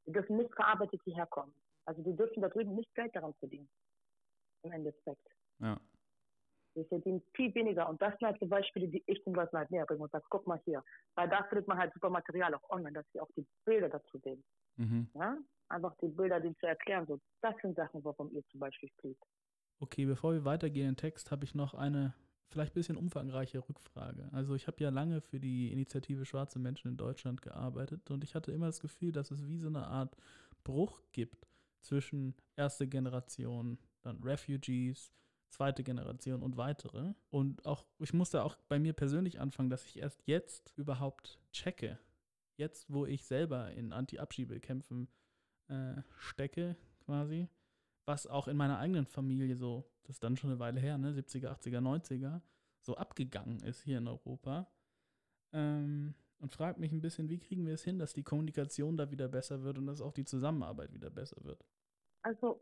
Die 0.06 0.12
dürfen 0.12 0.38
nicht 0.38 0.54
verarbeitet 0.56 1.02
hierher 1.04 1.28
kommen. 1.28 1.54
Also 1.86 2.02
die 2.04 2.16
dürfen 2.16 2.42
da 2.42 2.50
drüben 2.50 2.76
nicht 2.76 2.94
Geld 2.96 3.16
daran 3.16 3.34
verdienen. 3.36 3.70
Im 4.64 4.72
Endeffekt. 4.72 5.28
Ja. 5.60 5.80
Sie 6.76 6.86
verdienen 6.86 7.24
viel 7.34 7.54
weniger. 7.56 7.90
Und 7.90 8.02
das 8.02 8.18
sind 8.18 8.28
halt 8.28 8.42
die 8.42 8.46
Beispiele, 8.46 8.88
die 8.88 9.04
ich 9.08 9.24
den 9.24 9.34
Leuten 9.34 9.58
halt 9.58 9.72
näher 9.72 9.86
bringe 9.86 10.04
und 10.04 10.12
sage, 10.12 10.26
guck 10.30 10.46
mal 10.48 10.60
hier. 10.66 10.84
Weil 11.16 11.30
da 11.30 11.44
findet 11.46 11.68
man 11.68 11.78
halt 11.78 11.94
super 11.94 12.10
Material 12.10 12.54
auch 12.54 12.70
online, 12.70 12.94
dass 12.94 13.06
sie 13.12 13.20
auch 13.20 13.30
die 13.36 13.46
Bilder 13.66 13.90
dazu 13.90 14.20
sehen. 14.20 14.44
Mhm. 14.78 15.10
Ja? 15.16 15.38
Einfach 15.70 15.96
die 16.02 16.08
Bilder, 16.08 16.40
die 16.40 16.56
zu 16.58 16.68
erklären. 16.68 17.06
So, 17.08 17.20
das 17.42 17.56
sind 17.62 17.76
Sachen, 17.76 18.04
warum 18.04 18.32
ihr 18.32 18.46
zum 18.48 18.60
Beispiel 18.60 18.90
spielt. 18.90 19.18
Okay, 19.80 20.06
bevor 20.06 20.34
wir 20.34 20.46
weitergehen 20.46 20.90
im 20.90 20.96
Text, 20.98 21.32
habe 21.32 21.46
ich 21.46 21.56
noch 21.56 21.74
eine 21.74 22.14
vielleicht 22.50 22.72
ein 22.72 22.80
bisschen 22.80 22.98
umfangreiche 22.98 23.60
Rückfrage. 23.60 24.30
Also 24.32 24.56
ich 24.56 24.68
habe 24.68 24.84
ja 24.84 24.90
lange 24.90 25.22
für 25.22 25.40
die 25.40 25.72
Initiative 25.72 26.26
Schwarze 26.26 26.60
Menschen 26.60 26.90
in 26.90 26.98
Deutschland 26.98 27.42
gearbeitet 27.42 28.10
und 28.12 28.24
ich 28.24 28.36
hatte 28.36 28.52
immer 28.52 28.66
das 28.66 28.80
Gefühl, 28.80 29.12
dass 29.12 29.32
es 29.32 29.48
wie 29.48 29.60
so 29.60 29.68
eine 29.68 29.88
Art 29.88 30.16
Bruch 30.64 31.02
gibt 31.12 31.48
zwischen 31.82 32.36
erste 32.56 32.88
Generation, 32.88 33.78
dann 34.02 34.22
Refugees, 34.24 35.12
zweite 35.50 35.84
Generation 35.84 36.42
und 36.42 36.58
weitere. 36.58 37.14
Und 37.30 37.66
auch, 37.66 37.86
ich 38.00 38.14
musste 38.14 38.44
auch 38.44 38.56
bei 38.68 38.80
mir 38.80 38.94
persönlich 38.94 39.40
anfangen, 39.40 39.70
dass 39.70 39.86
ich 39.86 40.00
erst 40.00 40.22
jetzt 40.26 40.74
überhaupt 40.76 41.40
checke. 41.52 42.00
Jetzt, 42.58 42.92
wo 42.92 43.06
ich 43.06 43.24
selber 43.24 43.72
in 43.72 43.94
Anti-Abschiebekämpfen 43.94 45.08
äh, 45.68 46.02
stecke, 46.18 46.76
quasi, 47.06 47.48
was 48.10 48.26
auch 48.26 48.48
in 48.48 48.58
meiner 48.58 48.80
eigenen 48.80 49.06
Familie 49.06 49.56
so, 49.56 49.88
das 50.02 50.16
ist 50.16 50.24
dann 50.24 50.36
schon 50.36 50.50
eine 50.50 50.60
Weile 50.60 50.80
her, 50.80 50.98
ne, 50.98 51.12
70er, 51.12 51.50
80er, 51.50 51.80
90er, 51.80 52.42
so 52.82 52.98
abgegangen 52.98 53.60
ist 53.60 53.84
hier 53.84 54.00
in 54.00 54.08
Europa. 54.08 54.68
Ähm, 55.54 56.16
und 56.40 56.52
frage 56.52 56.80
mich 56.80 56.92
ein 56.92 57.02
bisschen, 57.02 57.30
wie 57.30 57.38
kriegen 57.38 57.68
wir 57.68 57.76
es 57.76 57.84
hin, 57.84 58.00
dass 58.00 58.14
die 58.14 58.24
Kommunikation 58.24 58.98
da 58.98 59.12
wieder 59.12 59.28
besser 59.28 59.62
wird 59.62 59.78
und 59.78 59.86
dass 59.86 60.02
auch 60.02 60.12
die 60.12 60.26
Zusammenarbeit 60.26 60.92
wieder 60.92 61.12
besser 61.12 61.38
wird? 61.44 61.64
Also 62.24 62.60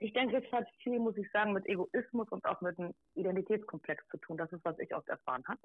ich 0.00 0.12
denke, 0.12 0.36
es 0.36 0.52
hat 0.52 0.68
viel, 0.82 0.98
muss 0.98 1.16
ich 1.16 1.30
sagen, 1.30 1.54
mit 1.54 1.66
Egoismus 1.66 2.28
und 2.28 2.44
auch 2.44 2.60
mit 2.60 2.78
einem 2.78 2.94
Identitätskomplex 3.14 4.06
zu 4.10 4.18
tun. 4.18 4.36
Das 4.36 4.52
ist, 4.52 4.64
was 4.64 4.78
ich 4.80 4.94
oft 4.94 5.08
erfahren 5.08 5.44
habe. 5.48 5.60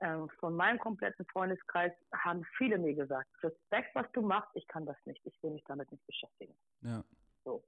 Ähm, 0.00 0.28
von 0.40 0.56
meinem 0.56 0.80
kompletten 0.80 1.26
Freundeskreis 1.26 1.92
haben 2.12 2.44
viele 2.56 2.78
mir 2.78 2.94
gesagt, 2.94 3.28
Respekt, 3.42 3.94
was 3.94 4.10
du 4.12 4.22
machst, 4.22 4.50
ich 4.54 4.66
kann 4.66 4.84
das 4.84 4.96
nicht, 5.04 5.24
ich 5.24 5.42
will 5.42 5.52
mich 5.52 5.64
damit 5.64 5.92
nicht 5.92 6.04
beschäftigen. 6.06 6.56
Ja. 6.80 7.04
So. 7.44 7.62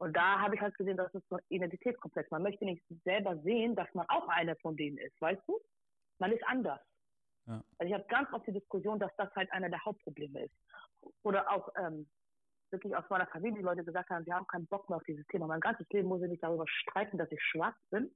Und 0.00 0.16
da 0.16 0.40
habe 0.40 0.54
ich 0.54 0.60
halt 0.62 0.74
gesehen, 0.78 0.96
das 0.96 1.12
ist 1.14 1.28
so 1.28 1.36
ein 1.36 1.42
Identitätskomplex. 1.50 2.30
Man 2.30 2.42
möchte 2.42 2.64
nicht 2.64 2.82
selber 3.04 3.36
sehen, 3.42 3.76
dass 3.76 3.92
man 3.92 4.08
auch 4.08 4.28
einer 4.28 4.56
von 4.56 4.74
denen 4.74 4.96
ist, 4.96 5.20
weißt 5.20 5.42
du? 5.46 5.60
Man 6.18 6.32
ist 6.32 6.42
anders. 6.46 6.80
Ja. 7.46 7.62
Also 7.76 7.92
ich 7.92 7.92
habe 7.92 8.06
ganz 8.08 8.32
oft 8.32 8.46
die 8.46 8.52
Diskussion, 8.52 8.98
dass 8.98 9.14
das 9.16 9.28
halt 9.34 9.52
einer 9.52 9.68
der 9.68 9.84
Hauptprobleme 9.84 10.44
ist. 10.44 10.54
Oder 11.22 11.50
auch 11.50 11.68
ähm, 11.76 12.08
wirklich 12.70 12.96
aus 12.96 13.04
meiner 13.10 13.26
Familie 13.26 13.58
die 13.58 13.64
Leute 13.64 13.84
gesagt 13.84 14.08
haben, 14.08 14.24
wir 14.24 14.34
haben 14.34 14.46
keinen 14.46 14.66
Bock 14.68 14.88
mehr 14.88 14.96
auf 14.96 15.04
dieses 15.04 15.26
Thema. 15.26 15.46
Mein 15.46 15.60
ganzes 15.60 15.86
Leben 15.90 16.08
muss 16.08 16.22
ich 16.22 16.30
mich 16.30 16.40
darüber 16.40 16.66
streiten, 16.66 17.18
dass 17.18 17.30
ich 17.30 17.42
schwarz 17.42 17.76
bin. 17.90 18.10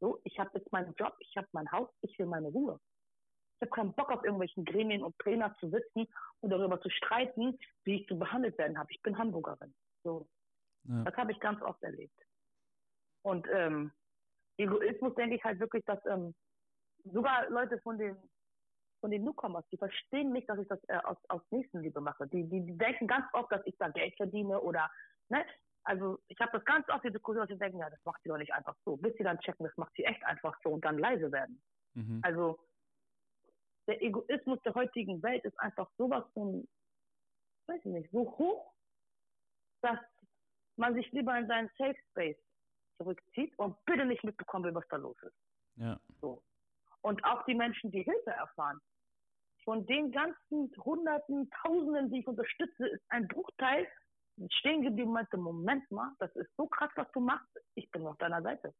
So, 0.00 0.20
ich 0.24 0.40
habe 0.40 0.50
jetzt 0.54 0.72
meinen 0.72 0.92
Job, 0.94 1.14
ich 1.20 1.36
habe 1.36 1.46
mein 1.52 1.70
Haus, 1.70 1.88
ich 2.00 2.18
will 2.18 2.26
meine 2.26 2.48
Ruhe. 2.48 2.80
Ich 3.56 3.62
habe 3.62 3.70
keinen 3.70 3.94
Bock 3.94 4.10
auf 4.10 4.24
irgendwelchen 4.24 4.64
Gremien 4.64 5.04
und 5.04 5.16
Trainer 5.18 5.54
zu 5.60 5.70
sitzen 5.70 6.08
und 6.40 6.50
darüber 6.50 6.80
zu 6.80 6.90
streiten, 6.90 7.56
wie 7.84 8.00
ich 8.00 8.08
zu 8.08 8.18
behandelt 8.18 8.58
werden 8.58 8.76
habe. 8.76 8.90
Ich 8.90 9.02
bin 9.02 9.16
Hamburgerin. 9.18 9.72
So. 10.02 10.28
Ja. 10.88 11.04
Das 11.04 11.16
habe 11.16 11.32
ich 11.32 11.40
ganz 11.40 11.60
oft 11.62 11.82
erlebt. 11.82 12.18
Und 13.22 13.46
ähm, 13.52 13.92
Egoismus 14.56 15.14
denke 15.14 15.36
ich 15.36 15.44
halt 15.44 15.60
wirklich, 15.60 15.84
dass 15.84 16.04
ähm, 16.06 16.34
sogar 17.04 17.48
Leute 17.50 17.78
von 17.80 17.98
den 17.98 18.16
von 19.00 19.10
den 19.10 19.24
Newcomers, 19.24 19.64
die 19.70 19.76
verstehen 19.76 20.32
nicht, 20.32 20.48
dass 20.48 20.58
ich 20.58 20.68
das 20.68 20.80
äh, 20.88 20.96
aus, 21.04 21.16
aus 21.28 21.42
Nächstenliebe 21.50 22.00
mache. 22.00 22.26
Die, 22.26 22.42
die, 22.48 22.64
die 22.66 22.76
denken 22.76 23.06
ganz 23.06 23.26
oft, 23.32 23.50
dass 23.52 23.64
ich 23.64 23.76
da 23.78 23.88
Geld 23.88 24.16
verdiene 24.16 24.60
oder, 24.60 24.90
ne? 25.28 25.44
Also 25.84 26.18
ich 26.28 26.38
habe 26.40 26.50
das 26.52 26.64
ganz 26.64 26.86
oft 26.88 27.04
die 27.04 27.12
Diskussion, 27.12 27.46
dass 27.46 27.54
sie 27.54 27.58
denken, 27.58 27.78
ja, 27.78 27.88
das 27.88 28.04
macht 28.04 28.20
sie 28.22 28.28
doch 28.28 28.36
nicht 28.36 28.52
einfach 28.52 28.76
so. 28.84 28.96
Bis 28.96 29.16
sie 29.16 29.22
dann 29.22 29.38
checken, 29.38 29.64
das 29.64 29.76
macht 29.76 29.94
sie 29.94 30.04
echt 30.04 30.22
einfach 30.24 30.54
so 30.62 30.70
und 30.70 30.84
dann 30.84 30.98
leise 30.98 31.32
werden. 31.32 31.62
Mhm. 31.94 32.20
Also 32.22 32.58
der 33.86 34.02
Egoismus 34.02 34.60
der 34.64 34.74
heutigen 34.74 35.22
Welt 35.22 35.44
ist 35.44 35.58
einfach 35.60 35.88
sowas 35.96 36.24
von, 36.34 36.68
weiß 37.68 37.80
ich 37.84 37.92
nicht, 37.92 38.10
so 38.10 38.36
hoch, 38.36 38.74
dass 39.80 39.98
man 40.78 40.94
sich 40.94 41.10
lieber 41.12 41.36
in 41.38 41.46
seinen 41.46 41.70
Safe 41.76 41.96
Space 42.10 42.38
zurückzieht 42.96 43.56
und 43.58 43.76
bitte 43.84 44.04
nicht 44.04 44.24
mitbekommen 44.24 44.64
will, 44.64 44.74
was 44.74 44.88
da 44.88 44.96
los 44.96 45.16
ist. 45.22 45.36
Ja. 45.76 46.00
So. 46.20 46.42
Und 47.02 47.24
auch 47.24 47.44
die 47.44 47.54
Menschen, 47.54 47.90
die 47.90 48.02
Hilfe 48.02 48.30
erfahren, 48.30 48.80
von 49.64 49.86
den 49.86 50.10
ganzen 50.10 50.72
Hunderten, 50.78 51.50
Tausenden, 51.62 52.10
die 52.10 52.20
ich 52.20 52.26
unterstütze, 52.26 52.88
ist 52.88 53.04
ein 53.10 53.28
Bruchteil 53.28 53.86
stehen 54.50 54.82
geblieben 54.82 55.08
und 55.08 55.14
meinte, 55.14 55.36
Moment 55.36 55.90
mal, 55.90 56.12
das 56.18 56.34
ist 56.36 56.50
so 56.56 56.66
krass, 56.66 56.90
was 56.94 57.10
du 57.12 57.20
machst. 57.20 57.48
Ich 57.74 57.90
bin 57.90 58.06
auf 58.06 58.16
deiner 58.18 58.42
Seite. 58.42 58.74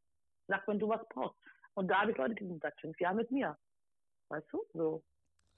Sag, 0.46 0.66
wenn 0.68 0.78
du 0.78 0.88
was 0.88 1.06
brauchst. 1.08 1.38
Und 1.74 1.88
da 1.88 2.00
habe 2.00 2.12
ich 2.12 2.16
Leute, 2.16 2.34
die 2.34 2.46
sind 2.46 2.62
seit 2.62 2.78
fünf 2.80 2.98
Jahren 3.00 3.16
mit 3.16 3.30
mir. 3.30 3.56
Weißt 4.28 4.46
du? 4.52 4.64
So. 4.72 5.02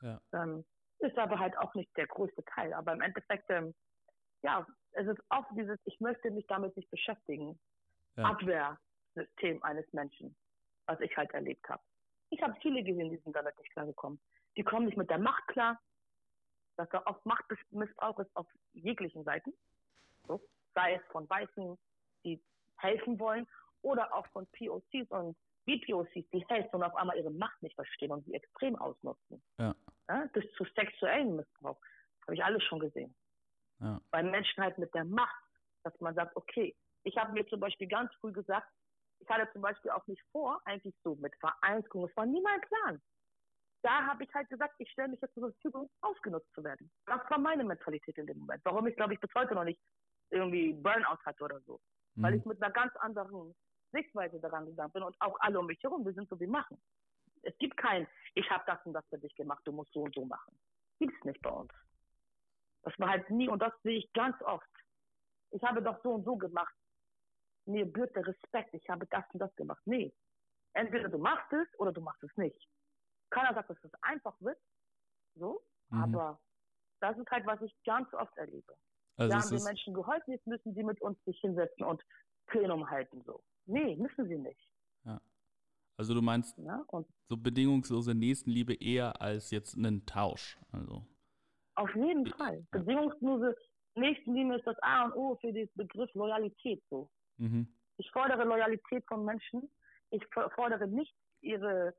Ja. 0.03 0.21
Ähm, 0.33 0.65
ist 0.99 1.17
aber 1.19 1.39
halt 1.39 1.57
auch 1.59 1.75
nicht 1.75 1.95
der 1.97 2.07
größte 2.07 2.45
Teil. 2.45 2.73
Aber 2.73 2.93
im 2.93 3.01
Endeffekt, 3.01 3.49
ähm, 3.51 3.75
ja, 4.43 4.67
es 4.93 5.07
ist 5.07 5.21
oft 5.29 5.49
dieses, 5.53 5.79
ich 5.85 6.01
möchte 6.01 6.31
mich 6.31 6.47
damit 6.47 6.77
nicht 6.77 6.91
beschäftigen. 6.91 7.59
Ja. 8.17 8.25
Abwehrsystem 8.25 9.63
eines 9.63 9.91
Menschen, 9.93 10.35
was 10.87 11.01
ich 11.01 11.17
halt 11.17 11.31
erlebt 11.33 11.69
habe. 11.69 11.83
Ich 12.31 12.43
habe 12.43 12.57
viele 12.61 12.83
gesehen, 12.83 13.11
die 13.11 13.19
sind 13.19 13.35
damit 13.35 13.57
nicht 13.59 13.73
klargekommen 13.73 14.21
die 14.57 14.65
kommen 14.65 14.87
nicht 14.87 14.99
mit 14.99 15.11
der 15.11 15.19
Macht 15.19 15.47
klar, 15.49 15.81
dass 16.77 16.89
da 16.91 17.03
oft 17.07 17.25
Machtmissbrauch 17.27 18.19
ist 18.19 18.35
auf 18.35 18.47
jeglichen 18.73 19.25
Seiten, 19.25 19.53
so, 20.27 20.41
sei 20.75 20.95
es 20.95 21.03
von 21.13 21.29
Weißen, 21.29 21.79
die 22.25 22.43
helfen 22.77 23.19
wollen, 23.19 23.47
oder 23.83 24.13
auch 24.15 24.27
von 24.29 24.47
POCs 24.49 25.11
und 25.11 25.37
BPOCs, 25.65 26.29
die 26.33 26.45
helfen 26.49 26.77
und 26.77 26.83
auf 26.83 26.95
einmal 26.95 27.17
ihre 27.17 27.31
Macht 27.31 27.63
nicht 27.63 27.75
verstehen 27.75 28.13
und 28.13 28.25
sie 28.27 28.35
extrem 28.35 28.77
ausnutzen. 28.77 29.43
Ja. 29.59 29.75
Ja, 30.09 30.27
bis 30.33 30.45
zu 30.53 30.65
sexuellen 30.77 31.37
Missbrauch. 31.37 31.81
Habe 32.23 32.35
ich 32.35 32.45
alles 32.45 32.63
schon 32.65 32.81
gesehen. 32.81 33.15
Ja. 33.81 34.01
Bei 34.11 34.23
Menschen 34.23 34.63
halt 34.63 34.79
mit 34.79 34.95
der 34.95 35.05
Macht, 35.05 35.45
dass 35.85 35.99
man 36.01 36.15
sagt, 36.15 36.37
okay, 36.37 36.75
ich 37.05 37.17
habe 37.17 37.33
mir 37.33 37.47
zum 37.49 37.61
Beispiel 37.61 37.89
ganz 37.89 38.13
früh 38.21 38.33
gesagt, 38.33 38.69
ich 39.21 39.29
hatte 39.29 39.51
zum 39.53 39.63
Beispiel 39.63 39.91
auch 39.91 40.07
nicht 40.07 40.23
vor, 40.33 40.61
eigentlich 40.65 40.95
so 41.03 41.15
mit 41.17 41.35
Vereinsgründung, 41.37 42.09
es 42.11 42.17
war 42.17 42.27
nie 42.27 42.41
mein 42.41 42.61
Plan 42.61 43.01
da 43.83 44.07
habe 44.07 44.25
ich 44.25 44.35
halt 44.35 44.49
gesagt, 44.49 44.75
ich 44.79 44.91
stelle 44.91 45.09
mich 45.09 45.21
jetzt 45.21 45.35
zur 45.35 45.51
Verfügung, 45.51 45.91
ausgenutzt 46.03 46.53
zu 46.55 46.63
werden. 46.63 46.91
Das 47.07 47.21
war 47.31 47.39
meine 47.39 47.65
Mentalität 47.65 48.17
in 48.19 48.27
dem 48.27 48.39
Moment. 48.39 48.61
Warum 48.65 48.87
ich, 48.87 48.97
glaube 48.97 49.15
ich, 49.15 49.21
bis 49.21 49.31
heute 49.35 49.55
noch 49.55 49.65
nicht 49.65 49.81
irgendwie 50.31 50.73
Burnout 50.73 51.19
hatte 51.25 51.45
oder 51.45 51.61
so. 51.61 51.81
Mhm. 52.15 52.23
Weil 52.23 52.35
ich 52.35 52.45
mit 52.45 52.63
einer 52.63 52.73
ganz 52.73 52.95
anderen 52.97 53.55
Sichtweise 53.93 54.39
daran 54.41 54.67
gegangen 54.67 54.93
bin 54.93 55.03
und 55.03 55.17
auch 55.21 55.37
alle 55.41 55.59
um 55.59 55.67
mich 55.67 55.83
herum, 55.83 56.05
wir 56.05 56.13
sind 56.13 56.29
so, 56.29 56.39
wie 56.39 56.47
machen. 56.47 56.81
Es 57.43 57.57
gibt 57.59 57.77
kein, 57.77 58.07
ich 58.35 58.49
habe 58.51 58.63
das 58.67 58.79
und 58.85 58.93
das 58.93 59.07
für 59.09 59.19
dich 59.19 59.35
gemacht, 59.35 59.63
du 59.65 59.73
musst 59.73 59.93
so 59.93 60.03
und 60.03 60.15
so 60.15 60.25
machen. 60.25 60.59
Gibt's 60.99 61.25
nicht 61.25 61.41
bei 61.41 61.51
uns. 61.51 61.73
Das 62.83 62.99
war 62.99 63.11
halt 63.11 63.29
nie, 63.31 63.49
und 63.49 63.61
das 63.61 63.73
sehe 63.83 63.99
ich 63.99 64.13
ganz 64.13 64.41
oft. 64.43 64.67
Ich 65.51 65.63
habe 65.63 65.83
doch 65.83 66.03
so 66.03 66.11
und 66.15 66.25
so 66.25 66.37
gemacht. 66.37 66.75
Mir 67.67 67.85
gebührt 67.85 68.15
der 68.17 68.27
Respekt, 68.27 68.75
ich 68.75 68.89
habe 68.89 69.07
das 69.07 69.25
und 69.33 69.41
das 69.41 69.55
gemacht. 69.57 69.83
Nee. 69.85 70.15
Entweder 70.73 71.09
du 71.09 71.19
machst 71.19 71.53
es 71.53 71.69
oder 71.79 71.93
du 71.93 72.01
machst 72.01 72.23
es 72.23 72.35
nicht. 72.37 72.69
Keiner 73.31 73.55
sagt, 73.55 73.71
dass 73.71 73.83
es 73.83 73.93
einfach 74.03 74.35
wird, 74.41 74.59
so, 75.35 75.63
mhm. 75.91 76.03
aber 76.03 76.41
das 77.01 77.17
ist 77.19 77.31
halt, 77.31 77.47
was 77.47 77.61
ich 77.63 77.75
ganz 77.85 78.13
oft 78.15 78.37
erlebe. 78.37 78.75
Also 79.17 79.31
da 79.31 79.43
haben 79.43 79.57
die 79.57 79.65
Menschen 79.65 79.95
geholfen, 79.95 80.33
jetzt 80.33 80.47
müssen 80.47 80.75
sie 80.75 80.83
mit 80.83 81.01
uns 81.01 81.23
sich 81.25 81.39
hinsetzen 81.41 81.85
und 81.85 82.03
Plenum 82.47 82.89
halten, 82.89 83.23
so. 83.25 83.43
Nee, 83.67 83.97
müssen 83.97 84.27
sie 84.27 84.39
nicht. 84.39 84.69
Ja. 85.05 85.21
Also 85.97 86.15
du 86.15 86.23
meinst 86.23 86.57
ja, 86.59 86.85
so 87.29 87.37
bedingungslose 87.37 88.15
Nächstenliebe 88.15 88.75
eher 88.75 89.21
als 89.21 89.51
jetzt 89.51 89.77
einen 89.77 90.07
Tausch, 90.07 90.59
also. 90.73 91.05
Auf 91.81 91.95
jeden 91.95 92.27
Fall. 92.27 92.67
Bedingungslose 92.71 93.57
Nächstenliebe 93.95 94.57
ist 94.57 94.67
das 94.67 94.79
A 94.83 95.05
und 95.05 95.15
O 95.15 95.37
für 95.41 95.53
den 95.53 95.69
Begriff 95.75 96.13
Loyalität, 96.15 96.83
so. 96.91 97.11
Mhm. 97.39 97.67
Ich 97.97 98.11
fordere 98.13 98.45
Loyalität 98.45 99.05
von 99.07 99.25
Menschen. 99.25 99.71
Ich 100.11 100.23
fordere 100.55 100.87
nicht 100.87 101.15
ihre 101.41 101.95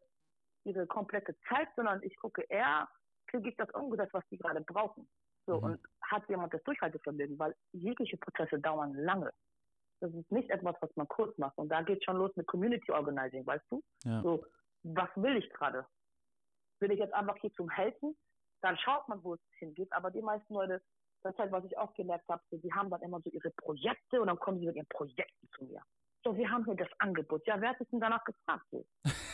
ihre 0.63 0.85
komplette 0.87 1.35
Zeit, 1.49 1.67
sondern 1.75 2.01
ich 2.03 2.15
gucke 2.17 2.43
eher, 2.49 2.87
kriege 3.27 3.49
ich 3.49 3.57
das 3.57 3.69
umgesetzt, 3.71 4.13
was 4.13 4.27
die 4.29 4.37
gerade 4.37 4.61
brauchen. 4.61 5.07
So, 5.47 5.57
mhm. 5.57 5.63
und 5.63 5.79
hat 6.03 6.27
jemand 6.29 6.53
das 6.53 6.63
Durchhaltevermögen, 6.63 7.39
weil 7.39 7.55
jegliche 7.71 8.17
Prozesse 8.17 8.59
dauern 8.59 8.93
lange. 8.93 9.33
Das 9.99 10.13
ist 10.13 10.31
nicht 10.31 10.49
etwas, 10.49 10.75
was 10.81 10.95
man 10.95 11.07
kurz 11.07 11.35
macht. 11.37 11.57
Und 11.57 11.69
da 11.69 11.81
geht 11.81 12.03
schon 12.03 12.17
los 12.17 12.31
mit 12.35 12.47
Community 12.47 12.91
Organizing, 12.91 13.45
weißt 13.45 13.65
du? 13.71 13.81
Ja. 14.03 14.21
So, 14.21 14.45
was 14.83 15.09
will 15.15 15.37
ich 15.37 15.49
gerade? 15.53 15.85
Will 16.79 16.91
ich 16.91 16.99
jetzt 16.99 17.13
einfach 17.13 17.37
hier 17.37 17.53
zum 17.53 17.69
Helfen? 17.69 18.15
Dann 18.61 18.77
schaut 18.77 19.07
man, 19.07 19.23
wo 19.23 19.33
es 19.33 19.39
hingeht. 19.59 19.91
Aber 19.91 20.11
die 20.11 20.21
meisten 20.21 20.53
Leute, 20.53 20.81
das 21.23 21.33
ist 21.33 21.39
halt, 21.39 21.51
was 21.51 21.65
ich 21.65 21.77
auch 21.77 21.93
gemerkt 21.93 22.27
habe, 22.29 22.41
die 22.51 22.73
haben 22.73 22.89
dann 22.89 23.01
immer 23.01 23.21
so 23.21 23.29
ihre 23.29 23.51
Projekte 23.51 24.21
und 24.21 24.27
dann 24.27 24.39
kommen 24.39 24.59
sie 24.59 24.65
mit 24.65 24.75
ihren 24.75 24.87
Projekten 24.87 25.49
zu 25.55 25.65
mir. 25.65 25.81
So, 26.23 26.37
wir 26.37 26.49
haben 26.49 26.65
hier 26.65 26.75
das 26.75 26.89
Angebot. 26.99 27.45
Ja, 27.47 27.59
wer 27.59 27.69
hat 27.69 27.79
sich 27.79 27.89
denn 27.89 27.99
danach 27.99 28.23
gefragt? 28.23 28.65
So? 28.71 28.85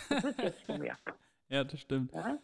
Das 0.10 0.24
ist 0.24 0.40
jetzt 0.40 0.62
von 0.64 0.80
mir. 0.80 0.98
ja, 1.50 1.64
das 1.64 1.80
stimmt. 1.80 2.14
Ja? 2.14 2.40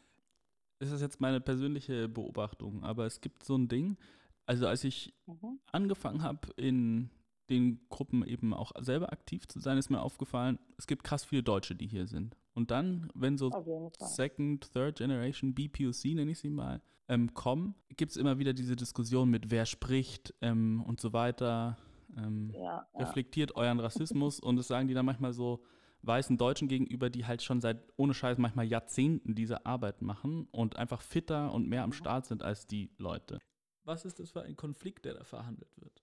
Das 0.79 0.91
ist 0.91 1.01
jetzt 1.01 1.21
meine 1.21 1.39
persönliche 1.39 2.09
Beobachtung, 2.09 2.83
aber 2.83 3.05
es 3.05 3.21
gibt 3.21 3.43
so 3.43 3.55
ein 3.55 3.69
Ding, 3.69 3.97
also 4.45 4.67
als 4.67 4.83
ich 4.83 5.13
mhm. 5.25 5.59
angefangen 5.71 6.23
habe, 6.23 6.49
in 6.57 7.09
den 7.49 7.82
Gruppen 7.89 8.25
eben 8.25 8.53
auch 8.53 8.71
selber 8.79 9.12
aktiv 9.12 9.47
zu 9.47 9.60
sein, 9.60 9.77
ist 9.77 9.89
mir 9.89 10.01
aufgefallen, 10.01 10.60
es 10.77 10.88
gibt 10.88 11.03
krass 11.03 11.25
viele 11.25 11.43
Deutsche, 11.43 11.75
die 11.75 11.88
hier 11.88 12.08
sind. 12.08 12.38
Und 12.53 12.71
dann, 12.71 13.10
wenn 13.15 13.38
so 13.38 13.51
Second, 13.99 14.71
Third 14.71 14.97
Generation 14.97 15.53
BPOC, 15.53 16.06
nenne 16.15 16.32
ich 16.32 16.39
sie 16.39 16.49
mal, 16.49 16.82
ähm, 17.10 17.34
kommen, 17.34 17.75
gibt 17.97 18.12
es 18.12 18.17
immer 18.17 18.39
wieder 18.39 18.53
diese 18.53 18.75
Diskussion 18.75 19.29
mit 19.29 19.51
wer 19.51 19.65
spricht 19.65 20.34
ähm, 20.41 20.84
und 20.88 21.01
so 21.01 21.13
weiter. 21.13 21.77
Ähm, 22.15 22.51
ja, 22.53 22.62
ja. 22.62 22.88
Reflektiert 22.95 23.56
euren 23.56 23.79
Rassismus 23.79 24.39
und 24.39 24.56
das 24.56 24.67
sagen 24.67 24.88
die 24.88 24.93
dann 24.93 25.06
manchmal 25.06 25.34
so 25.34 25.63
weißen 26.03 26.38
Deutschen 26.38 26.67
gegenüber, 26.67 27.10
die 27.10 27.25
halt 27.25 27.41
schon 27.41 27.62
seit 27.62 27.82
ohne 27.95 28.13
Scheiß 28.13 28.38
manchmal 28.38 28.65
Jahrzehnten 28.65 29.36
diese 29.36 29.65
Arbeit 29.65 30.01
machen 30.01 30.47
und 30.51 30.77
einfach 30.77 31.01
fitter 31.01 31.51
und 31.53 31.67
mehr 31.67 31.84
am. 31.84 31.93
Start 31.93 32.25
sind 32.25 32.43
als 32.43 32.67
die 32.67 32.91
Leute. 32.97 33.39
Was 33.84 34.06
ist 34.06 34.19
das 34.19 34.32
für 34.32 34.43
ein 34.43 34.56
Konflikt, 34.56 35.06
der 35.06 35.13
da 35.13 35.23
verhandelt 35.23 35.71
wird? 35.77 36.02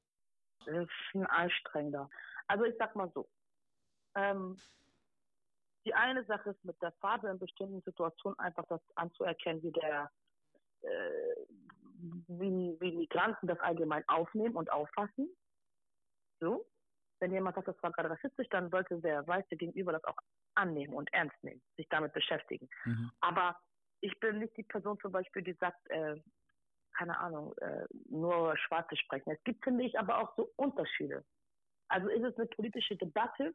Das 0.67 0.77
ist 0.77 1.15
ein 1.15 1.27
anstrengender. 1.27 2.09
Also 2.47 2.65
ich 2.65 2.75
sag 2.79 2.95
mal 2.97 3.11
so. 3.15 3.29
Ähm, 4.15 4.57
die 5.85 5.95
eine 5.95 6.25
Sache 6.25 6.51
ist 6.51 6.65
mit 6.65 6.81
der 6.83 6.93
Farbe 6.93 7.29
in 7.29 7.39
bestimmten 7.39 7.81
Situationen 7.83 8.39
einfach 8.39 8.67
das 8.69 8.81
anzuerkennen, 8.97 9.63
wie 9.63 9.73
der 9.73 10.11
äh, 10.83 11.47
wie, 12.29 12.77
wie 12.81 12.93
Migranten 12.93 13.47
das 13.47 13.61
allgemein 13.61 14.07
aufnehmen 14.09 14.57
und 14.57 14.71
auffassen. 14.71 15.29
So. 16.41 16.67
Wenn 17.21 17.33
jemand 17.33 17.55
sagt, 17.55 17.69
das 17.69 17.83
war 17.83 17.93
gerade 17.93 18.11
rassistisch, 18.11 18.49
dann 18.51 18.71
sollte 18.71 18.99
der 19.01 19.27
Weiße 19.27 19.57
gegenüber 19.57 19.93
das 19.93 20.05
auch 20.05 20.17
annehmen 20.55 20.95
und 20.95 21.13
ernst 21.13 21.37
nehmen, 21.43 21.61
sich 21.77 21.87
damit 21.91 22.15
beschäftigen. 22.15 22.69
Mhm. 22.85 23.11
Aber 23.21 23.59
ich 24.01 24.19
bin 24.21 24.39
nicht 24.39 24.57
die 24.57 24.63
Person 24.63 24.99
zum 25.01 25.13
Beispiel, 25.13 25.43
die 25.43 25.53
sagt, 25.55 25.79
äh, 25.91 26.17
keine 26.97 27.19
Ahnung, 27.19 27.57
äh, 27.59 27.87
nur 28.09 28.57
Schwarze 28.57 28.97
sprechen. 28.97 29.31
Es 29.31 29.43
gibt, 29.45 29.63
finde 29.65 29.85
ich, 29.85 29.99
aber 29.99 30.19
auch 30.19 30.35
so 30.37 30.53
Unterschiede. 30.57 31.25
Also 31.89 32.09
ist 32.09 32.23
es 32.23 32.37
eine 32.37 32.47
politische 32.47 32.97
Debatte 32.97 33.55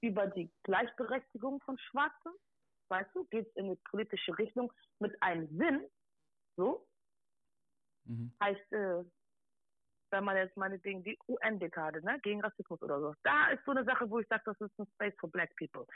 über 0.00 0.26
die 0.26 0.50
Gleichberechtigung 0.64 1.60
von 1.60 1.78
Schwarzen? 1.78 2.32
Weißt 2.88 3.14
du, 3.14 3.24
geht 3.24 3.48
es 3.48 3.56
in 3.56 3.66
eine 3.66 3.76
politische 3.76 4.36
Richtung 4.38 4.72
mit 4.98 5.20
einem 5.22 5.48
Sinn? 5.56 5.88
So? 6.56 6.86
Mhm. 8.04 8.32
Heißt, 8.42 8.72
äh, 8.72 9.04
wenn 10.10 10.24
man 10.24 10.36
jetzt 10.36 10.56
meinetwegen 10.56 11.02
die 11.02 11.18
UN-Dekade, 11.26 12.04
ne, 12.04 12.20
gegen 12.20 12.40
Rassismus 12.42 12.80
oder 12.82 13.00
so, 13.00 13.14
da 13.22 13.48
ist 13.48 13.64
so 13.64 13.72
eine 13.72 13.84
Sache, 13.84 14.08
wo 14.08 14.20
ich 14.20 14.28
sage, 14.28 14.42
das 14.46 14.60
ist 14.60 14.78
ein 14.78 14.86
Space 14.94 15.14
for 15.18 15.30
Black 15.30 15.54
People. 15.56 15.86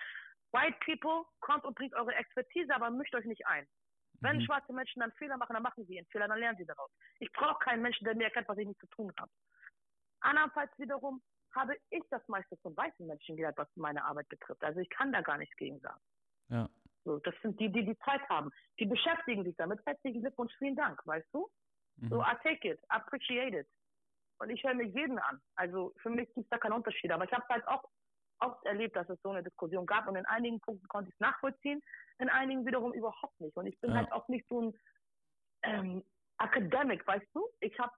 White 0.53 0.79
People, 0.85 1.25
kommt 1.41 1.65
und 1.65 1.77
bringt 1.77 1.95
eure 1.95 2.15
Expertise, 2.15 2.75
aber 2.75 2.91
mischt 2.91 3.15
euch 3.15 3.27
nicht 3.27 3.47
ein. 3.47 3.67
Wenn 4.21 4.39
mhm. 4.39 4.43
schwarze 4.43 4.73
Menschen 4.73 5.01
dann 5.01 5.13
Fehler 5.13 5.37
machen, 5.37 5.55
dann 5.55 5.63
machen 5.63 5.85
sie 5.87 5.95
ihren 5.95 6.07
Fehler, 6.07 6.29
dann 6.29 6.39
lernen 6.39 6.59
sie 6.59 6.67
daraus. 6.67 6.91
Ich 7.21 7.31
brauche 7.33 7.59
keinen 7.61 7.83
Menschen, 7.83 8.05
der 8.05 8.17
mir 8.17 8.25
erkennt, 8.25 8.49
was 8.49 8.59
ich 8.59 8.67
nicht 8.67 8.81
zu 8.81 8.87
tun 8.89 9.13
habe. 9.19 9.31
Andernfalls 10.21 10.71
wiederum 10.79 11.23
habe 11.55 11.77
ich 11.91 12.03
das 12.11 12.27
meiste 12.29 12.57
von 12.59 12.77
weißen 12.77 13.07
Menschen 13.07 13.37
gelernt, 13.37 13.57
was 13.57 13.69
meine 13.77 14.05
Arbeit 14.05 14.29
betrifft. 14.29 14.63
Also 14.65 14.81
ich 14.81 14.91
kann 14.91 15.13
da 15.13 15.21
gar 15.21 15.39
nichts 15.39 15.57
gegen 15.57 15.79
sagen. 15.81 16.01
Ja. 16.49 16.69
So, 17.05 17.19
das 17.19 17.35
sind 17.43 17.59
die, 17.61 17.71
die 17.71 17.85
die 17.85 17.99
Zeit 18.01 18.29
haben. 18.29 18.51
Die 18.79 18.87
beschäftigen 18.87 19.45
sich 19.45 19.57
damit. 19.57 19.81
Herzlichen 19.87 20.21
Glückwunsch, 20.21 20.53
vielen 20.59 20.77
Dank, 20.77 21.01
weißt 21.07 21.29
du? 21.33 21.49
Mhm. 21.97 22.09
So, 22.09 22.21
I 22.21 22.35
take 22.43 22.69
it, 22.69 22.81
appreciate 22.89 23.57
it. 23.57 23.69
Und 24.39 24.51
ich 24.51 24.63
höre 24.63 24.75
mir 24.75 24.87
jeden 24.87 25.19
an. 25.19 25.41
Also 25.57 25.95
für 26.03 26.11
mich 26.11 26.27
gibt 26.35 26.47
es 26.47 26.49
da 26.51 26.59
keinen 26.59 26.75
Unterschied. 26.75 27.11
Aber 27.11 27.25
ich 27.25 27.33
habe 27.33 27.45
halt 27.49 27.67
auch 27.67 27.85
oft 28.41 28.65
erlebt, 28.65 28.97
dass 28.97 29.09
es 29.09 29.21
so 29.23 29.31
eine 29.31 29.43
Diskussion 29.43 29.87
gab 29.87 30.07
und 30.09 30.17
in 30.17 30.27
einigen 30.27 30.61
Punkten 30.61 30.87
konnte 30.89 31.09
ich 31.11 31.15
es 31.15 31.21
nachvollziehen, 31.21 31.83
in 32.19 32.29
einigen 32.29 32.67
wiederum 32.67 32.93
überhaupt 32.93 33.41
nicht. 33.41 33.57
Und 33.57 33.67
ich 33.67 33.79
bin 33.81 33.91
ja. 33.91 33.97
halt 33.97 34.13
auch 34.13 34.27
nicht 34.29 34.47
so 34.49 34.63
ein 34.63 34.79
ähm, 35.63 36.05
Academic, 36.39 37.07
weißt 37.07 37.27
du? 37.35 37.49
Ich 37.61 37.79
hab, 37.79 37.93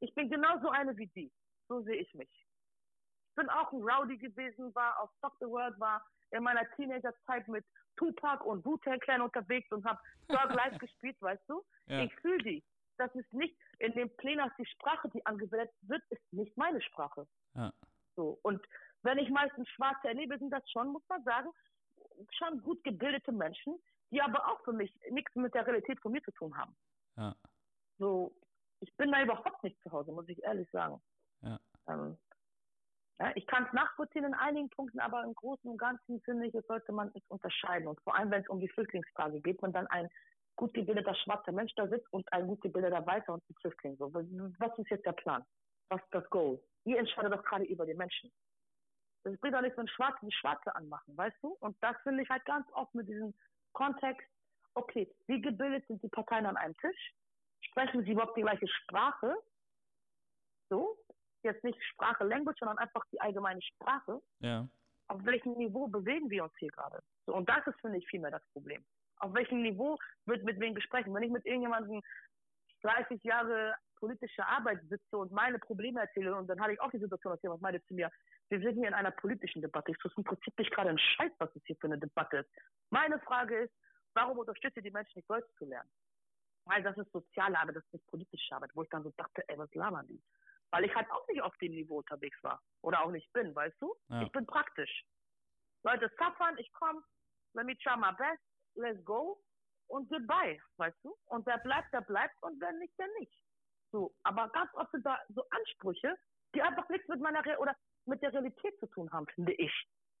ich 0.00 0.14
bin 0.14 0.30
genauso 0.30 0.70
eine 0.70 0.96
wie 0.96 1.08
die. 1.08 1.32
So 1.68 1.80
sehe 1.82 1.96
ich 1.96 2.14
mich. 2.14 2.30
Ich 2.30 3.34
bin 3.36 3.48
auch 3.50 3.72
ein 3.72 3.82
Rowdy 3.82 4.16
gewesen, 4.18 4.74
war 4.74 5.00
auf 5.00 5.10
Stock 5.18 5.36
the 5.40 5.46
World, 5.46 5.78
war 5.78 6.04
in 6.30 6.42
meiner 6.42 6.68
Teenagerzeit 6.76 7.48
mit 7.48 7.64
Tupac 7.96 8.44
und 8.44 8.64
Wu-Tang 8.64 9.00
Clan 9.00 9.22
unterwegs 9.22 9.70
und 9.72 9.84
habe 9.84 10.00
Dog 10.28 10.50
Life 10.54 10.78
gespielt, 10.78 11.16
weißt 11.20 11.42
du? 11.48 11.62
Ja. 11.86 12.02
Ich 12.02 12.14
fühle 12.16 12.42
die. 12.42 12.64
Das 12.98 13.14
ist 13.14 13.30
nicht 13.32 13.56
in 13.78 13.92
dem 13.92 14.14
Plenars 14.16 14.52
die 14.58 14.66
Sprache, 14.66 15.08
die 15.10 15.24
angewendet 15.26 15.70
wird, 15.82 16.02
ist 16.10 16.32
nicht 16.32 16.56
meine 16.56 16.80
Sprache. 16.80 17.26
Ja. 17.54 17.72
So 18.14 18.38
und 18.42 18.62
wenn 19.06 19.18
ich 19.18 19.30
meistens 19.30 19.68
Schwarze 19.70 20.08
erlebe, 20.08 20.38
sind 20.38 20.50
das 20.50 20.68
schon, 20.70 20.88
muss 20.88 21.02
man 21.08 21.22
sagen, 21.22 21.48
schon 22.32 22.62
gut 22.62 22.82
gebildete 22.84 23.32
Menschen, 23.32 23.78
die 24.10 24.20
aber 24.20 24.46
auch 24.46 24.62
für 24.64 24.72
mich 24.72 24.92
nichts 25.10 25.34
mit 25.34 25.54
der 25.54 25.66
Realität 25.66 26.00
von 26.00 26.12
mir 26.12 26.22
zu 26.22 26.32
tun 26.32 26.56
haben. 26.56 26.76
Ja. 27.16 27.34
So, 27.98 28.34
ich 28.80 28.94
bin 28.96 29.10
da 29.12 29.22
überhaupt 29.22 29.62
nicht 29.62 29.80
zu 29.82 29.90
Hause, 29.90 30.12
muss 30.12 30.28
ich 30.28 30.42
ehrlich 30.42 30.70
sagen. 30.70 31.00
Ja. 31.42 31.58
Ähm, 31.88 32.18
ja, 33.18 33.32
ich 33.34 33.46
kann 33.46 33.64
es 33.64 33.72
nachvollziehen 33.72 34.24
in 34.24 34.34
einigen 34.34 34.68
Punkten, 34.68 35.00
aber 35.00 35.24
im 35.24 35.34
Großen 35.34 35.70
und 35.70 35.78
Ganzen 35.78 36.20
finde 36.22 36.46
ich, 36.46 36.54
es 36.54 36.66
sollte 36.66 36.92
man 36.92 37.10
es 37.14 37.22
unterscheiden. 37.28 37.88
Und 37.88 38.00
vor 38.02 38.14
allem, 38.14 38.30
wenn 38.30 38.42
es 38.42 38.48
um 38.48 38.60
die 38.60 38.68
Flüchtlingsfrage 38.68 39.40
geht, 39.40 39.62
man 39.62 39.72
dann 39.72 39.86
ein 39.86 40.08
gut 40.56 40.74
gebildeter 40.74 41.14
schwarzer 41.14 41.52
Mensch 41.52 41.74
da 41.76 41.88
sitzt 41.88 42.10
und 42.12 42.30
ein 42.32 42.46
gut 42.46 42.60
gebildeter 42.60 43.06
Weißer 43.06 43.32
und 43.32 43.48
ein 43.48 43.54
Flüchtling. 43.60 43.96
So, 43.96 44.12
was 44.12 44.78
ist 44.78 44.90
jetzt 44.90 45.06
der 45.06 45.12
Plan? 45.12 45.44
Was 45.88 46.02
ist 46.02 46.14
das 46.14 46.28
Goal? 46.30 46.60
Ihr 46.84 46.98
entscheidet 46.98 47.32
doch 47.32 47.44
gerade 47.44 47.64
über 47.64 47.86
die 47.86 47.94
Menschen. 47.94 48.30
Das 49.26 49.36
bringt 49.40 49.56
doch 49.56 49.60
nichts, 49.60 49.76
wenn 49.76 49.88
Schwarze 49.88 50.24
die 50.24 50.32
Schwarze 50.32 50.72
anmachen, 50.76 51.16
weißt 51.16 51.36
du? 51.42 51.48
Und 51.58 51.76
das 51.82 51.96
finde 52.04 52.22
ich 52.22 52.30
halt 52.30 52.44
ganz 52.44 52.64
oft 52.72 52.94
mit 52.94 53.08
diesem 53.08 53.34
Kontext, 53.72 54.24
okay, 54.74 55.12
wie 55.26 55.40
gebildet 55.40 55.84
sind 55.88 56.00
die 56.00 56.08
Parteien 56.08 56.46
an 56.46 56.56
einem 56.56 56.76
Tisch? 56.76 57.12
Sprechen 57.60 58.04
sie 58.04 58.12
überhaupt 58.12 58.36
die 58.36 58.42
gleiche 58.42 58.68
Sprache? 58.68 59.34
So, 60.68 60.96
jetzt 61.42 61.64
nicht 61.64 61.82
Sprache, 61.82 62.22
Language, 62.22 62.56
sondern 62.60 62.78
einfach 62.78 63.04
die 63.10 63.20
allgemeine 63.20 63.60
Sprache. 63.62 64.22
Ja. 64.38 64.68
Auf 65.08 65.24
welchem 65.24 65.54
Niveau 65.54 65.88
bewegen 65.88 66.30
wir 66.30 66.44
uns 66.44 66.54
hier 66.58 66.70
gerade? 66.70 67.02
So, 67.26 67.34
und 67.34 67.48
das 67.48 67.66
ist, 67.66 67.80
finde 67.80 67.98
ich, 67.98 68.06
vielmehr 68.06 68.30
das 68.30 68.46
Problem. 68.52 68.84
Auf 69.18 69.34
welchem 69.34 69.62
Niveau 69.62 69.98
wird 70.26 70.44
mit 70.44 70.60
wem 70.60 70.76
gesprochen? 70.76 71.12
Wenn 71.12 71.24
ich 71.24 71.32
mit 71.32 71.44
irgendjemandem 71.44 72.00
30 72.82 73.24
Jahre 73.24 73.74
politische 73.96 74.46
Arbeit 74.46 74.80
sitze 74.88 75.18
und 75.18 75.32
meine 75.32 75.58
Probleme 75.58 76.00
erzähle 76.00 76.36
und 76.36 76.46
dann 76.46 76.60
hatte 76.60 76.74
ich 76.74 76.80
auch 76.80 76.90
die 76.90 77.00
Situation, 77.00 77.32
dass 77.32 77.42
jemand 77.42 77.62
meinte 77.62 77.84
zu 77.86 77.94
mir, 77.94 78.10
wir 78.48 78.60
sind 78.60 78.74
hier 78.74 78.88
in 78.88 78.94
einer 78.94 79.10
politischen 79.10 79.62
Debatte. 79.62 79.90
Ich 79.90 80.04
ist 80.04 80.16
im 80.16 80.24
Prinzip 80.24 80.56
nicht 80.58 80.72
gerade 80.72 80.90
ein 80.90 80.98
Scheiß, 80.98 81.32
was 81.38 81.54
es 81.56 81.62
hier 81.66 81.76
für 81.76 81.88
eine 81.88 81.98
Debatte 81.98 82.38
ist. 82.38 82.50
Meine 82.90 83.18
Frage 83.20 83.62
ist, 83.62 83.74
warum 84.14 84.38
unterstützt 84.38 84.76
ihr 84.76 84.82
die 84.82 84.90
Menschen 84.90 85.18
nicht 85.18 85.28
Deutsch 85.28 85.48
zu 85.58 85.64
lernen? 85.64 85.90
Weil 86.64 86.82
das 86.82 86.96
ist 86.96 87.10
soziale 87.12 87.58
Arbeit, 87.58 87.76
das 87.76 87.84
ist 87.84 87.92
nicht 87.94 88.06
politische 88.06 88.54
Arbeit, 88.54 88.70
wo 88.74 88.82
ich 88.82 88.88
dann 88.90 89.02
so 89.02 89.12
dachte, 89.16 89.42
ey, 89.48 89.58
was 89.58 89.72
labern 89.74 90.06
die? 90.08 90.22
Weil 90.70 90.84
ich 90.84 90.94
halt 90.94 91.10
auch 91.10 91.26
nicht 91.28 91.42
auf 91.42 91.56
dem 91.58 91.72
Niveau 91.72 91.98
unterwegs 91.98 92.42
war. 92.42 92.60
Oder 92.82 93.02
auch 93.02 93.10
nicht 93.10 93.32
bin, 93.32 93.54
weißt 93.54 93.80
du? 93.80 93.94
Ja. 94.08 94.22
Ich 94.22 94.32
bin 94.32 94.46
praktisch. 94.46 95.04
Leute 95.84 96.10
suffern, 96.18 96.56
ich 96.58 96.72
komme, 96.72 97.02
let 97.54 97.66
me 97.66 97.76
try 97.78 97.96
my 97.96 98.12
best, 98.16 98.42
let's 98.74 99.04
go 99.04 99.40
und 99.88 100.08
goodbye, 100.08 100.60
weißt 100.78 100.98
du? 101.04 101.16
Und 101.26 101.46
wer 101.46 101.58
bleibt, 101.58 101.92
der 101.92 102.00
bleibt 102.00 102.34
und 102.42 102.60
wer 102.60 102.72
nicht, 102.72 102.98
der 102.98 103.08
nicht. 103.20 103.32
So, 103.92 104.12
aber 104.24 104.48
ganz 104.48 104.72
oft 104.74 104.90
sind 104.90 105.06
da 105.06 105.18
so 105.28 105.44
Ansprüche, 105.50 106.16
die 106.54 106.62
einfach 106.62 106.88
nichts 106.88 107.06
mit 107.08 107.20
meiner 107.20 107.44
Re 107.44 107.56
oder 107.58 107.76
mit 108.06 108.22
der 108.22 108.32
Realität 108.32 108.78
zu 108.80 108.86
tun 108.86 109.10
haben, 109.12 109.26
finde 109.28 109.52
ich. 109.54 109.72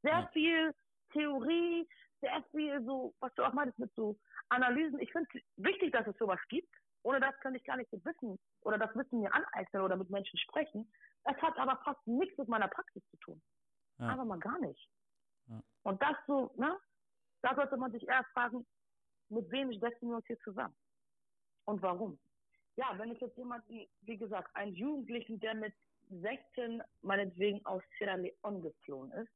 Sehr 0.02 0.12
ja. 0.12 0.28
viel 0.32 0.74
Theorie, 1.12 1.88
sehr 2.20 2.42
viel 2.50 2.82
so, 2.84 3.14
was 3.20 3.34
du 3.34 3.44
auch 3.44 3.52
meinst 3.52 3.78
mit 3.78 3.92
so 3.94 4.18
Analysen. 4.48 5.00
Ich 5.00 5.12
finde 5.12 5.28
es 5.34 5.42
wichtig, 5.56 5.92
dass 5.92 6.06
es 6.06 6.16
sowas 6.18 6.40
gibt. 6.48 6.72
Ohne 7.02 7.20
das 7.20 7.38
könnte 7.40 7.58
ich 7.58 7.64
gar 7.64 7.76
nicht 7.76 7.90
so 7.90 8.04
wissen 8.04 8.38
oder 8.62 8.78
das 8.78 8.94
Wissen 8.96 9.20
mir 9.20 9.32
aneignen 9.32 9.82
oder 9.82 9.96
mit 9.96 10.10
Menschen 10.10 10.38
sprechen. 10.38 10.90
Es 11.24 11.36
hat 11.40 11.56
aber 11.56 11.80
fast 11.84 12.04
nichts 12.06 12.36
mit 12.36 12.48
meiner 12.48 12.68
Praxis 12.68 13.02
zu 13.10 13.16
tun. 13.18 13.42
Ja. 13.98 14.08
Aber 14.08 14.24
mal 14.24 14.38
gar 14.38 14.58
nicht. 14.58 14.90
Ja. 15.46 15.62
Und 15.84 16.02
das 16.02 16.16
so, 16.26 16.52
ne? 16.56 16.76
Da 17.42 17.54
sollte 17.54 17.76
man 17.76 17.92
sich 17.92 18.06
eher 18.08 18.24
fragen, 18.32 18.66
mit 19.28 19.48
wem 19.50 19.72
setzen 19.78 20.08
wir 20.08 20.16
uns 20.16 20.26
hier 20.26 20.38
zusammen? 20.40 20.74
Und 21.64 21.82
warum? 21.82 22.18
Ja, 22.76 22.92
wenn 22.98 23.12
ich 23.12 23.20
jetzt 23.20 23.36
jemanden, 23.36 23.86
wie 24.02 24.16
gesagt, 24.16 24.54
einen 24.56 24.74
Jugendlichen, 24.74 25.38
der 25.40 25.54
mit 25.54 25.74
16 26.08 26.82
meinetwegen 27.02 27.64
aus 27.66 27.82
Sierra 27.98 28.14
Leone 28.14 28.60
geflohen 28.60 29.12
ist 29.12 29.32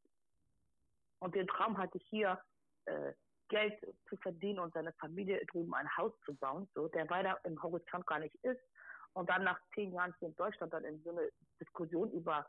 und 1.20 1.35
den 1.35 1.46
Traum 1.46 1.76
hatte, 1.78 1.98
hier 1.98 2.40
äh, 2.87 3.12
Geld 3.48 3.74
zu 4.09 4.16
verdienen 4.18 4.61
und 4.61 4.72
seine 4.74 4.92
Familie 4.94 5.44
drüben 5.46 5.74
ein 5.74 5.96
Haus 5.96 6.12
zu 6.24 6.35
bauen, 6.35 6.68
so, 6.74 6.88
der 6.88 7.09
weiter 7.11 7.38
im 7.44 7.61
Horizont 7.62 8.06
gar 8.06 8.20
nicht 8.20 8.35
ist 8.42 8.61
und 9.14 9.28
dann 9.28 9.44
nach 9.44 9.61
zehn 9.74 9.92
Jahren 9.92 10.14
hier 10.18 10.28
in 10.28 10.37
Deutschland 10.37 10.72
dann 10.72 10.85
in 10.85 11.02
so 11.02 11.11
eine 11.11 11.30
Diskussion 11.61 12.11
über 12.12 12.48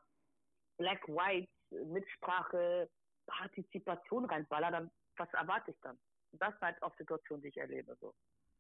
Black, 0.77 1.07
White, 1.07 1.51
Mitsprache, 1.71 2.89
Partizipation 3.25 4.25
reinballert, 4.25 4.73
dann 4.73 4.91
was 5.17 5.31
erwarte 5.33 5.71
ich 5.71 5.79
dann? 5.81 5.97
das 6.33 6.53
ist 6.53 6.61
halt 6.61 6.81
auch 6.81 6.95
Situation, 6.97 7.41
die 7.41 7.49
ich 7.49 7.57
erlebe. 7.57 7.95
So. 7.99 8.13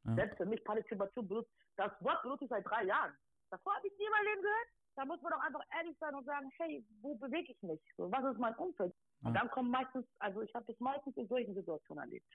Ja. 0.03 0.15
Selbst 0.15 0.37
für 0.37 0.45
mich 0.45 0.63
Partizipation 0.63 1.27
benutzt, 1.27 1.51
das 1.77 1.91
Wort 2.01 2.21
benutze 2.23 2.45
ich 2.45 2.49
seit 2.49 2.67
drei 2.67 2.83
Jahren. 2.83 3.15
Davor 3.49 3.75
habe 3.75 3.87
ich 3.87 3.97
nie 3.97 4.05
in 4.05 4.11
meinem 4.11 4.25
Leben 4.25 4.41
gehört. 4.41 4.67
Da 4.95 5.05
muss 5.05 5.21
man 5.21 5.31
doch 5.31 5.41
einfach 5.41 5.63
ehrlich 5.77 5.97
sein 5.99 6.15
und 6.15 6.25
sagen, 6.25 6.51
hey, 6.57 6.85
wo 7.01 7.15
bewege 7.15 7.51
ich 7.51 7.63
mich? 7.63 7.79
So, 7.97 8.11
was 8.11 8.25
ist 8.33 8.39
mein 8.39 8.55
Umfeld? 8.55 8.93
Ja. 9.21 9.27
Und 9.27 9.33
dann 9.35 9.49
kommen 9.49 9.71
meistens, 9.71 10.05
also 10.19 10.41
ich 10.41 10.53
habe 10.53 10.65
das 10.65 10.79
meistens 10.79 11.15
in 11.17 11.27
solchen 11.27 11.55
Situationen 11.55 12.03
erlebt. 12.03 12.27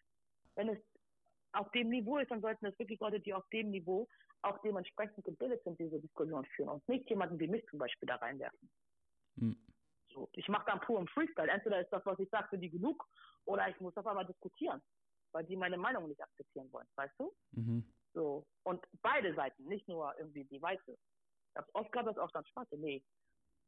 Wenn 0.54 0.70
es 0.70 0.78
auf 1.52 1.70
dem 1.72 1.88
Niveau 1.90 2.18
ist, 2.18 2.30
dann 2.30 2.40
sollten 2.40 2.66
es 2.66 2.78
wirklich 2.78 3.00
Leute, 3.00 3.20
die 3.20 3.34
auf 3.34 3.46
dem 3.48 3.70
Niveau 3.70 4.08
auch 4.42 4.58
dementsprechend 4.62 5.24
gebildet 5.24 5.62
sind, 5.64 5.78
diese 5.78 6.00
Diskussion 6.00 6.44
führen 6.56 6.68
und 6.68 6.88
nicht 6.88 7.08
jemanden 7.10 7.38
wie 7.38 7.48
mich 7.48 7.66
zum 7.68 7.78
Beispiel 7.78 8.06
da 8.06 8.16
reinwerfen. 8.16 8.70
Mhm. 9.36 9.56
So, 10.12 10.28
ich 10.32 10.48
mache 10.48 10.66
dann 10.66 10.80
puren 10.80 11.08
Freestyle. 11.08 11.50
Entweder 11.50 11.80
ist 11.80 11.92
das, 11.92 12.04
was 12.06 12.18
ich 12.18 12.28
sage, 12.30 12.48
für 12.48 12.58
die 12.58 12.70
genug, 12.70 13.06
oder 13.44 13.68
ich 13.68 13.78
muss 13.80 13.96
auf 13.96 14.06
einmal 14.06 14.26
diskutieren, 14.26 14.82
weil 15.32 15.44
die 15.44 15.56
meine 15.56 15.76
Meinung 15.76 16.08
nicht 16.08 16.22
akzeptieren 16.22 16.72
wollen, 16.72 16.86
weißt 16.94 17.14
du? 17.18 17.32
Mhm. 17.52 17.84
So. 18.14 18.46
Und 18.62 18.86
beide 19.02 19.34
Seiten, 19.34 19.64
nicht 19.64 19.86
nur 19.88 20.14
irgendwie 20.18 20.44
die 20.44 20.60
Weiße. 20.60 20.96
Das 21.56 21.90
gab 21.90 22.06
es 22.06 22.18
auch 22.18 22.30
dann 22.32 22.44
Schwarze. 22.46 22.76
Nee. 22.76 23.02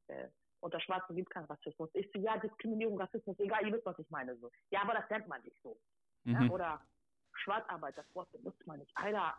Äh, 0.09 0.29
unter 0.61 0.81
Schwarzen 0.81 1.15
gibt 1.15 1.29
es 1.29 1.35
keinen 1.35 1.45
Rassismus. 1.45 1.89
Ich 1.95 2.11
so, 2.13 2.19
ja, 2.19 2.37
Diskriminierung, 2.39 3.01
Rassismus, 3.01 3.39
egal, 3.39 3.67
ihr 3.67 3.73
wisst, 3.73 3.87
was 3.87 3.99
ich 3.99 4.11
meine. 4.11 4.37
So. 4.39 4.51
Ja, 4.71 4.83
aber 4.83 4.95
das 4.95 5.09
nennt 5.11 5.29
man 5.29 5.43
nicht 5.43 5.57
so. 5.63 5.79
Mhm. 6.25 6.33
Ja, 6.33 6.51
oder 6.51 6.83
Schwarzarbeit, 7.35 7.97
das 7.97 8.13
Wort 8.15 8.31
benutzt 8.33 8.67
man 8.67 8.79
nicht. 8.81 8.91
Alter, 8.97 9.37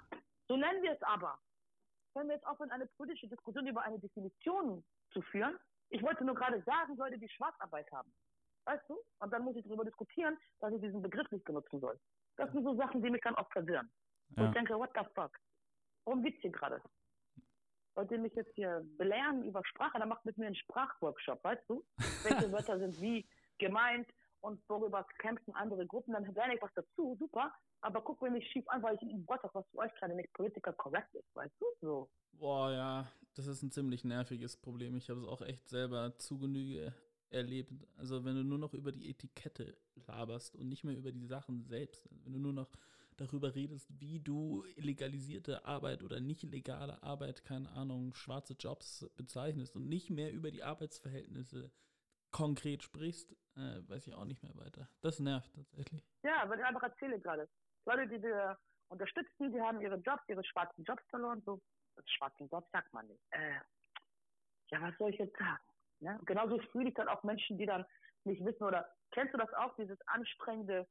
so 0.47 0.55
nennen 0.55 0.81
wir 0.81 0.93
es 0.93 1.01
aber. 1.03 1.37
Wenn 2.13 2.27
wir 2.27 2.35
jetzt 2.35 2.47
aufhören, 2.47 2.71
eine 2.71 2.87
politische 2.87 3.27
Diskussion 3.27 3.67
über 3.67 3.83
eine 3.83 3.99
Definition 3.99 4.83
zu 5.11 5.21
führen, 5.21 5.59
ich 5.89 6.01
wollte 6.01 6.23
nur 6.23 6.35
gerade 6.35 6.61
sagen, 6.63 6.95
Leute, 6.95 7.17
die 7.17 7.29
Schwarzarbeit 7.29 7.91
haben. 7.91 8.11
Weißt 8.65 8.87
du? 8.89 8.97
Und 9.19 9.33
dann 9.33 9.43
muss 9.43 9.55
ich 9.55 9.65
darüber 9.65 9.83
diskutieren, 9.83 10.37
dass 10.59 10.73
ich 10.73 10.81
diesen 10.81 11.01
Begriff 11.01 11.29
nicht 11.31 11.45
benutzen 11.45 11.79
soll. 11.79 11.99
Das 12.37 12.51
sind 12.51 12.63
so 12.63 12.75
Sachen, 12.75 13.01
die 13.01 13.09
mich 13.09 13.21
dann 13.21 13.35
auch 13.35 13.49
verwirren. 13.51 13.91
Ja. 14.29 14.43
Und 14.43 14.49
ich 14.49 14.53
denke, 14.53 14.77
what 14.77 14.91
the 14.95 15.03
fuck? 15.13 15.31
Worum 16.05 16.23
geht's 16.23 16.41
hier 16.41 16.51
gerade? 16.51 16.81
Wollt 17.99 18.11
ihr 18.11 18.19
mich 18.19 18.33
jetzt 18.33 18.55
hier 18.55 18.81
belehren 18.97 19.43
über 19.43 19.61
Sprache? 19.65 19.99
Dann 19.99 20.07
macht 20.07 20.23
mit 20.23 20.37
mir 20.37 20.45
einen 20.45 20.55
Sprachworkshop, 20.55 21.43
weißt 21.43 21.69
du? 21.69 21.83
Welche 22.23 22.49
Wörter 22.53 22.79
sind 22.79 23.01
wie 23.01 23.27
gemeint 23.57 24.07
und 24.39 24.61
worüber 24.69 25.05
kämpfen 25.17 25.53
andere 25.53 25.85
Gruppen? 25.85 26.13
Dann 26.13 26.23
lerne 26.33 26.55
ich 26.55 26.61
was 26.61 26.73
dazu, 26.75 27.17
super. 27.19 27.53
Aber 27.81 27.99
guck 28.01 28.21
mir 28.21 28.31
nicht 28.31 28.49
schief 28.53 28.65
an, 28.69 28.81
weil 28.83 28.95
ich 28.95 29.01
ein 29.01 29.27
Wort 29.27 29.43
habe, 29.43 29.53
was 29.53 29.67
für 29.71 29.79
euch 29.79 29.93
gerade 29.95 30.15
nicht 30.15 30.31
political 30.31 30.73
correct 30.75 31.13
ist, 31.13 31.35
weißt 31.35 31.53
du? 31.59 31.65
So. 31.81 32.09
Boah, 32.31 32.71
ja, 32.71 33.11
das 33.33 33.47
ist 33.47 33.63
ein 33.63 33.71
ziemlich 33.71 34.05
nerviges 34.05 34.55
Problem. 34.55 34.95
Ich 34.95 35.09
habe 35.09 35.19
es 35.19 35.27
auch 35.27 35.41
echt 35.41 35.67
selber 35.67 36.17
zu 36.19 36.39
Genüge 36.39 36.93
erlebt. 37.31 37.85
Also 37.97 38.23
wenn 38.23 38.35
du 38.35 38.45
nur 38.45 38.59
noch 38.59 38.73
über 38.73 38.93
die 38.93 39.09
Etikette 39.09 39.75
laberst 40.07 40.55
und 40.55 40.69
nicht 40.69 40.85
mehr 40.85 40.95
über 40.95 41.11
die 41.11 41.25
Sachen 41.25 41.65
selbst, 41.65 42.09
also 42.09 42.23
wenn 42.23 42.31
du 42.31 42.39
nur 42.39 42.53
noch 42.53 42.69
darüber 43.19 43.55
redest, 43.55 43.89
wie 43.99 44.19
du 44.19 44.63
illegalisierte 44.75 45.65
Arbeit 45.65 46.03
oder 46.03 46.19
nicht 46.19 46.43
legale 46.43 47.01
Arbeit, 47.03 47.43
keine 47.43 47.69
Ahnung, 47.71 48.13
schwarze 48.13 48.53
Jobs 48.53 49.09
bezeichnest 49.15 49.75
und 49.75 49.87
nicht 49.87 50.09
mehr 50.09 50.31
über 50.31 50.51
die 50.51 50.63
Arbeitsverhältnisse 50.63 51.71
konkret 52.31 52.83
sprichst, 52.83 53.31
äh, 53.55 53.81
weiß 53.87 54.07
ich 54.07 54.13
auch 54.13 54.25
nicht 54.25 54.43
mehr 54.43 54.55
weiter. 54.55 54.87
Das 55.01 55.19
nervt 55.19 55.53
tatsächlich. 55.53 56.07
Ja, 56.23 56.47
weil 56.47 56.59
ich 56.59 56.65
einfach 56.65 56.83
erzähle 56.83 57.19
gerade. 57.19 57.49
Leute, 57.85 58.07
die 58.07 58.21
wir 58.21 58.57
unterstützen, 58.89 59.51
die 59.51 59.61
haben 59.61 59.81
ihre 59.81 59.97
Jobs, 59.97 60.23
ihre 60.27 60.43
schwarzen 60.43 60.83
Jobs 60.83 61.03
verloren, 61.09 61.41
so 61.45 61.59
schwarzen 62.05 62.47
Job 62.49 62.67
sagt 62.71 62.93
man 62.93 63.07
nicht. 63.07 63.21
Äh, 63.31 63.59
ja, 64.71 64.81
was 64.81 64.97
soll 64.97 65.11
ich 65.11 65.19
jetzt 65.19 65.37
sagen? 65.37 65.63
Ne? 65.99 66.19
Genauso 66.25 66.59
fühle 66.71 66.89
ich 66.89 66.95
dann 66.95 67.07
auch 67.07 67.23
Menschen, 67.23 67.57
die 67.57 67.65
dann 67.65 67.85
nicht 68.23 68.43
wissen 68.45 68.63
oder 68.63 68.87
kennst 69.11 69.33
du 69.33 69.37
das 69.37 69.53
auch, 69.53 69.75
dieses 69.75 69.99
anstrengende, 70.07 70.87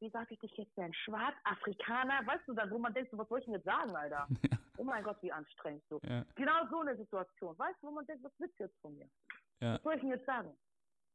wie 0.00 0.10
sag 0.10 0.30
ich 0.30 0.38
dich 0.38 0.56
jetzt 0.56 0.76
denn, 0.76 0.92
Schwarzafrikaner, 0.92 2.26
weißt 2.26 2.46
du 2.46 2.54
dann, 2.54 2.70
wo 2.70 2.78
man 2.78 2.92
denkt, 2.92 3.16
was 3.16 3.28
soll 3.28 3.38
ich 3.38 3.44
denn 3.46 3.54
jetzt 3.54 3.64
sagen, 3.64 3.94
Alter? 3.94 4.26
Ja. 4.78 4.82
Oh 4.82 4.84
mein 4.84 5.02
Gott, 5.04 5.16
wie 5.22 5.32
anstrengend 5.32 5.82
so. 5.88 5.98
Ja. 6.02 6.22
Genau 6.34 6.66
so 6.68 6.80
eine 6.80 6.94
Situation, 6.98 7.58
weißt 7.58 7.78
du, 7.80 7.86
wo 7.86 7.92
man 7.92 8.04
denkt, 8.04 8.22
was 8.22 8.32
willst 8.36 8.60
du 8.60 8.64
jetzt 8.64 8.78
von 8.82 8.94
mir? 8.94 9.08
Ja. 9.60 9.76
Was 9.76 9.82
soll 9.82 9.94
ich 9.94 10.00
denn 10.02 10.10
jetzt 10.10 10.26
sagen? 10.26 10.54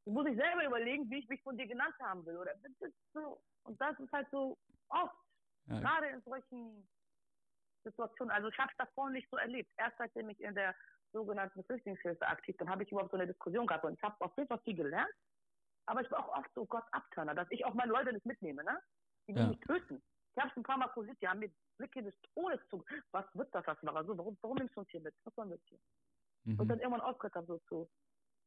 Ich 0.05 0.11
muss 0.11 0.25
ich 0.25 0.35
selber 0.35 0.65
überlegen, 0.65 1.07
wie 1.11 1.19
ich 1.19 1.29
mich 1.29 1.43
von 1.43 1.55
dir 1.55 1.67
genannt 1.67 1.93
haben 2.01 2.25
will, 2.25 2.37
oder? 2.37 2.55
Das 2.79 2.91
so, 3.13 3.39
und 3.65 3.79
das 3.79 3.99
ist 3.99 4.11
halt 4.11 4.27
so 4.31 4.57
oft, 4.89 5.15
gerade 5.67 6.07
in 6.07 6.21
solchen 6.23 6.89
Situationen. 7.83 8.31
Also 8.31 8.49
ich 8.49 8.57
habe 8.57 8.71
es 8.71 8.77
davor 8.77 9.09
nicht 9.11 9.29
so 9.29 9.37
erlebt. 9.37 9.71
Erst 9.77 9.97
seitdem 9.97 10.29
ich 10.29 10.39
in 10.41 10.55
der 10.55 10.75
sogenannten 11.13 11.63
Flüchtlingshilfe 11.63 12.25
aktiv 12.25 12.57
bin, 12.57 12.69
habe 12.69 12.83
ich 12.83 12.91
überhaupt 12.91 13.11
so 13.11 13.17
eine 13.17 13.27
Diskussion 13.27 13.67
gehabt 13.67 13.85
und 13.85 13.93
ich 13.93 14.03
habe 14.03 14.15
auf 14.19 14.35
jeden 14.37 14.47
Fall 14.47 14.59
viel 14.59 14.75
gelernt. 14.75 15.13
Aber 15.91 16.01
ich 16.01 16.09
war 16.09 16.19
auch 16.19 16.37
oft 16.37 16.49
so 16.55 16.65
Gott 16.65 16.85
Abturner, 16.93 17.35
dass 17.35 17.51
ich 17.51 17.65
auch 17.65 17.73
meine 17.73 17.91
Leute 17.91 18.13
nicht 18.13 18.25
mitnehme, 18.25 18.63
ne? 18.63 18.81
Die 19.27 19.35
will 19.35 19.41
ja. 19.41 19.49
mich 19.49 19.59
töten. 19.59 20.01
Ich 20.33 20.41
habe 20.41 20.49
es 20.49 20.55
ein 20.55 20.63
paar 20.63 20.77
Mal 20.77 20.87
posiert, 20.87 21.17
die 21.21 21.27
haben 21.27 21.39
mir 21.39 21.51
Blicke 21.77 22.01
des 22.01 22.15
Todes 22.33 22.61
zu. 22.69 22.81
Was 23.11 23.25
wird 23.33 23.53
das, 23.53 23.67
was 23.67 23.77
war 23.83 24.05
so? 24.05 24.17
Warum, 24.17 24.37
warum 24.39 24.55
nimmst 24.55 24.73
du 24.73 24.79
uns 24.79 24.89
hier 24.89 25.01
mit? 25.01 25.13
Was 25.25 25.35
sollen 25.35 25.49
wir 25.49 25.59
hier? 25.67 25.79
Mhm. 26.45 26.61
Und 26.61 26.69
dann 26.69 26.79
irgendwann 26.79 27.01
aufgehört 27.01 27.35
habe, 27.35 27.45
so 27.45 27.57
zu 27.67 27.89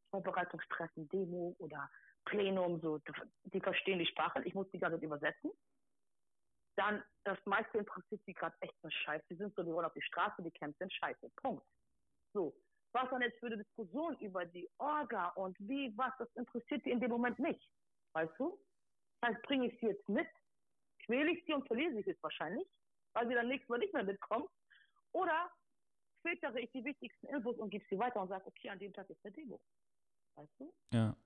Vorbereitungstreffen, 0.08 1.06
Demo 1.10 1.54
oder 1.58 1.90
Plenum, 2.24 2.80
so, 2.80 2.98
die 3.42 3.60
verstehen 3.60 3.98
die 3.98 4.06
Sprache, 4.06 4.42
ich 4.44 4.54
muss 4.54 4.70
die 4.70 4.78
ganze 4.78 4.96
Zeit 4.96 5.04
übersetzen. 5.04 5.50
Dann, 6.76 7.04
das 7.24 7.38
meiste 7.44 7.76
interessiert 7.76 8.22
sie 8.24 8.32
gerade 8.32 8.56
echt 8.60 8.74
eine 8.82 8.90
Scheiße. 8.90 9.26
Die 9.28 9.36
sind 9.36 9.54
so, 9.54 9.62
die 9.62 9.70
wollen 9.70 9.84
auf 9.84 9.92
die 9.92 10.00
Straße, 10.00 10.42
die 10.42 10.50
kämpfen, 10.50 10.78
sind 10.78 10.94
scheiße. 10.94 11.28
Punkt. 11.42 11.66
So. 12.32 12.56
Was 12.94 13.10
dann 13.10 13.22
jetzt 13.22 13.40
für 13.40 13.46
eine 13.46 13.58
Diskussion 13.58 14.16
über 14.20 14.44
die 14.44 14.70
Orga 14.78 15.30
und 15.30 15.56
wie, 15.58 15.92
was, 15.96 16.12
das 16.18 16.28
interessiert 16.36 16.84
die 16.86 16.90
in 16.90 17.00
dem 17.00 17.10
Moment 17.10 17.38
nicht. 17.40 17.68
Weißt 18.12 18.32
du? 18.38 18.56
Das 19.20 19.30
heißt, 19.30 19.42
bringe 19.42 19.66
ich 19.66 19.80
sie 19.80 19.86
jetzt 19.86 20.08
mit, 20.08 20.28
quäle 21.04 21.32
ich 21.32 21.44
sie 21.44 21.54
und 21.54 21.66
verliere 21.66 21.92
sie 21.92 22.08
jetzt 22.08 22.22
wahrscheinlich, 22.22 22.68
weil 23.12 23.26
sie 23.26 23.34
dann 23.34 23.48
nächstes 23.48 23.68
Mal 23.68 23.78
nicht 23.78 23.92
mehr 23.92 24.04
mitkommt. 24.04 24.48
Oder 25.10 25.50
filtere 26.22 26.60
ich 26.60 26.70
die 26.70 26.84
wichtigsten 26.84 27.26
Infos 27.26 27.58
und 27.58 27.70
gebe 27.70 27.84
sie 27.90 27.98
weiter 27.98 28.20
und 28.20 28.28
sage, 28.28 28.46
okay, 28.46 28.70
an 28.70 28.78
dem 28.78 28.92
Tag 28.92 29.10
ist 29.10 29.22
der 29.24 29.32
Demo. 29.32 29.60
Weißt 30.36 30.60
du? 30.60 30.72
Ja. 30.92 31.16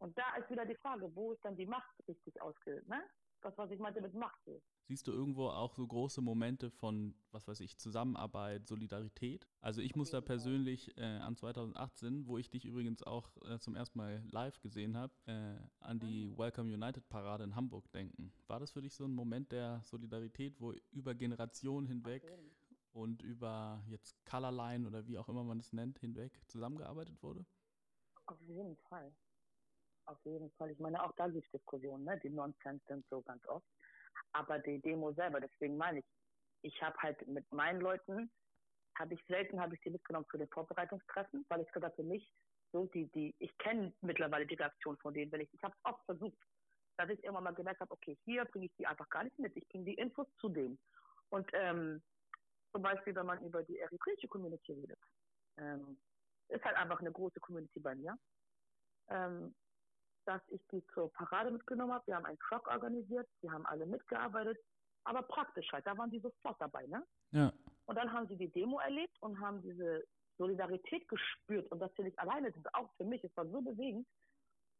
Und 0.00 0.18
da 0.18 0.36
ist 0.36 0.50
wieder 0.50 0.66
die 0.66 0.76
Frage, 0.76 1.14
wo 1.14 1.32
ist 1.32 1.44
dann 1.44 1.56
die 1.56 1.66
Macht 1.66 1.94
richtig 2.08 2.40
ausgebildet, 2.42 2.88
ne? 2.88 3.08
Das, 3.40 3.56
was 3.56 3.70
ich 3.70 3.78
meinte 3.78 4.00
mit 4.00 4.14
Macht. 4.14 4.50
Siehst 4.88 5.06
du 5.06 5.12
irgendwo 5.12 5.48
auch 5.48 5.74
so 5.74 5.86
große 5.86 6.20
Momente 6.20 6.70
von, 6.70 7.14
was 7.30 7.46
weiß 7.46 7.60
ich, 7.60 7.78
Zusammenarbeit, 7.78 8.66
Solidarität? 8.66 9.46
Also 9.60 9.80
ich 9.80 9.94
muss 9.94 10.10
da 10.10 10.20
persönlich 10.20 10.96
äh, 10.96 11.02
an 11.02 11.36
2018, 11.36 12.26
wo 12.26 12.38
ich 12.38 12.50
dich 12.50 12.64
übrigens 12.64 13.02
auch 13.02 13.36
äh, 13.42 13.58
zum 13.60 13.76
ersten 13.76 13.98
Mal 13.98 14.24
live 14.30 14.58
gesehen 14.60 14.96
habe, 14.96 15.12
äh, 15.26 15.56
an 15.80 16.00
die 16.00 16.32
ah. 16.34 16.38
Welcome 16.38 16.72
United 16.72 17.08
Parade 17.08 17.44
in 17.44 17.54
Hamburg 17.54 17.92
denken. 17.92 18.32
War 18.48 18.58
das 18.58 18.72
für 18.72 18.82
dich 18.82 18.94
so 18.94 19.04
ein 19.04 19.14
Moment 19.14 19.52
der 19.52 19.82
Solidarität, 19.84 20.60
wo 20.60 20.72
über 20.90 21.14
Generationen 21.14 21.86
hinweg 21.86 22.24
okay. 22.24 22.50
und 22.92 23.22
über 23.22 23.84
jetzt 23.88 24.16
Colorline 24.24 24.86
oder 24.86 25.06
wie 25.06 25.18
auch 25.18 25.28
immer 25.28 25.44
man 25.44 25.60
es 25.60 25.72
nennt, 25.72 26.00
hinweg 26.00 26.40
zusammengearbeitet 26.48 27.22
wurde? 27.22 27.46
Auf 28.26 28.40
jeden 28.40 28.76
Fall. 28.76 29.14
Auf 30.08 30.18
jeden 30.24 30.50
Fall. 30.52 30.70
Ich 30.70 30.78
meine, 30.78 31.02
auch 31.04 31.12
da 31.16 31.28
gibt 31.28 31.44
es 31.44 31.50
Diskussionen, 31.50 32.04
ne? 32.04 32.18
die 32.22 32.30
Nonsens 32.30 32.82
sind 32.86 33.04
so 33.10 33.20
ganz 33.20 33.46
oft. 33.46 33.66
Aber 34.32 34.58
die 34.58 34.80
Demo 34.80 35.12
selber, 35.12 35.38
deswegen 35.38 35.76
meine 35.76 35.98
ich, 35.98 36.06
ich 36.62 36.82
habe 36.82 36.96
halt 36.98 37.26
mit 37.28 37.50
meinen 37.52 37.80
Leuten, 37.80 38.30
habe 38.98 39.14
ich 39.14 39.24
selten, 39.26 39.60
habe 39.60 39.74
ich 39.74 39.80
die 39.82 39.90
mitgenommen 39.90 40.26
für 40.30 40.38
den 40.38 40.48
Vorbereitungstreffen, 40.48 41.44
weil 41.48 41.60
ich 41.60 41.70
gesagt 41.72 41.98
habe, 41.98 42.08
nicht 42.08 42.32
so 42.72 42.86
die, 42.86 43.06
die, 43.12 43.34
ich 43.38 43.56
kenne 43.58 43.92
mittlerweile 44.00 44.46
die 44.46 44.54
Reaktion 44.54 44.96
von 44.96 45.12
denen, 45.12 45.30
wenn 45.30 45.42
ich, 45.42 45.52
ich 45.52 45.62
habe 45.62 45.74
es 45.76 45.84
oft 45.84 46.02
versucht, 46.06 46.38
dass 46.96 47.10
ich 47.10 47.22
irgendwann 47.22 47.44
mal 47.44 47.54
gemerkt 47.54 47.80
habe, 47.80 47.92
okay, 47.92 48.18
hier 48.24 48.46
bringe 48.46 48.66
ich 48.66 48.72
die 48.78 48.86
einfach 48.86 49.08
gar 49.10 49.24
nicht 49.24 49.38
mit, 49.38 49.54
ich 49.56 49.68
bringe 49.68 49.84
die 49.84 49.94
Infos 49.94 50.26
zu 50.40 50.48
dem. 50.48 50.78
Und 51.28 51.48
ähm, 51.52 52.02
zum 52.72 52.80
Beispiel, 52.80 53.14
wenn 53.14 53.26
man 53.26 53.44
über 53.44 53.62
die 53.62 53.78
eritreische 53.78 54.26
Community 54.26 54.72
redet, 54.72 54.98
ähm, 55.58 56.00
ist 56.48 56.64
halt 56.64 56.76
einfach 56.76 57.00
eine 57.00 57.12
große 57.12 57.40
Community 57.40 57.78
bei 57.78 57.94
mir. 57.94 58.18
Ähm, 59.10 59.54
dass 60.28 60.42
ich 60.48 60.60
die 60.70 60.86
zur 60.88 61.10
Parade 61.14 61.50
mitgenommen 61.50 61.94
habe. 61.94 62.06
Wir 62.06 62.16
haben 62.16 62.26
einen 62.26 62.38
Truck 62.38 62.68
organisiert, 62.68 63.26
die 63.42 63.50
haben 63.50 63.64
alle 63.64 63.86
mitgearbeitet, 63.86 64.58
aber 65.04 65.22
praktisch 65.22 65.66
halt, 65.72 65.86
da 65.86 65.96
waren 65.96 66.10
die 66.10 66.20
sofort 66.20 66.60
dabei, 66.60 66.86
ne? 66.86 67.02
Ja. 67.30 67.50
Und 67.86 67.96
dann 67.96 68.12
haben 68.12 68.28
sie 68.28 68.36
die 68.36 68.52
Demo 68.52 68.78
erlebt 68.78 69.16
und 69.22 69.40
haben 69.40 69.62
diese 69.62 70.04
Solidarität 70.36 71.08
gespürt 71.08 71.66
und 71.72 71.80
dass 71.80 71.90
sie 71.96 72.02
nicht 72.02 72.18
alleine 72.18 72.52
sind, 72.52 72.74
auch 72.74 72.92
für 72.98 73.04
mich, 73.04 73.24
es 73.24 73.34
war 73.38 73.46
so 73.46 73.62
bewegend, 73.62 74.06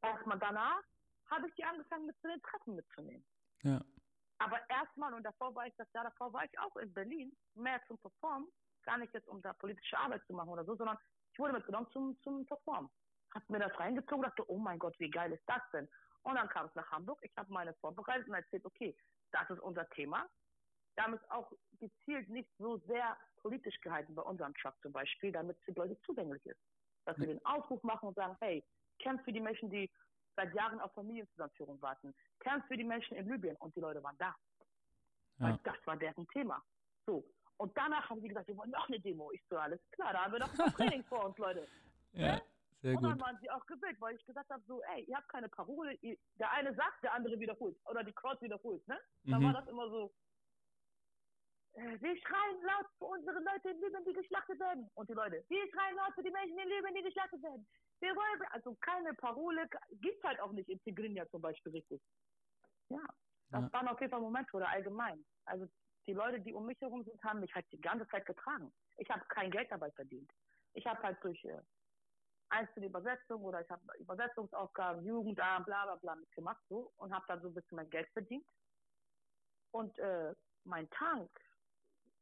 dass 0.02 0.24
man 0.26 0.38
danach 0.38 0.82
habe 1.30 1.48
ich 1.48 1.54
die 1.54 1.64
angefangen 1.64 2.06
mit 2.06 2.16
zu 2.20 2.28
den 2.28 2.42
Treffen 2.42 2.74
mitzunehmen. 2.74 3.24
Ja. 3.62 3.80
Aber 4.38 4.58
erstmal, 4.68 5.14
und 5.14 5.24
davor 5.24 5.54
war 5.54 5.66
ich 5.66 5.74
das 5.76 5.90
Jahr 5.94 6.04
davor, 6.04 6.30
war 6.34 6.44
ich 6.44 6.58
auch 6.58 6.76
in 6.76 6.92
Berlin, 6.92 7.34
mehr 7.54 7.80
zum 7.87 7.98
Performen, 7.98 8.48
gar 8.82 8.98
nicht 8.98 9.14
jetzt 9.14 9.28
um 9.28 9.40
da 9.40 9.54
politische 9.54 9.98
Arbeit 9.98 10.24
zu 10.26 10.34
machen 10.34 10.50
oder 10.50 10.64
so, 10.64 10.76
sondern 10.76 10.98
ich 11.32 11.38
wurde 11.38 11.54
mitgenommen 11.54 11.88
zum, 11.90 12.20
zum 12.22 12.44
Performen 12.44 12.90
hab 13.34 13.48
mir 13.50 13.58
das 13.58 13.78
reingezogen 13.78 14.24
und 14.24 14.30
dachte, 14.30 14.50
oh 14.50 14.58
mein 14.58 14.78
Gott, 14.78 14.98
wie 14.98 15.10
geil 15.10 15.32
ist 15.32 15.44
das 15.46 15.62
denn? 15.72 15.88
Und 16.22 16.35
dann 16.35 16.48
kam 16.48 16.66
es 16.66 16.74
nach 16.74 16.90
Hamburg, 16.90 17.18
ich 17.22 17.37
habe 17.37 17.52
meine 17.52 17.74
vorbereitet 17.74 18.29
und 18.29 18.35
erzählt, 18.35 18.64
okay, 18.64 18.96
das 19.31 19.48
ist 19.50 19.60
unser 19.60 19.88
Thema. 19.90 20.29
Es 20.96 21.31
auch 21.31 21.52
gezielt 21.79 22.29
nicht 22.29 22.50
so 22.58 22.79
sehr 22.79 23.16
politisch 23.37 23.81
gehalten 23.81 24.16
bei 24.16 24.22
unserem 24.22 24.52
Truck 24.54 24.74
zum 24.83 24.92
Beispiel, 24.92 25.31
damit 25.31 25.56
es 25.56 25.64
für 25.64 25.72
die 25.72 25.79
Leute 25.79 26.00
zugänglich 26.02 26.44
ist. 26.44 26.58
Dass 27.04 27.16
wir 27.18 27.29
den 27.29 27.44
Aufruf 27.46 27.81
machen 27.85 28.08
und 28.08 28.14
sagen, 28.14 28.37
hey, 28.40 28.64
kämpft 28.98 29.24
für 29.24 29.33
die 29.33 29.40
Menschen, 29.40 29.70
die 29.70 29.88
seit 30.35 30.52
Jahren 30.54 30.81
auf 30.81 30.92
Familienzusammenführung 30.94 31.81
warten. 31.81 32.14
Kämpft 32.40 32.68
für 32.68 32.76
die 32.76 32.85
Menschen 32.85 33.16
in 33.16 33.29
Libyen 33.29 33.56
und 33.56 33.74
die 33.76 33.81
Leute 33.81 34.02
waren 34.02 34.18
da. 34.18 34.35
Ja. 35.38 35.46
Weil 35.46 35.58
das 35.62 35.76
war 35.85 35.96
deren 35.96 36.26
Thema. 36.29 36.62
So. 37.06 37.24
Und 37.56 37.76
danach 37.76 38.08
haben 38.10 38.20
sie 38.20 38.29
gesagt, 38.29 38.48
wir 38.48 38.56
wollen 38.56 38.70
noch 38.70 38.88
eine 38.88 39.00
Demo. 39.00 39.31
Ich 39.33 39.42
so, 39.48 39.56
alles 39.56 39.81
klar, 39.92 40.12
da 40.12 40.24
haben 40.24 40.33
wir 40.33 40.40
noch 40.40 40.58
ein 40.58 40.72
Training 40.74 41.04
vor 41.04 41.24
uns, 41.24 41.38
Leute. 41.38 41.66
Ja. 42.12 42.37
Ne? 42.37 42.42
Sehr 42.81 42.96
und 42.96 43.02
dann 43.02 43.20
waren 43.20 43.38
sie 43.40 43.50
auch 43.50 43.66
gewillt, 43.66 44.00
weil 44.00 44.14
ich 44.14 44.24
gesagt 44.24 44.50
habe, 44.50 44.62
so, 44.66 44.81
ey, 44.94 45.02
ihr 45.04 45.16
habt 45.16 45.29
keine 45.29 45.48
Parole, 45.48 45.94
ihr, 45.94 46.16
der 46.38 46.52
eine 46.52 46.72
sagt, 46.74 47.02
der 47.02 47.12
andere 47.12 47.38
wiederholt. 47.40 47.76
Oder 47.87 48.04
die 48.04 48.12
Crowd 48.12 48.40
wiederholt, 48.40 48.87
ne? 48.87 48.98
Dann 49.24 49.40
mhm. 49.40 49.46
war 49.46 49.52
das 49.54 49.66
immer 49.66 49.88
so, 49.90 50.14
äh, 51.79 52.00
wir 52.00 52.16
schreien 52.18 52.62
laut 52.62 52.87
für 52.98 53.06
unsere 53.06 53.38
Leute 53.38 53.70
in 53.70 53.81
Libyen, 53.81 54.04
die 54.04 54.12
geschlachtet 54.12 54.58
werden. 54.58 54.90
Und 54.94 55.08
die 55.08 55.14
Leute, 55.14 55.44
wir 55.48 55.70
schreien 55.70 55.96
laut 55.96 56.14
für 56.14 56.22
die 56.22 56.31
Menschen 56.31 56.58
in 56.58 56.68
Libyen, 56.68 56.94
die 56.94 57.02
geschlachtet 57.02 57.42
werden. 57.42 57.66
Wir 58.00 58.14
wollen, 58.14 58.42
also 58.50 58.74
keine 58.81 59.14
Parole, 59.14 59.68
gibt's 60.00 60.22
halt 60.24 60.40
auch 60.40 60.52
nicht 60.52 60.68
in 60.68 60.81
Tigrinya 60.83 61.29
zum 61.31 61.40
Beispiel 61.40 61.72
richtig. 61.72 62.00
Ja, 62.88 63.06
das 63.50 63.62
ja. 63.62 63.72
waren 63.72 63.88
auf 63.88 64.00
jeden 64.00 64.10
Fall 64.10 64.20
Momente 64.20 64.56
oder 64.56 64.68
allgemein. 64.68 65.24
Also 65.44 65.66
die 66.06 66.14
Leute, 66.14 66.40
die 66.40 66.54
um 66.54 66.66
mich 66.66 66.81
herum 66.81 67.04
sind, 67.04 67.22
haben 67.22 67.40
mich 67.40 67.54
halt 67.54 67.66
die 67.70 67.81
ganze 67.81 68.08
Zeit 68.08 68.24
getragen. 68.26 68.72
Ich 68.96 69.10
habe 69.10 69.24
kein 69.29 69.50
Geld 69.50 69.70
dabei 69.70 69.90
verdient. 69.92 70.31
Ich 70.74 70.87
habe 70.87 71.02
halt 71.02 71.22
durch 71.22 71.44
äh, 71.44 71.60
einzelne 72.51 72.87
Übersetzungen 72.87 73.44
oder 73.44 73.61
ich 73.61 73.71
habe 73.71 73.83
Übersetzungsaufgaben, 73.99 75.05
Jugendamt, 75.05 75.67
bla 75.67 75.85
bla 75.85 75.96
bla 75.96 76.15
mitgemacht 76.17 76.63
so 76.69 76.92
und 76.96 77.15
habe 77.15 77.25
dann 77.29 77.40
so 77.42 77.49
ein 77.49 77.55
bisschen 77.55 77.77
mein 77.77 77.90
Geld 77.90 78.09
verdient. 78.11 78.46
Und 79.73 79.99
äh, 79.99 80.35
mein 80.65 80.88
Tank, 80.90 81.31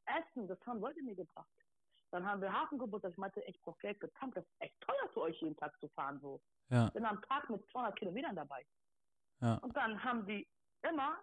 Essen, 0.07 0.49
das 0.49 0.59
haben 0.66 0.81
Leute 0.81 1.03
mir 1.03 1.14
gebracht. 1.14 1.49
Dann 2.11 2.24
haben 2.24 2.41
wir 2.41 2.53
Hafengeburtstag. 2.53 3.12
Ich 3.12 3.18
meinte, 3.18 3.41
ich 3.43 3.61
brauche 3.62 3.79
Geld 3.81 3.99
für 3.99 4.12
Tank. 4.14 4.35
Das 4.35 4.45
ist 4.45 4.61
echt 4.61 4.81
teuer 4.81 5.09
für 5.12 5.20
euch 5.22 5.41
jeden 5.41 5.57
Tag 5.57 5.79
zu 5.81 5.89
fahren 5.89 6.20
so. 6.20 6.41
Ja. 6.70 6.89
Bin 6.91 7.05
am 7.05 7.20
Tag 7.22 7.49
mit 7.51 7.64
200 7.70 7.97
Kilometern 7.97 8.37
dabei. 8.37 8.64
Ja. 9.41 9.57
Und 9.57 9.77
dann 9.77 10.03
haben 10.03 10.27
die 10.27 10.49
immer 10.83 11.18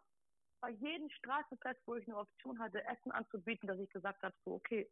bei 0.61 0.69
jedem 0.71 1.09
Straßenfest, 1.09 1.81
wo 1.85 1.95
ich 1.95 2.07
eine 2.07 2.17
Option 2.17 2.59
hatte, 2.59 2.83
Essen 2.85 3.11
anzubieten, 3.11 3.67
dass 3.67 3.79
ich 3.79 3.89
gesagt 3.89 4.23
habe, 4.23 4.35
so, 4.45 4.53
okay, 4.55 4.89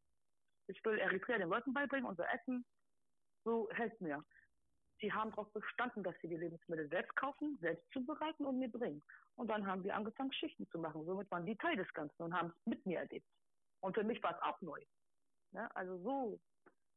ich 0.68 0.84
will 0.84 0.98
Eritrea 0.98 1.38
den 1.38 1.50
Leuten 1.50 1.74
beibringen, 1.74 2.10
unser 2.10 2.30
Essen, 2.34 2.66
so 3.44 3.70
helft 3.72 4.00
mir. 4.02 4.24
Sie 5.00 5.12
haben 5.12 5.32
darauf 5.32 5.52
bestanden, 5.52 6.04
dass 6.04 6.16
sie 6.22 6.28
die 6.28 6.38
Lebensmittel 6.38 6.88
selbst 6.90 7.16
kaufen, 7.16 7.58
selbst 7.60 7.84
zubereiten 7.92 8.46
und 8.46 8.60
mir 8.60 8.70
bringen. 8.70 9.02
Und 9.36 9.48
dann 9.48 9.66
haben 9.66 9.84
wir 9.84 9.96
angefangen, 9.96 10.32
Schichten 10.32 10.68
zu 10.70 10.78
machen. 10.78 11.04
Somit 11.06 11.30
waren 11.32 11.46
die 11.46 11.58
Teil 11.58 11.76
des 11.76 11.92
Ganzen 11.94 12.22
und 12.22 12.34
haben 12.34 12.50
es 12.50 12.66
mit 12.66 12.86
mir 12.86 13.00
erlebt. 13.00 13.26
Und 13.80 13.96
für 13.96 14.04
mich 14.04 14.22
war 14.22 14.36
es 14.36 14.42
auch 14.44 14.62
neu. 14.62 14.80
Ne? 15.52 15.76
Also 15.76 15.98
so 16.00 16.40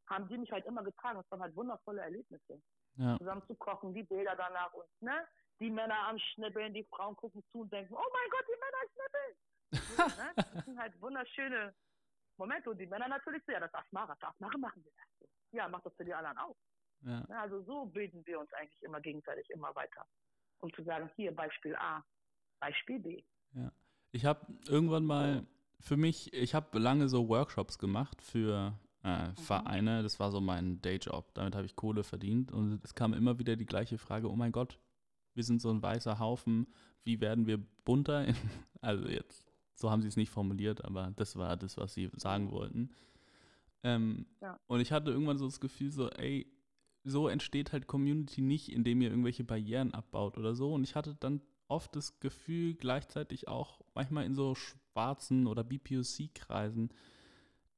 haben 0.06 0.28
die 0.28 0.36
mich 0.36 0.52
halt 0.52 0.66
immer 0.66 0.84
getragen. 0.84 1.16
Das 1.16 1.30
waren 1.30 1.40
halt 1.40 1.56
wundervolle 1.56 2.02
Erlebnisse. 2.02 2.60
Ja. 2.96 3.16
Zusammen 3.18 3.42
zu 3.46 3.54
kochen, 3.54 3.94
die 3.94 4.02
Bilder 4.02 4.36
danach 4.36 4.72
und 4.74 4.84
ne? 5.00 5.26
die 5.60 5.70
Männer 5.70 5.98
am 6.08 6.18
Schnippeln, 6.18 6.74
die 6.74 6.84
Frauen 6.84 7.16
gucken 7.16 7.42
zu 7.50 7.60
und 7.60 7.72
denken, 7.72 7.94
oh 7.94 8.12
mein 8.12 8.30
Gott, 8.30 8.44
die 8.48 8.60
Männer 8.60 8.84
schnippeln. 8.92 9.34
so, 10.14 10.22
ne? 10.22 10.32
Das 10.36 10.64
sind 10.64 10.78
halt 10.78 11.00
wunderschöne 11.00 11.74
Momente. 12.36 12.70
Und 12.70 12.78
die 12.78 12.86
Männer 12.86 13.08
natürlich 13.08 13.42
so, 13.46 13.52
ja, 13.52 13.60
das 13.60 13.72
darf 13.72 13.90
Mara, 13.90 14.14
darf 14.20 14.38
machen, 14.40 14.60
machen 14.60 14.84
wir 14.84 14.92
das. 14.92 15.13
Ja, 15.54 15.68
macht 15.68 15.86
das 15.86 15.94
für 15.94 16.04
die 16.04 16.14
anderen 16.14 16.38
auch. 16.38 16.56
Ja. 17.02 17.20
Ne? 17.28 17.38
Also 17.38 17.62
so 17.62 17.86
bilden 17.86 18.26
wir 18.26 18.40
uns 18.40 18.52
eigentlich 18.52 18.82
immer 18.82 19.00
gegenseitig 19.00 19.48
immer 19.50 19.74
weiter. 19.74 20.06
Um 20.60 20.72
zu 20.74 20.82
sagen, 20.82 21.10
hier 21.16 21.34
Beispiel 21.34 21.76
A, 21.76 22.02
Beispiel 22.60 22.98
B. 22.98 23.22
Ja. 23.54 23.70
Ich 24.12 24.24
habe 24.24 24.46
irgendwann 24.68 25.04
mal 25.04 25.46
für 25.80 25.96
mich, 25.96 26.32
ich 26.32 26.54
habe 26.54 26.78
lange 26.78 27.08
so 27.08 27.28
Workshops 27.28 27.78
gemacht 27.78 28.22
für 28.22 28.78
äh, 29.02 29.28
mhm. 29.28 29.36
Vereine. 29.36 30.02
Das 30.02 30.18
war 30.18 30.30
so 30.30 30.40
mein 30.40 30.80
Dayjob. 30.80 31.34
Damit 31.34 31.54
habe 31.54 31.66
ich 31.66 31.76
Kohle 31.76 32.04
verdient. 32.04 32.50
Und 32.50 32.82
es 32.84 32.94
kam 32.94 33.12
immer 33.12 33.38
wieder 33.38 33.56
die 33.56 33.66
gleiche 33.66 33.98
Frage: 33.98 34.30
Oh 34.30 34.36
mein 34.36 34.52
Gott, 34.52 34.78
wir 35.34 35.44
sind 35.44 35.60
so 35.60 35.70
ein 35.70 35.82
weißer 35.82 36.18
Haufen. 36.18 36.66
Wie 37.04 37.20
werden 37.20 37.46
wir 37.46 37.58
bunter? 37.84 38.26
also 38.80 39.06
jetzt, 39.06 39.44
so 39.74 39.90
haben 39.90 40.02
sie 40.02 40.08
es 40.08 40.16
nicht 40.16 40.30
formuliert, 40.30 40.84
aber 40.84 41.12
das 41.16 41.36
war 41.36 41.56
das, 41.56 41.76
was 41.76 41.92
sie 41.92 42.10
sagen 42.16 42.50
wollten. 42.50 42.90
Ähm, 43.84 44.26
ja. 44.40 44.58
Und 44.66 44.80
ich 44.80 44.90
hatte 44.90 45.10
irgendwann 45.10 45.38
so 45.38 45.44
das 45.44 45.60
Gefühl, 45.60 45.92
so, 45.92 46.10
ey, 46.10 46.50
so 47.04 47.28
entsteht 47.28 47.72
halt 47.72 47.86
Community 47.86 48.40
nicht, 48.40 48.72
indem 48.72 49.02
ihr 49.02 49.10
irgendwelche 49.10 49.44
Barrieren 49.44 49.92
abbaut 49.92 50.38
oder 50.38 50.54
so. 50.54 50.72
Und 50.72 50.84
ich 50.84 50.94
hatte 50.96 51.14
dann 51.20 51.42
oft 51.68 51.94
das 51.94 52.18
Gefühl, 52.18 52.74
gleichzeitig 52.74 53.46
auch 53.46 53.82
manchmal 53.94 54.24
in 54.24 54.34
so 54.34 54.54
schwarzen 54.54 55.46
oder 55.46 55.62
BPOC-Kreisen, 55.62 56.90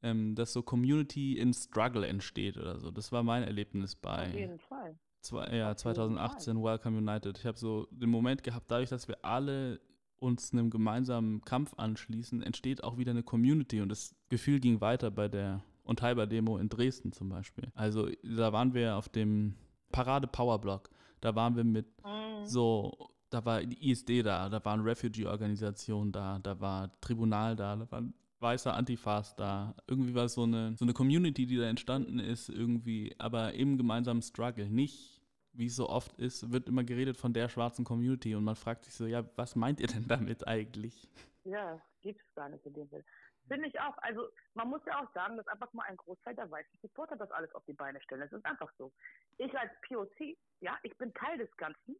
ähm, 0.02 0.34
dass 0.36 0.52
so 0.52 0.62
Community 0.62 1.38
in 1.38 1.52
Struggle 1.52 2.07
entsteht 2.07 2.57
oder 2.57 2.78
so. 2.78 2.90
Das 2.90 3.11
war 3.11 3.24
mein 3.24 3.42
Erlebnis 3.42 3.96
bei. 3.96 4.28
Auf 4.28 4.34
jeden 4.34 4.59
Fall. 4.59 4.96
Zwei, 5.22 5.57
ja, 5.57 5.74
2018 5.74 6.62
Welcome 6.62 6.98
United. 6.98 7.38
Ich 7.38 7.46
habe 7.46 7.59
so 7.59 7.88
den 7.90 8.11
Moment 8.11 8.44
gehabt, 8.44 8.70
dadurch, 8.70 8.90
dass 8.90 9.09
wir 9.09 9.24
alle 9.24 9.80
uns 10.18 10.52
einem 10.52 10.70
gemeinsamen 10.70 11.42
Kampf 11.44 11.74
anschließen, 11.76 12.42
entsteht 12.42 12.84
auch 12.84 12.96
wieder 12.96 13.11
eine 13.11 13.24
Community 13.24 13.80
und 13.80 13.88
das 13.88 14.14
Gefühl 14.28 14.61
ging 14.61 14.80
weiter 14.80 15.11
bei 15.11 15.28
der 15.28 15.64
Unteilbar-Demo 15.87 16.59
in 16.59 16.68
Dresden 16.68 17.12
zum 17.12 17.28
Beispiel. 17.28 17.70
Also 17.74 18.09
da 18.22 18.53
waren 18.53 18.74
wir 18.74 18.97
auf 18.97 19.09
dem 19.09 19.55
Parade 19.93 20.26
Powerblock. 20.26 20.91
Da 21.20 21.34
waren 21.34 21.57
wir 21.57 21.64
mit 21.64 21.87
mhm. 22.05 22.47
so 22.47 23.11
da 23.30 23.45
war 23.45 23.62
die 23.62 23.91
ISD 23.91 24.24
da, 24.24 24.49
da 24.49 24.64
waren 24.64 24.80
Refugee-Organisationen 24.80 26.12
da, 26.12 26.39
da 26.39 26.61
war 26.61 26.91
Tribunal 27.01 27.57
da, 27.57 27.76
da 27.76 27.91
waren 27.91 28.14
weiße 28.41 28.72
Antifas 28.72 29.34
da. 29.37 29.74
Irgendwie 29.87 30.14
war 30.14 30.24
es 30.24 30.34
so 30.34 30.45
eine, 30.45 30.76
so 30.76 30.84
eine 30.84 30.93
Community, 30.93 31.47
die 31.47 31.57
da 31.57 31.64
entstanden 31.64 32.18
ist, 32.18 32.49
irgendwie, 32.49 33.14
aber 33.18 33.55
im 33.55 33.76
gemeinsamen 33.76 34.22
Struggle. 34.22 34.68
Nicht, 34.68 35.20
wie 35.53 35.66
es 35.66 35.76
so 35.76 35.89
oft 35.89 36.16
ist, 36.18 36.53
wird 36.53 36.68
immer 36.68 36.84
geredet 36.84 37.16
von 37.16 37.32
der 37.32 37.49
schwarzen 37.49 37.84
Community 37.84 38.34
und 38.34 38.45
man 38.45 38.57
fragt 38.57 38.84
sich 38.84 38.95
so, 38.95 39.07
ja, 39.07 39.24
was 39.37 39.57
meint 39.57 39.80
ihr 39.80 39.87
denn 39.89 40.07
damit 40.07 40.47
eigentlich? 40.47 41.09
Ja, 41.47 41.80
gibt 42.03 42.20
es 42.20 42.34
gar 42.34 42.49
nicht 42.49 42.64
in 42.66 42.74
dem 42.74 42.88
Sinne. 42.88 43.05
Finde 43.49 43.68
ich 43.68 43.78
auch. 43.80 43.97
Also 43.99 44.28
man 44.55 44.68
muss 44.68 44.84
ja 44.86 45.01
auch 45.01 45.12
sagen, 45.12 45.36
dass 45.36 45.47
einfach 45.47 45.72
mal 45.72 45.84
ein 45.84 45.97
Großteil 45.97 46.34
der 46.34 46.51
weißen 46.51 46.78
Supporter 46.82 47.16
das 47.16 47.30
alles 47.30 47.55
auf 47.55 47.64
die 47.66 47.72
Beine 47.72 48.01
stellen. 48.01 48.20
Das 48.20 48.32
ist 48.32 48.44
einfach 48.44 48.72
so. 48.76 48.92
Ich 49.38 49.57
als 49.57 49.70
POC, 49.86 50.36
ja, 50.61 50.76
ich 50.82 50.97
bin 50.99 51.14
Teil 51.14 51.38
des 51.38 51.57
Ganzen 51.57 51.97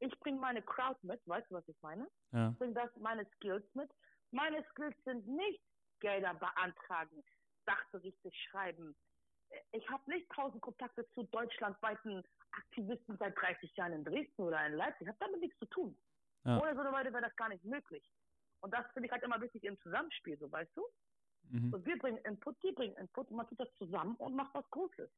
ich 0.00 0.18
bringe 0.20 0.40
meine 0.40 0.62
Crowd 0.62 0.98
mit, 1.02 1.20
weißt 1.26 1.50
du, 1.50 1.54
was 1.54 1.68
ich 1.68 1.76
meine? 1.82 2.08
Ja. 2.32 2.50
Ich 2.50 2.58
bringe 2.58 2.74
das, 2.74 2.90
meine 2.96 3.26
Skills 3.36 3.64
mit. 3.74 3.90
Meine 4.32 4.64
Skills 4.70 4.96
sind 5.04 5.26
nicht 5.26 5.60
Gelder 6.00 6.34
beantragen, 6.34 7.22
Sachberichte 7.66 8.30
schreiben. 8.32 8.96
Ich 9.72 9.88
habe 9.90 10.10
nicht 10.10 10.30
tausend 10.30 10.62
Kontakte 10.62 11.06
zu 11.10 11.24
deutschlandweiten 11.24 12.24
Aktivisten 12.52 13.18
seit 13.18 13.36
30 13.38 13.76
Jahren 13.76 13.92
in 13.92 14.04
Dresden 14.04 14.42
oder 14.42 14.64
in 14.66 14.74
Leipzig. 14.74 15.02
Ich 15.02 15.08
habe 15.08 15.18
damit 15.20 15.40
nichts 15.40 15.58
zu 15.58 15.66
tun. 15.66 15.96
Ja. 16.44 16.58
Ohne 16.58 16.74
so 16.74 16.80
eine 16.80 16.92
Weile 16.92 17.12
wäre 17.12 17.24
das 17.24 17.36
gar 17.36 17.50
nicht 17.50 17.64
möglich. 17.64 18.02
Und 18.60 18.72
das 18.72 18.86
finde 18.92 19.06
ich 19.06 19.12
halt 19.12 19.22
immer 19.22 19.40
wichtig 19.40 19.64
im 19.64 19.78
Zusammenspiel, 19.80 20.38
so 20.38 20.50
weißt 20.50 20.76
du? 20.76 20.86
Mhm. 21.50 21.70
So, 21.70 21.84
wir 21.84 21.98
bringen 21.98 22.18
Input, 22.24 22.62
die 22.62 22.72
bringen 22.72 22.96
Input, 22.96 23.30
und 23.30 23.36
man 23.36 23.48
tut 23.48 23.60
das 23.60 23.72
zusammen 23.74 24.16
und 24.16 24.34
macht 24.34 24.54
was 24.54 24.68
Großes. 24.70 25.10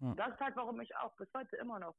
Ja. 0.00 0.14
Das 0.14 0.34
ist 0.34 0.40
halt, 0.40 0.56
warum 0.56 0.80
ich 0.80 0.94
auch 0.96 1.14
bis 1.16 1.28
heute 1.34 1.56
immer 1.56 1.78
noch 1.78 1.96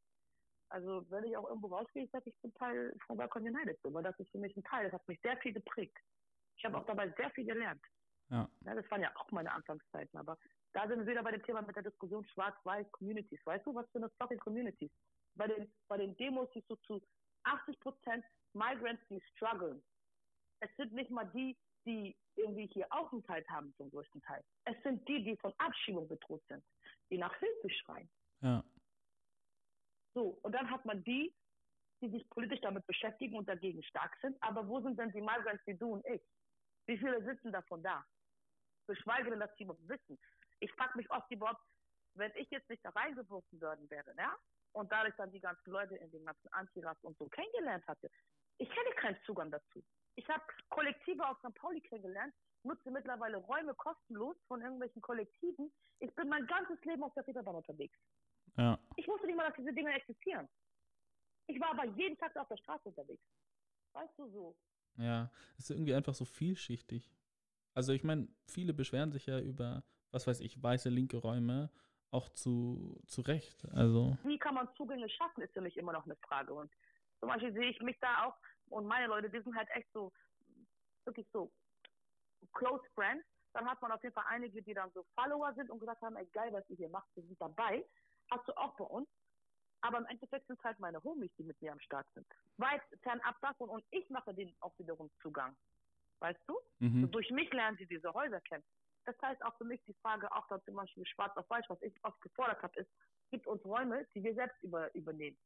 also 0.73 1.05
wenn 1.09 1.23
ich 1.25 1.37
auch 1.37 1.47
irgendwo 1.47 1.67
rausgehe, 1.67 2.03
ich 2.03 2.11
sage, 2.11 2.31
ich 2.31 2.41
bin 2.41 2.51
Teil 2.55 2.95
von 3.05 3.17
Welcome 3.17 3.47
United, 3.47 3.77
weil 3.83 4.01
das 4.01 4.19
ist 4.19 4.31
für 4.31 4.39
mich 4.39 4.57
ein 4.57 4.63
Teil, 4.63 4.85
das 4.85 4.93
hat 4.93 5.07
mich 5.07 5.21
sehr 5.21 5.37
viel 5.37 5.53
geprägt. 5.53 5.95
Ich 6.57 6.65
habe 6.65 6.77
auch 6.77 6.85
dabei 6.85 7.13
sehr 7.15 7.29
viel 7.31 7.45
gelernt. 7.45 7.81
Ja. 8.29 8.49
ja. 8.65 8.73
Das 8.73 8.89
waren 8.89 9.01
ja 9.01 9.11
auch 9.15 9.29
meine 9.31 9.51
Anfangszeiten, 9.51 10.17
aber 10.17 10.35
da 10.73 10.87
sind 10.87 10.99
wir 10.99 11.07
wieder 11.07 11.21
bei 11.21 11.31
dem 11.31 11.43
Thema 11.43 11.61
mit 11.61 11.75
der 11.75 11.83
Diskussion 11.83 12.25
Schwarz-Weiß 12.25 12.91
Communities. 12.91 13.39
Weißt 13.45 13.65
du, 13.67 13.75
was 13.75 13.87
für 13.91 13.99
eine 13.99 14.09
fucking 14.17 14.39
Communities? 14.39 14.91
Bei 15.35 15.47
den, 15.47 15.71
bei 15.87 15.97
den 15.97 16.17
Demos 16.17 16.49
siehst 16.53 16.69
du 16.71 16.75
zu 16.77 16.99
80 17.43 17.79
Prozent 17.79 18.25
Migrants, 18.53 19.03
die 19.09 19.21
strugglen. 19.35 19.83
Es 20.63 20.73
sind 20.77 20.93
nicht 20.93 21.11
mal 21.11 21.25
die, 21.33 21.57
die 21.85 22.15
irgendwie 22.35 22.67
hier 22.67 22.87
Aufenthalt 22.89 23.47
haben 23.49 23.73
zum 23.75 23.91
größten 23.91 24.21
Teil. 24.21 24.41
Es 24.63 24.81
sind 24.83 25.05
die, 25.09 25.21
die 25.21 25.35
von 25.37 25.53
Abschiebung 25.57 26.07
bedroht 26.07 26.41
sind, 26.47 26.63
die 27.09 27.17
nach 27.17 27.35
Hilfe 27.37 27.69
schreien. 27.69 28.09
Ja. 28.39 28.63
So, 30.13 30.39
und 30.41 30.53
dann 30.53 30.69
hat 30.69 30.85
man 30.85 31.03
die, 31.03 31.33
die 32.01 32.09
sich 32.09 32.29
politisch 32.29 32.61
damit 32.61 32.87
beschäftigen 32.87 33.35
und 33.35 33.47
dagegen 33.49 33.83
stark 33.83 34.17
sind. 34.21 34.41
Aber 34.41 34.65
wo 34.67 34.79
sind 34.79 34.97
denn 34.97 35.11
die 35.11 35.21
Migrants 35.21 35.65
wie 35.65 35.75
du 35.75 35.93
und 35.93 36.05
ich? 36.05 36.21
Wie 36.85 36.97
viele 36.97 37.21
sitzen 37.25 37.51
davon 37.51 37.83
da? 37.83 38.05
Geschweige 38.87 39.31
denn, 39.31 39.39
dass 39.39 39.53
sie 39.57 39.63
überhaupt 39.63 39.87
wissen. 39.87 40.17
Ich 40.59 40.71
frage 40.73 40.97
mich 40.97 41.09
oft 41.11 41.29
überhaupt, 41.29 41.61
wenn 42.15 42.31
ich 42.35 42.49
jetzt 42.51 42.69
nicht 42.69 42.85
da 42.85 42.89
reingeworfen 42.91 43.59
worden 43.59 43.89
wäre, 43.89 44.13
ja, 44.17 44.33
und 44.71 44.91
dadurch 44.91 45.15
dann 45.15 45.31
die 45.31 45.39
ganzen 45.39 45.71
Leute 45.71 45.95
in 45.95 46.09
den 46.11 46.25
ganzen 46.25 46.47
Antiras 46.53 46.97
und 47.01 47.17
so 47.17 47.27
kennengelernt 47.27 47.85
hatte, 47.87 48.09
ich 48.57 48.69
hätte 48.69 48.95
keinen 48.95 49.17
Zugang 49.25 49.51
dazu. 49.51 49.83
Ich 50.15 50.27
habe 50.29 50.43
Kollektive 50.69 51.27
auf 51.27 51.37
St. 51.39 51.53
Pauli 51.55 51.81
kennengelernt, 51.81 52.33
nutze 52.63 52.91
mittlerweile 52.91 53.37
Räume 53.37 53.73
kostenlos 53.73 54.35
von 54.47 54.61
irgendwelchen 54.61 55.01
Kollektiven. 55.01 55.71
Ich 55.99 56.13
bin 56.15 56.29
mein 56.29 56.45
ganzes 56.47 56.83
Leben 56.85 57.03
auf 57.03 57.13
der 57.13 57.25
Reeperbahn 57.25 57.55
unterwegs. 57.55 57.97
Ja. 58.57 58.79
Ich 58.95 59.07
wusste 59.07 59.27
nicht 59.27 59.35
mal, 59.35 59.47
dass 59.47 59.57
diese 59.57 59.73
Dinge 59.73 59.93
existieren. 59.93 60.47
Ich 61.47 61.59
war 61.59 61.71
aber 61.71 61.85
jeden 61.85 62.17
Tag 62.17 62.35
auf 62.37 62.47
der 62.47 62.57
Straße 62.57 62.89
unterwegs. 62.89 63.23
Weißt 63.93 64.17
du 64.17 64.29
so? 64.29 64.55
Ja, 64.97 65.31
es 65.57 65.65
ist 65.65 65.71
irgendwie 65.71 65.93
einfach 65.93 66.13
so 66.13 66.25
vielschichtig. 66.25 67.11
Also 67.73 67.93
ich 67.93 68.03
meine, 68.03 68.27
viele 68.45 68.73
beschweren 68.73 69.11
sich 69.11 69.25
ja 69.25 69.39
über, 69.39 69.83
was 70.11 70.27
weiß 70.27 70.39
ich, 70.41 70.61
weiße 70.61 70.89
linke 70.89 71.17
Räume, 71.17 71.71
auch 72.11 72.29
zu, 72.29 73.01
zu 73.07 73.21
Recht. 73.21 73.65
Also. 73.71 74.15
Wie 74.23 74.37
kann 74.37 74.53
man 74.53 74.69
Zugänge 74.75 75.09
schaffen, 75.09 75.41
ist 75.41 75.53
für 75.53 75.61
mich 75.61 75.75
immer 75.77 75.93
noch 75.93 76.05
eine 76.05 76.15
Frage. 76.17 76.53
Und 76.53 76.71
zum 77.19 77.29
Beispiel 77.29 77.53
sehe 77.53 77.69
ich 77.69 77.81
mich 77.81 77.97
da 77.99 78.25
auch 78.25 78.37
und 78.69 78.85
meine 78.87 79.07
Leute, 79.07 79.29
die 79.29 79.41
sind 79.41 79.55
halt 79.55 79.69
echt 79.71 79.91
so, 79.93 80.11
wirklich 81.05 81.27
so 81.31 81.51
close 82.53 82.83
friends. 82.95 83.25
Dann 83.53 83.69
hat 83.69 83.81
man 83.81 83.91
auf 83.91 84.01
jeden 84.01 84.15
Fall 84.15 84.25
einige, 84.27 84.61
die 84.63 84.73
dann 84.73 84.91
so 84.93 85.05
Follower 85.15 85.53
sind 85.53 85.69
und 85.69 85.79
gesagt 85.79 86.01
haben, 86.01 86.15
ey 86.15 86.25
geil, 86.27 86.51
was 86.51 86.67
ihr 86.69 86.77
hier 86.77 86.89
macht, 86.89 87.07
wir 87.15 87.23
sind 87.23 87.39
dabei 87.39 87.85
hast 88.33 88.47
du 88.47 88.57
auch 88.57 88.75
bei 88.75 88.85
uns. 88.85 89.07
Aber 89.81 89.97
im 89.97 90.05
Endeffekt 90.05 90.47
sind 90.47 90.57
es 90.57 90.63
halt 90.63 90.79
meine 90.79 91.03
Homies, 91.03 91.31
die 91.37 91.43
mit 91.43 91.61
mir 91.61 91.73
am 91.73 91.79
Start 91.81 92.07
sind. 92.13 92.25
Weit 92.57 92.81
fernab 93.01 93.35
davon 93.41 93.69
und 93.69 93.83
ich 93.91 94.09
mache 94.09 94.33
denen 94.33 94.55
auch 94.61 94.77
wiederum 94.79 95.11
Zugang. 95.21 95.55
weißt 96.19 96.39
du? 96.47 96.57
Mhm. 96.79 97.11
Durch 97.11 97.29
mich 97.31 97.51
lernen 97.51 97.75
sie 97.77 97.85
diese 97.85 98.13
Häuser 98.13 98.39
kennen. 98.41 98.63
Das 99.05 99.15
heißt 99.21 99.43
auch 99.43 99.57
für 99.57 99.65
mich 99.65 99.83
die 99.83 99.93
Frage, 99.95 100.31
auch 100.31 100.47
da 100.47 100.63
zum 100.63 100.75
Beispiel 100.75 101.05
schwarz 101.05 101.35
auf 101.35 101.49
weiß, 101.49 101.65
was 101.67 101.81
ich 101.81 101.93
oft 102.03 102.21
gefordert 102.21 102.63
habe, 102.63 102.79
ist, 102.79 102.89
gibt 103.29 103.45
uns 103.45 103.63
Räume, 103.65 104.07
die 104.15 104.23
wir 104.23 104.33
selbst 104.33 104.61
über, 104.63 104.93
übernehmen. 104.95 105.37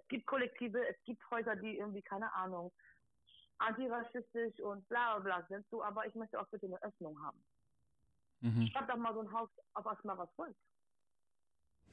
Es 0.00 0.08
gibt 0.08 0.26
Kollektive, 0.26 0.86
es 0.88 0.96
gibt 1.04 1.22
Häuser, 1.30 1.56
die 1.56 1.78
irgendwie, 1.78 2.02
keine 2.02 2.32
Ahnung, 2.34 2.72
antirassistisch 3.58 4.60
und 4.60 4.88
bla 4.88 5.18
bla 5.18 5.38
bla 5.38 5.46
sind, 5.48 5.66
so, 5.70 5.82
aber 5.82 6.06
ich 6.06 6.14
möchte 6.14 6.40
auch 6.40 6.46
bitte 6.48 6.66
eine 6.66 6.80
Öffnung 6.82 7.20
haben. 7.22 7.42
Mhm. 8.40 8.68
Schreib 8.68 8.88
doch 8.88 8.96
mal 8.96 9.14
so 9.14 9.20
ein 9.20 9.32
Haus 9.32 9.50
auf 9.74 9.86
Asmaras 9.86 10.30
Volk. 10.36 10.56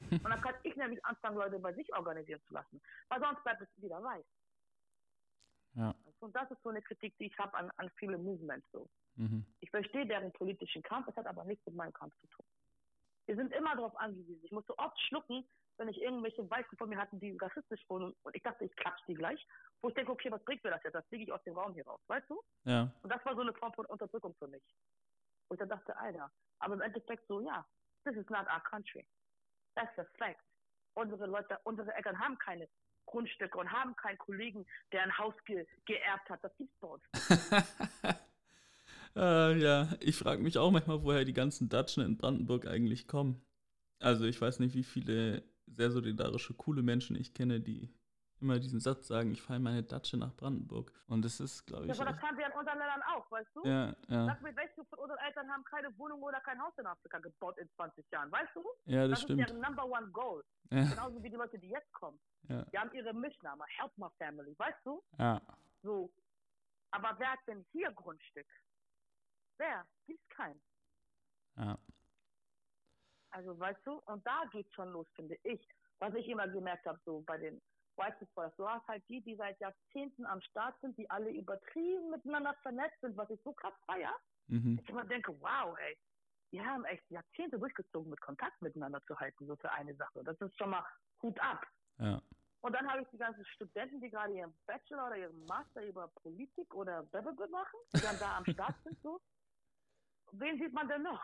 Und 0.10 0.24
dann 0.24 0.40
kann 0.42 0.54
ich 0.62 0.76
nämlich 0.76 1.04
anfangen, 1.04 1.36
Leute 1.36 1.58
bei 1.58 1.72
sich 1.72 1.92
organisieren 1.94 2.40
zu 2.46 2.54
lassen. 2.54 2.80
Weil 3.08 3.20
sonst 3.20 3.42
bleibt 3.42 3.62
es 3.62 3.82
wieder 3.82 4.02
weiß. 4.02 4.24
Ja. 5.74 5.94
Und 6.20 6.36
das 6.36 6.50
ist 6.50 6.62
so 6.62 6.70
eine 6.70 6.82
Kritik, 6.82 7.16
die 7.18 7.26
ich 7.26 7.38
habe 7.38 7.54
an, 7.54 7.70
an 7.76 7.90
viele 7.96 8.18
Movements 8.18 8.66
so. 8.72 8.88
Mhm. 9.16 9.44
Ich 9.60 9.70
verstehe 9.70 10.06
deren 10.06 10.32
politischen 10.32 10.82
Kampf, 10.82 11.08
es 11.08 11.16
hat 11.16 11.26
aber 11.26 11.44
nichts 11.44 11.64
mit 11.66 11.74
meinem 11.74 11.92
Kampf 11.92 12.14
zu 12.20 12.26
tun. 12.28 12.46
Wir 13.26 13.36
sind 13.36 13.52
immer 13.52 13.74
darauf 13.74 13.96
angewiesen. 13.96 14.44
Ich 14.44 14.52
musste 14.52 14.78
oft 14.78 14.98
schlucken, 15.00 15.46
wenn 15.78 15.88
ich 15.88 16.00
irgendwelche 16.00 16.48
Weißen 16.48 16.76
von 16.78 16.88
mir 16.88 16.98
hatten, 16.98 17.20
die 17.20 17.36
rassistisch 17.36 17.84
wurden 17.88 18.14
und 18.22 18.36
ich 18.36 18.42
dachte, 18.42 18.64
ich 18.64 18.74
klatsch 18.76 19.00
die 19.06 19.14
gleich. 19.14 19.44
Wo 19.82 19.88
ich 19.88 19.94
denke, 19.94 20.12
okay, 20.12 20.30
was 20.30 20.44
bringt 20.44 20.64
mir 20.64 20.70
das 20.70 20.82
jetzt? 20.82 20.94
Das 20.94 21.06
fliege 21.08 21.24
ich 21.24 21.32
aus 21.32 21.42
dem 21.44 21.54
Raum 21.54 21.74
hier 21.74 21.86
raus, 21.86 22.00
weißt 22.06 22.28
du? 22.30 22.40
Ja. 22.64 22.90
Und 23.02 23.12
das 23.12 23.24
war 23.24 23.34
so 23.34 23.42
eine 23.42 23.52
Form 23.54 23.72
von 23.74 23.86
Unterdrückung 23.86 24.34
für 24.38 24.48
mich. 24.48 24.62
Ich 25.52 25.58
dann 25.58 25.68
dachte, 25.68 25.96
Alter, 25.96 26.30
aber 26.58 26.74
im 26.74 26.80
Endeffekt 26.80 27.26
so, 27.28 27.40
ja, 27.40 27.64
this 28.04 28.16
is 28.16 28.28
not 28.30 28.46
our 28.48 28.62
country. 28.68 29.06
That's 29.74 29.96
a 29.98 30.04
fact. 30.18 30.42
Unsere 30.94 31.26
Leute, 31.26 31.58
unsere 31.64 31.92
Eltern 31.94 32.18
haben 32.18 32.38
keine 32.38 32.68
Grundstücke 33.04 33.58
und 33.58 33.70
haben 33.70 33.94
keinen 33.96 34.18
Kollegen, 34.18 34.66
der 34.92 35.02
ein 35.02 35.16
Haus 35.18 35.34
ge 35.44 35.66
geerbt 35.84 36.28
hat. 36.30 36.42
Das 36.42 36.56
gibt's 36.56 36.76
bei 36.80 36.88
uns. 36.88 37.02
äh, 39.16 39.58
ja, 39.58 39.88
ich 40.00 40.16
frage 40.16 40.42
mich 40.42 40.58
auch 40.58 40.70
manchmal, 40.70 41.02
woher 41.04 41.24
die 41.24 41.32
ganzen 41.32 41.68
Datschen 41.68 42.04
in 42.04 42.16
Brandenburg 42.16 42.66
eigentlich 42.66 43.06
kommen. 43.06 43.42
Also 44.00 44.24
ich 44.24 44.40
weiß 44.40 44.58
nicht, 44.58 44.74
wie 44.74 44.82
viele 44.82 45.44
sehr 45.76 45.90
solidarische, 45.90 46.54
coole 46.54 46.82
Menschen 46.82 47.16
ich 47.16 47.34
kenne, 47.34 47.60
die 47.60 47.92
immer 48.40 48.58
diesen 48.58 48.80
Satz 48.80 49.06
sagen, 49.06 49.30
ich 49.30 49.40
fahre 49.40 49.60
meine 49.60 49.82
Datsche 49.82 50.16
nach 50.18 50.34
Brandenburg. 50.36 50.92
Und 51.06 51.24
das 51.24 51.40
ist, 51.40 51.64
glaube 51.66 51.86
Ja, 51.86 51.92
ich. 51.94 52.00
aber 52.00 52.10
das 52.10 52.18
echt- 52.18 52.26
haben 52.28 52.36
wir 52.38 52.46
in 52.46 52.52
unseren 52.52 52.78
Ländern 52.78 53.02
auch, 53.14 53.30
weißt 53.30 53.50
du? 53.54 53.64
ja, 53.64 53.96
ja, 54.08 54.26
Sag 54.26 54.42
mir, 54.42 54.54
welche 54.56 54.84
von 54.84 54.98
unseren 54.98 55.18
Eltern 55.18 55.50
haben 55.50 55.64
keine 55.64 55.96
Wohnung 55.98 56.22
oder 56.22 56.40
kein 56.40 56.60
Haus 56.60 56.74
in 56.78 56.86
Afrika 56.86 57.18
gebaut 57.18 57.56
in 57.58 57.68
20 57.76 58.04
Jahren, 58.10 58.30
weißt 58.30 58.50
du? 58.54 58.62
ja, 58.84 59.02
das 59.02 59.10
Das 59.10 59.18
ist 59.20 59.24
stimmt. 59.24 59.40
deren 59.40 59.60
Number 59.60 59.86
One 59.86 60.08
Goal. 60.10 60.44
Ja, 60.70 60.84
Genauso 60.84 61.22
wie 61.22 61.30
die 61.30 61.36
Leute, 61.36 61.58
die 61.58 61.68
jetzt 61.68 61.90
kommen. 61.92 62.18
ja, 62.48 62.62
Die 62.64 62.78
haben 62.78 62.92
ihre 62.92 63.14
Mischname, 63.14 63.64
Help 63.68 63.92
My 63.96 64.08
Family, 64.18 64.54
weißt 64.58 64.84
du? 64.84 65.02
ja, 65.18 65.40
So. 65.82 66.12
Aber 66.92 67.14
wer 67.18 67.32
hat 67.32 67.40
denn 67.46 67.64
hier 67.72 67.90
Grundstück? 67.92 68.46
Wer? 69.58 69.86
Gibt's 70.06 70.28
keinen. 70.28 70.60
ja. 71.56 71.78
Also, 73.36 73.58
weißt 73.58 73.86
du, 73.86 74.00
und 74.06 74.26
da 74.26 74.44
geht's 74.50 74.72
schon 74.72 74.90
los, 74.92 75.06
finde 75.14 75.36
ich. 75.42 75.60
Was 75.98 76.14
ich 76.14 76.26
immer 76.26 76.48
gemerkt 76.48 76.86
habe, 76.86 76.98
so 77.04 77.20
bei 77.26 77.36
den 77.36 77.60
White 77.96 78.26
Brothers, 78.34 78.56
du 78.56 78.66
hast 78.66 78.88
halt 78.88 79.06
die, 79.10 79.20
die 79.20 79.36
seit 79.36 79.60
Jahrzehnten 79.60 80.24
am 80.24 80.40
Start 80.40 80.74
sind, 80.80 80.96
die 80.96 81.08
alle 81.10 81.30
übertrieben 81.30 82.10
miteinander 82.10 82.54
vernetzt 82.62 82.98
sind, 83.02 83.14
was 83.14 83.28
ich 83.28 83.38
so 83.42 83.52
krass 83.52 83.74
feier. 83.84 84.14
Mhm. 84.46 84.78
Ich 84.82 84.88
immer 84.88 85.04
denke, 85.04 85.38
wow, 85.42 85.76
ey, 85.78 85.98
die 86.50 86.62
haben 86.62 86.86
echt 86.86 87.02
Jahrzehnte 87.10 87.58
durchgezogen, 87.58 88.08
mit 88.08 88.20
Kontakt 88.22 88.60
miteinander 88.62 89.02
zu 89.04 89.18
halten, 89.18 89.46
so 89.46 89.54
für 89.56 89.70
eine 89.70 89.94
Sache. 89.96 90.24
Das 90.24 90.40
ist 90.40 90.56
schon 90.56 90.70
mal 90.70 90.84
Hut 91.20 91.38
ab. 91.40 91.66
Ja. 91.98 92.22
Und 92.62 92.72
dann 92.72 92.90
habe 92.90 93.02
ich 93.02 93.08
die 93.08 93.18
ganzen 93.18 93.44
Studenten, 93.44 94.00
die 94.00 94.08
gerade 94.08 94.32
ihren 94.32 94.56
Bachelor 94.64 95.08
oder 95.08 95.18
ihren 95.18 95.44
Master 95.44 95.84
über 95.84 96.08
Politik 96.22 96.74
oder 96.74 97.02
Blablabla 97.02 97.48
machen, 97.48 97.78
die 97.94 98.00
dann 98.00 98.18
da 98.18 98.38
am 98.38 98.46
Start 98.46 98.76
sind, 98.84 98.98
so. 99.02 99.20
Wen 100.32 100.58
sieht 100.58 100.72
man 100.72 100.88
denn 100.88 101.02
noch? 101.02 101.22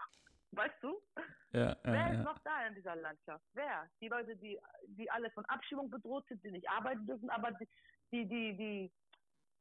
Weißt 0.52 0.82
du? 0.82 0.94
Ja, 1.54 1.76
Wer 1.82 2.12
ist 2.12 2.16
ja. 2.16 2.22
noch 2.22 2.38
da 2.44 2.66
in 2.66 2.74
dieser 2.74 2.96
Landschaft? 2.96 3.44
Wer? 3.52 3.86
Die 4.00 4.08
Leute, 4.08 4.34
die, 4.36 4.58
die 4.86 5.10
alle 5.10 5.30
von 5.32 5.44
Abschiebung 5.44 5.90
bedroht 5.90 6.26
sind, 6.26 6.42
die 6.42 6.50
nicht 6.50 6.66
arbeiten 6.66 7.06
dürfen, 7.06 7.28
aber 7.28 7.52
die, 7.52 7.68
die, 8.10 8.26
die, 8.26 8.56
die 8.56 8.92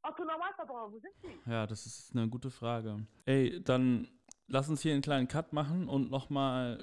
Autonormalverbraucher, 0.00 0.90
wo 0.90 0.98
sind 0.98 1.12
die? 1.22 1.50
Ja, 1.50 1.66
das 1.66 1.84
ist 1.84 2.16
eine 2.16 2.30
gute 2.30 2.50
Frage. 2.50 3.06
Ey, 3.26 3.62
dann 3.62 4.08
lass 4.46 4.70
uns 4.70 4.80
hier 4.80 4.94
einen 4.94 5.02
kleinen 5.02 5.28
Cut 5.28 5.52
machen 5.52 5.86
und 5.86 6.10
nochmal 6.10 6.78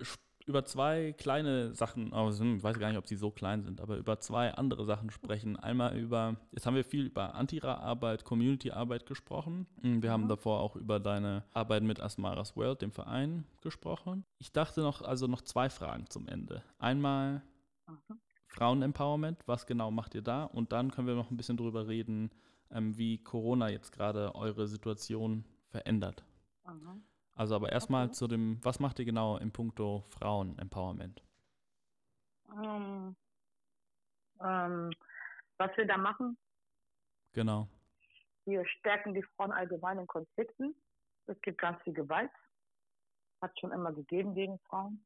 über 0.50 0.66
zwei 0.66 1.14
kleine 1.14 1.74
Sachen, 1.76 2.12
also 2.12 2.44
ich 2.44 2.64
weiß 2.64 2.80
gar 2.80 2.90
nicht, 2.90 2.98
ob 2.98 3.08
sie 3.08 3.16
so 3.16 3.30
klein 3.30 3.62
sind, 3.62 3.80
aber 3.80 3.98
über 3.98 4.20
zwei 4.20 4.52
andere 4.54 4.84
Sachen 4.84 5.12
sprechen. 5.12 5.56
Einmal 5.58 5.96
über, 5.96 6.36
jetzt 6.52 6.66
haben 6.66 6.76
wir 6.76 6.84
viel 6.84 7.06
über 7.06 7.36
Antira-Arbeit, 7.36 8.26
Community-Arbeit 8.26 9.06
gesprochen. 9.06 9.68
Und 9.84 10.02
Wir 10.02 10.12
haben 10.12 10.24
Mhm. 10.24 10.30
davor 10.30 10.60
auch 10.62 10.76
über 10.76 11.00
deine 11.00 11.44
Arbeit 11.54 11.84
mit 11.84 12.02
Asmaras 12.02 12.56
World, 12.58 12.82
dem 12.82 12.92
Verein, 12.92 13.46
gesprochen. 13.62 14.26
Ich 14.40 14.52
dachte 14.52 14.82
noch, 14.82 15.02
also 15.04 15.28
noch 15.28 15.42
zwei 15.42 15.70
Fragen 15.70 16.10
zum 16.10 16.28
Ende. 16.28 16.64
Einmal. 16.80 17.44
Frauen-Empowerment, 18.48 19.44
was 19.46 19.68
genau 19.68 19.92
macht 19.92 20.16
ihr 20.16 20.24
da? 20.24 20.46
Und 20.46 20.72
dann 20.72 20.90
können 20.92 21.08
wir 21.08 21.16
noch 21.16 21.30
ein 21.30 21.38
bisschen 21.38 21.58
drüber 21.58 21.88
reden, 21.88 22.32
ähm, 22.72 22.98
wie 22.98 23.20
Corona 23.24 23.70
jetzt 23.70 23.92
gerade 23.92 24.34
eure 24.34 24.68
Situation 24.68 25.46
verändert. 25.70 26.24
Mhm. 26.66 27.04
Also 27.40 27.56
aber 27.56 27.72
erstmal 27.72 28.08
Okay. 28.08 28.14
zu 28.16 28.28
dem, 28.28 28.60
was 28.66 28.82
macht 28.82 29.00
ihr 29.00 29.06
genau 29.06 29.38
im 29.38 29.54
Punkto 29.54 30.04
Frauen-Empowerment? 30.10 31.24
Ähm, 32.52 33.16
ähm, 34.42 34.92
was 35.58 35.78
wir 35.78 35.88
da 35.88 35.98
machen, 35.98 36.38
Genau. 37.32 37.70
wir 38.46 38.66
stärken 38.68 39.14
die 39.14 39.24
Frauen 39.24 39.54
allgemein 39.54 40.00
in 40.00 40.08
Konflikten. 40.08 40.76
Es 41.28 41.40
gibt 41.42 41.62
ganz 41.62 41.82
viel 41.84 41.94
Gewalt. 41.94 42.32
Hat 43.42 43.58
schon 43.58 43.72
immer 43.72 43.94
gegeben 43.94 44.34
gegen 44.34 44.60
Frauen. 44.68 45.06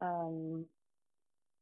Ähm, 0.00 0.68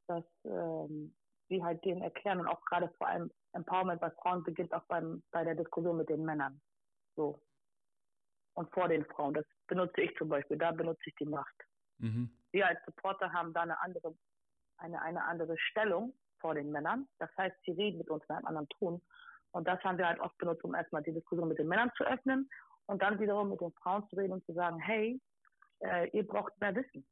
dass 0.06 0.24
ähm, 0.44 1.14
wir 1.48 1.62
halt 1.62 1.84
denen 1.84 2.00
erklären 2.00 2.40
und 2.40 2.48
auch 2.48 2.64
gerade 2.64 2.88
vor 2.96 3.06
allem 3.06 3.30
Empowerment 3.52 4.00
bei 4.00 4.10
Frauen 4.12 4.42
beginnt 4.44 4.72
auch 4.72 4.84
beim, 4.84 5.22
bei 5.30 5.44
der 5.44 5.56
Diskussion 5.56 5.98
mit 5.98 6.08
den 6.08 6.24
Männern. 6.24 6.58
So. 7.16 7.42
Und 8.54 8.72
vor 8.72 8.88
den 8.88 9.04
Frauen. 9.04 9.34
Das 9.34 9.44
benutze 9.70 10.02
ich 10.02 10.14
zum 10.18 10.28
Beispiel. 10.28 10.58
Da 10.58 10.72
benutze 10.72 11.02
ich 11.06 11.14
die 11.14 11.24
Macht. 11.24 11.54
Mhm. 11.98 12.30
wir 12.52 12.66
als 12.66 12.82
Supporter 12.86 13.32
haben 13.32 13.52
da 13.52 13.62
eine 13.62 13.80
andere, 13.82 14.14
eine, 14.78 15.00
eine 15.02 15.22
andere 15.24 15.56
Stellung 15.58 16.14
vor 16.38 16.54
den 16.54 16.70
Männern. 16.70 17.06
Das 17.18 17.30
heißt, 17.36 17.54
sie 17.64 17.72
reden 17.72 17.98
mit 17.98 18.10
uns 18.10 18.24
in 18.28 18.34
einem 18.34 18.46
anderen 18.46 18.68
Ton. 18.70 19.02
Und 19.52 19.68
das 19.68 19.82
haben 19.84 19.98
wir 19.98 20.08
halt 20.08 20.20
oft 20.20 20.36
benutzt, 20.38 20.64
um 20.64 20.74
erstmal 20.74 21.02
die 21.02 21.12
Diskussion 21.12 21.48
mit 21.48 21.58
den 21.58 21.68
Männern 21.68 21.90
zu 21.96 22.04
öffnen 22.04 22.48
und 22.86 23.02
dann 23.02 23.20
wiederum 23.20 23.50
mit 23.50 23.60
den 23.60 23.72
Frauen 23.72 24.08
zu 24.08 24.16
reden 24.16 24.32
und 24.32 24.44
zu 24.46 24.52
sagen, 24.52 24.78
hey, 24.78 25.20
äh, 25.80 26.08
ihr 26.10 26.26
braucht 26.26 26.58
mehr 26.60 26.74
Wissen. 26.74 27.06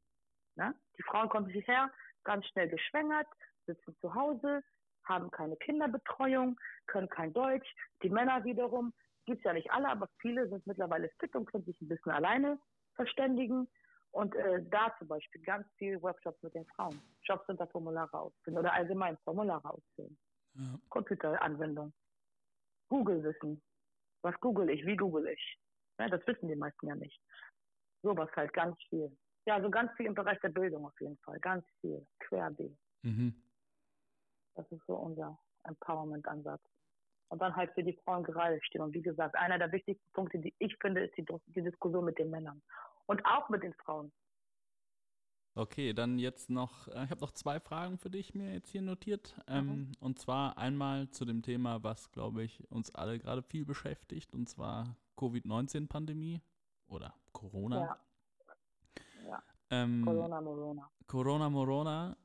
Ne? 0.55 0.73
Die 0.97 1.03
Frauen 1.03 1.29
kommen 1.29 1.49
hierher, 1.49 1.91
ganz 2.23 2.45
schnell 2.47 2.69
geschwängert, 2.69 3.27
sitzen 3.65 3.95
zu 4.01 4.13
Hause, 4.13 4.63
haben 5.05 5.29
keine 5.31 5.55
Kinderbetreuung, 5.57 6.59
können 6.87 7.09
kein 7.09 7.33
Deutsch. 7.33 7.67
Die 8.03 8.09
Männer 8.09 8.43
wiederum, 8.43 8.93
gibt's 9.25 9.43
ja 9.43 9.53
nicht 9.53 9.71
alle, 9.71 9.89
aber 9.89 10.07
viele 10.19 10.47
sind 10.49 10.65
mittlerweile 10.65 11.09
fit 11.19 11.35
und 11.35 11.45
können 11.45 11.65
sich 11.65 11.79
ein 11.81 11.87
bisschen 11.87 12.11
alleine 12.11 12.59
verständigen. 12.95 13.67
Und 14.11 14.35
äh, 14.35 14.63
da 14.69 14.93
zum 14.97 15.07
Beispiel 15.07 15.41
ganz 15.41 15.67
viel 15.77 16.01
Workshops 16.01 16.41
mit 16.41 16.55
den 16.55 16.65
Frauen. 16.75 16.99
Jobcenter-Formulare 17.23 18.17
ausfüllen 18.17 18.57
oder 18.57 18.73
allgemein 18.73 19.17
Formulare 19.19 19.69
ausfüllen. 19.69 20.17
Ja. 20.55 20.79
Computeranwendung. 20.89 21.93
Google-Wissen. 22.89 23.61
Was 24.23 24.35
google 24.39 24.69
ich? 24.69 24.83
Wie 24.85 24.97
google 24.97 25.27
ich? 25.27 25.59
Ja, 25.99 26.07
das 26.07 26.25
wissen 26.25 26.47
die 26.47 26.55
meisten 26.55 26.87
ja 26.87 26.95
nicht. 26.95 27.21
Sowas 28.01 28.29
halt 28.35 28.51
ganz 28.53 28.81
viel. 28.89 29.15
Ja, 29.45 29.55
also 29.55 29.69
ganz 29.69 29.91
viel 29.95 30.07
im 30.07 30.15
Bereich 30.15 30.39
der 30.39 30.49
Bildung 30.49 30.85
auf 30.85 30.99
jeden 30.99 31.17
Fall. 31.19 31.39
Ganz 31.39 31.65
viel. 31.81 32.05
Querbeet. 32.19 32.75
Mhm. 33.03 33.35
Das 34.55 34.69
ist 34.71 34.85
so 34.87 34.95
unser 34.95 35.37
Empowerment-Ansatz. 35.63 36.61
Und 37.29 37.41
dann 37.41 37.55
halt 37.55 37.71
für 37.73 37.83
die 37.83 37.97
Frauen 38.03 38.23
gerade 38.23 38.59
stehen. 38.63 38.81
Und 38.81 38.93
wie 38.93 39.01
gesagt, 39.01 39.35
einer 39.35 39.57
der 39.57 39.71
wichtigsten 39.71 40.11
Punkte, 40.13 40.39
die 40.39 40.53
ich 40.59 40.75
finde, 40.77 41.05
ist 41.05 41.15
die, 41.17 41.25
die 41.47 41.61
Diskussion 41.61 42.05
mit 42.05 42.17
den 42.17 42.29
Männern. 42.29 42.61
Und 43.05 43.23
auch 43.25 43.49
mit 43.49 43.63
den 43.63 43.73
Frauen. 43.75 44.11
Okay, 45.55 45.93
dann 45.93 46.19
jetzt 46.19 46.49
noch, 46.49 46.87
äh, 46.87 47.03
ich 47.03 47.11
habe 47.11 47.21
noch 47.21 47.31
zwei 47.31 47.59
Fragen 47.59 47.97
für 47.97 48.09
dich 48.09 48.33
mir 48.33 48.53
jetzt 48.53 48.69
hier 48.69 48.81
notiert. 48.81 49.35
Ähm, 49.47 49.91
Und 49.99 50.19
zwar 50.19 50.57
einmal 50.57 51.09
zu 51.09 51.25
dem 51.25 51.41
Thema, 51.41 51.83
was, 51.83 52.11
glaube 52.11 52.43
ich, 52.43 52.69
uns 52.71 52.93
alle 52.95 53.19
gerade 53.19 53.43
viel 53.43 53.65
beschäftigt, 53.65 54.33
und 54.33 54.47
zwar 54.47 54.95
Covid-19-Pandemie 55.17 56.41
oder 56.87 57.13
Corona. 57.33 57.79
Ja. 57.81 57.99
Ja. 59.27 59.43
Ähm, 59.69 60.03
Corona, 60.05 60.41
Morona. 60.41 60.89
Corona 61.07 61.49
Morona. 61.49 62.17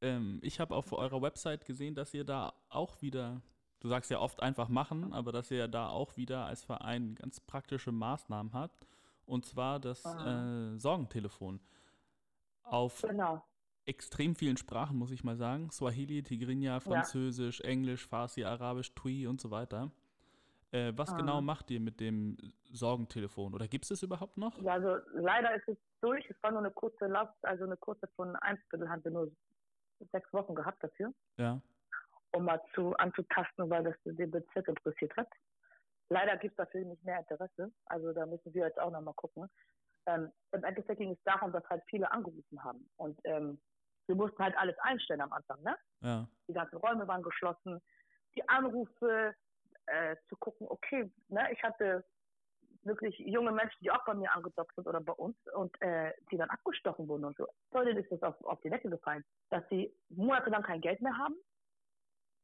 Ähm, 0.00 0.38
ich 0.42 0.60
habe 0.60 0.74
auf 0.74 0.92
eurer 0.92 1.20
Website 1.20 1.64
gesehen, 1.64 1.94
dass 1.94 2.14
ihr 2.14 2.24
da 2.24 2.52
auch 2.68 3.00
wieder, 3.02 3.42
du 3.80 3.88
sagst 3.88 4.10
ja 4.10 4.18
oft 4.20 4.42
einfach 4.42 4.68
machen, 4.68 5.12
aber 5.12 5.32
dass 5.32 5.50
ihr 5.50 5.68
da 5.68 5.88
auch 5.88 6.16
wieder 6.16 6.44
als 6.46 6.64
Verein 6.64 7.14
ganz 7.14 7.40
praktische 7.40 7.92
Maßnahmen 7.92 8.52
habt. 8.52 8.86
Und 9.26 9.44
zwar 9.46 9.80
das 9.80 10.04
Ah. 10.04 10.72
äh, 10.74 10.78
Sorgentelefon. 10.78 11.60
Auf 12.62 13.02
Genau. 13.02 13.44
extrem 13.84 14.34
vielen 14.34 14.56
Sprachen, 14.56 14.96
muss 14.98 15.10
ich 15.12 15.22
mal 15.24 15.36
sagen. 15.36 15.70
Swahili, 15.70 16.22
Tigrinya, 16.22 16.80
Französisch, 16.80 17.60
Englisch, 17.60 18.06
Farsi, 18.06 18.44
Arabisch, 18.44 18.94
Tui 18.94 19.26
und 19.26 19.40
so 19.40 19.50
weiter. 19.50 19.90
Äh, 20.72 20.92
was 20.96 21.10
Ah. 21.12 21.16
genau 21.16 21.40
macht 21.40 21.70
ihr 21.70 21.78
mit 21.80 22.00
dem 22.00 22.36
Sorgentelefon? 22.72 23.54
Oder 23.54 23.68
gibt 23.68 23.84
es 23.84 23.92
es 23.92 24.02
überhaupt 24.02 24.36
noch? 24.36 24.60
Ja, 24.62 24.74
also 24.74 24.96
leider 25.14 25.54
ist 25.54 25.68
es 25.68 25.78
durch. 26.00 26.28
Es 26.28 26.36
war 26.42 26.50
nur 26.50 26.60
eine 26.60 26.72
kurze 26.72 27.06
Lauf, 27.06 27.28
also 27.42 27.64
eine 27.64 27.76
kurze 27.76 28.08
von 28.16 28.34
ein 28.36 28.58
Viertel 28.68 28.88
haben 28.88 29.04
wir 29.04 29.12
nur 29.12 29.30
sechs 30.12 30.32
Wochen 30.32 30.54
gehabt 30.54 30.82
dafür, 30.82 31.12
Ja. 31.38 31.60
Um 32.32 32.44
mal 32.44 32.62
zu 32.74 32.94
anzutasten, 32.96 33.70
weil 33.70 33.84
das 33.84 33.94
den 34.04 34.30
Bezirk 34.30 34.68
interessiert 34.68 35.16
hat. 35.16 35.28
Leider 36.08 36.36
gibt 36.36 36.52
es 36.52 36.56
dafür 36.56 36.84
nicht 36.84 37.02
mehr 37.04 37.18
Interesse. 37.18 37.72
Also 37.86 38.12
da 38.12 38.26
müssen 38.26 38.54
wir 38.54 38.66
jetzt 38.66 38.78
auch 38.78 38.90
nochmal 38.90 39.14
gucken. 39.14 39.48
Ähm, 40.06 40.30
Im 40.52 40.64
Endeffekt 40.64 40.98
ging 40.98 41.12
es 41.12 41.22
darum, 41.24 41.52
dass 41.52 41.68
halt 41.68 41.82
viele 41.88 42.10
angerufen 42.12 42.62
haben. 42.62 42.88
Und 42.96 43.18
ähm, 43.24 43.60
wir 44.06 44.14
mussten 44.14 44.42
halt 44.42 44.56
alles 44.56 44.78
einstellen 44.78 45.20
am 45.20 45.32
Anfang, 45.32 45.60
ne? 45.62 45.76
Ja. 46.00 46.28
die 46.48 46.52
ganzen 46.52 46.76
Räume 46.76 47.08
waren 47.08 47.22
geschlossen, 47.22 47.82
die 48.36 48.48
Anrufe 48.48 49.34
äh, 49.86 50.16
zu 50.28 50.36
gucken, 50.36 50.66
okay, 50.68 51.10
ne, 51.28 51.48
ich 51.52 51.62
hatte 51.62 52.04
wirklich 52.82 53.18
junge 53.18 53.50
Menschen, 53.50 53.78
die 53.80 53.90
auch 53.90 54.04
bei 54.04 54.14
mir 54.14 54.32
angedockt 54.32 54.74
sind 54.76 54.86
oder 54.86 55.00
bei 55.00 55.12
uns 55.12 55.36
und 55.54 55.74
äh, 55.82 56.12
die 56.30 56.36
dann 56.36 56.50
abgestochen 56.50 57.08
wurden 57.08 57.24
und 57.24 57.36
so. 57.36 57.48
Leuten 57.72 57.96
ist 57.96 58.12
das 58.12 58.22
auf, 58.22 58.40
auf 58.44 58.60
die 58.60 58.70
Decke 58.70 58.88
gefallen, 58.88 59.24
dass 59.50 59.64
sie 59.70 59.92
monatelang 60.08 60.62
kein 60.62 60.80
Geld 60.80 61.00
mehr 61.00 61.16
haben, 61.16 61.34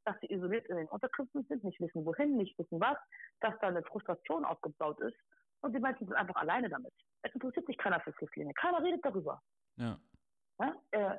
dass 0.05 0.19
sie 0.21 0.33
isoliert 0.33 0.67
in 0.67 0.77
den 0.77 0.89
Unterkünften 0.89 1.45
sind, 1.45 1.65
nicht 1.65 1.81
wissen 1.81 2.05
wohin, 2.05 2.37
nicht 2.37 2.59
wissen 2.59 2.81
was, 2.81 2.99
dass 3.41 3.55
da 3.61 3.69
eine 3.69 3.83
Frustration 3.83 4.45
aufgebaut 4.45 5.01
ist 5.01 5.17
und 5.61 5.75
die 5.75 5.81
Menschen 5.81 6.07
sind 6.07 6.17
einfach 6.17 6.37
alleine 6.37 6.69
damit. 6.69 6.93
Es 7.23 7.33
interessiert 7.35 7.67
sich 7.67 7.79
keiner 7.79 8.01
für 8.01 8.13
Flüchtlinge, 8.13 8.53
keiner 8.55 8.83
redet 8.83 9.05
darüber. 9.05 9.41
Ja. 9.77 9.99
Ja, 10.59 10.77
äh, 10.91 11.19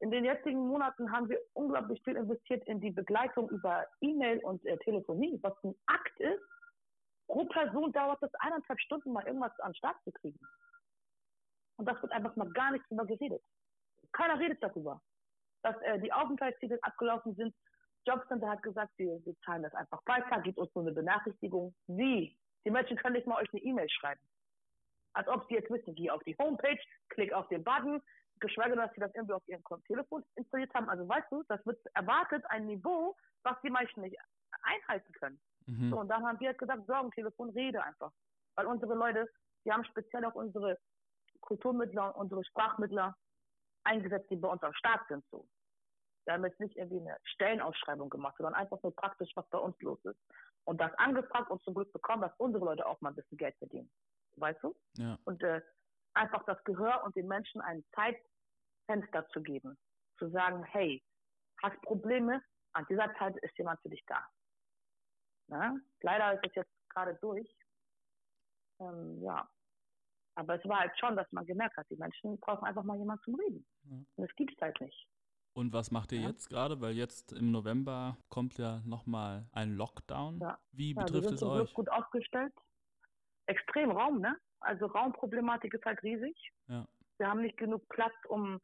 in 0.00 0.10
den 0.10 0.24
jetzigen 0.24 0.66
Monaten 0.68 1.10
haben 1.10 1.28
wir 1.28 1.40
unglaublich 1.54 2.00
viel 2.04 2.16
investiert 2.16 2.64
in 2.68 2.80
die 2.80 2.90
Begleitung 2.90 3.50
über 3.50 3.84
E-Mail 4.00 4.38
und 4.44 4.64
äh, 4.64 4.76
Telefonie, 4.78 5.38
was 5.42 5.54
ein 5.64 5.74
Akt 5.86 6.20
ist. 6.20 6.42
Pro 7.26 7.44
Person 7.46 7.92
dauert 7.92 8.22
es 8.22 8.32
eineinhalb 8.36 8.80
Stunden, 8.80 9.12
mal 9.12 9.26
irgendwas 9.26 9.58
an 9.60 9.72
den 9.72 9.76
Start 9.76 9.96
zu 10.04 10.12
kriegen. 10.12 10.38
Und 11.76 11.86
das 11.86 12.00
wird 12.00 12.12
einfach 12.12 12.34
mal 12.36 12.50
gar 12.52 12.70
nicht 12.72 12.88
drüber 12.88 13.06
geredet. 13.06 13.42
Keiner 14.12 14.38
redet 14.38 14.62
darüber. 14.62 15.00
Dass 15.62 15.76
äh, 15.82 15.98
die 16.00 16.12
Aufenthaltstitel 16.12 16.78
abgelaufen 16.82 17.34
sind. 17.34 17.54
Jobcenter 18.08 18.48
hat 18.48 18.62
gesagt, 18.62 18.92
wir, 18.96 19.20
wir 19.24 19.34
zahlen 19.44 19.62
das 19.62 19.74
einfach 19.74 20.00
weiter, 20.06 20.40
gibt 20.40 20.58
uns 20.58 20.74
nur 20.74 20.84
eine 20.84 20.92
Benachrichtigung. 20.92 21.74
Wie? 21.86 22.36
Die 22.64 22.70
Menschen 22.70 22.96
können 22.96 23.14
nicht 23.14 23.26
mal 23.26 23.40
euch 23.40 23.52
eine 23.52 23.62
E-Mail 23.62 23.88
schreiben. 23.90 24.20
Als 25.12 25.28
ob 25.28 25.46
sie 25.48 25.54
jetzt 25.54 25.70
wissen, 25.70 25.94
geh 25.94 26.10
auf 26.10 26.22
die 26.24 26.36
Homepage, 26.38 26.78
klick 27.08 27.32
auf 27.32 27.48
den 27.48 27.64
Button, 27.64 28.00
geschweige 28.40 28.70
denn, 28.70 28.78
dass 28.78 28.92
sie 28.94 29.00
das 29.00 29.14
irgendwie 29.14 29.34
auf 29.34 29.46
ihrem 29.48 29.62
Telefon 29.86 30.24
installiert 30.36 30.72
haben. 30.74 30.88
Also 30.88 31.08
weißt 31.08 31.30
du, 31.30 31.42
das 31.48 31.64
wird 31.66 31.78
erwartet, 31.94 32.44
ein 32.50 32.66
Niveau, 32.66 33.16
was 33.42 33.56
die 33.62 33.70
Menschen 33.70 34.02
nicht 34.02 34.16
einhalten 34.62 35.12
können. 35.12 35.40
Mhm. 35.66 35.90
So, 35.90 36.00
und 36.00 36.08
dann 36.08 36.24
haben 36.26 36.40
wir 36.40 36.54
gesagt, 36.54 36.86
Sorgentelefon, 36.86 37.50
rede 37.50 37.82
einfach. 37.82 38.12
Weil 38.54 38.66
unsere 38.66 38.94
Leute, 38.94 39.28
die 39.64 39.72
haben 39.72 39.84
speziell 39.84 40.24
auch 40.24 40.34
unsere 40.34 40.78
Kulturmittler 41.40 42.16
und 42.16 42.22
unsere 42.22 42.44
Sprachmittler 42.44 43.16
eingesetzt, 43.84 44.30
die 44.30 44.36
bei 44.36 44.48
uns 44.48 44.62
am 44.62 44.74
Start 44.74 45.06
sind. 45.08 45.24
So. 45.30 45.46
Wir 46.28 46.34
haben 46.34 46.44
jetzt 46.44 46.60
nicht 46.60 46.76
irgendwie 46.76 47.00
eine 47.00 47.16
Stellenausschreibung 47.24 48.10
gemacht, 48.10 48.34
sondern 48.36 48.52
einfach 48.52 48.82
nur 48.82 48.94
praktisch, 48.94 49.30
was 49.34 49.48
bei 49.48 49.56
uns 49.56 49.80
los 49.80 49.98
ist. 50.04 50.20
Und 50.64 50.78
das 50.78 50.92
angefragt 50.98 51.50
und 51.50 51.62
zum 51.62 51.72
Glück 51.72 51.90
bekommen, 51.90 52.20
dass 52.20 52.36
unsere 52.36 52.66
Leute 52.66 52.84
auch 52.84 53.00
mal 53.00 53.08
ein 53.08 53.14
bisschen 53.14 53.38
Geld 53.38 53.56
verdienen. 53.56 53.90
Weißt 54.36 54.62
du? 54.62 54.76
Ja. 54.98 55.18
Und 55.24 55.42
äh, 55.42 55.62
einfach 56.12 56.44
das 56.44 56.62
Gehör 56.64 57.02
und 57.04 57.16
den 57.16 57.28
Menschen 57.28 57.62
ein 57.62 57.82
Zeitfenster 57.94 59.26
zu 59.30 59.40
geben. 59.40 59.78
Zu 60.18 60.28
sagen, 60.28 60.64
hey, 60.64 61.02
hast 61.62 61.80
Probleme, 61.80 62.42
an 62.74 62.84
dieser 62.90 63.10
Zeit 63.14 63.34
ist 63.38 63.56
jemand 63.56 63.80
für 63.80 63.88
dich 63.88 64.04
da. 64.06 64.22
Na? 65.46 65.80
Leider 66.02 66.34
ist 66.34 66.46
es 66.46 66.54
jetzt 66.56 66.90
gerade 66.90 67.14
durch. 67.22 67.50
Ähm, 68.80 69.22
ja. 69.22 69.48
Aber 70.34 70.56
es 70.56 70.68
war 70.68 70.80
halt 70.80 70.92
schon, 70.98 71.16
dass 71.16 71.32
man 71.32 71.46
gemerkt 71.46 71.78
hat, 71.78 71.88
die 71.88 71.96
Menschen 71.96 72.38
brauchen 72.38 72.66
einfach 72.66 72.84
mal 72.84 72.98
jemanden 72.98 73.24
zum 73.24 73.34
Reden. 73.36 73.66
Ja. 73.84 73.96
Und 73.96 74.28
das 74.28 74.36
gibt 74.36 74.52
es 74.52 74.60
halt 74.60 74.78
nicht. 74.82 75.08
Und 75.58 75.72
was 75.72 75.90
macht 75.90 76.12
ihr 76.12 76.20
Ja. 76.20 76.28
jetzt 76.28 76.48
gerade? 76.50 76.80
Weil 76.80 76.92
jetzt 76.92 77.32
im 77.32 77.50
November 77.50 78.16
kommt 78.28 78.58
ja 78.58 78.80
nochmal 78.86 79.44
ein 79.52 79.74
Lockdown. 79.76 80.38
Ja. 80.38 80.56
Wie 80.70 80.90
Ja, 80.92 80.96
wir 80.98 81.04
betrifft 81.04 81.24
sind 81.24 81.34
es 81.34 81.40
zum 81.40 81.50
euch? 81.50 81.74
Gut 81.74 81.88
aufgestellt. 81.90 82.54
Extrem 83.46 83.90
Raum, 83.90 84.20
ne? 84.20 84.38
Also 84.60 84.86
Raumproblematik 84.86 85.74
ist 85.74 85.84
halt 85.84 86.00
riesig. 86.04 86.36
Ja. 86.68 86.86
Wir 87.18 87.28
haben 87.28 87.42
nicht 87.42 87.56
genug 87.56 87.88
Platz, 87.88 88.14
um 88.28 88.60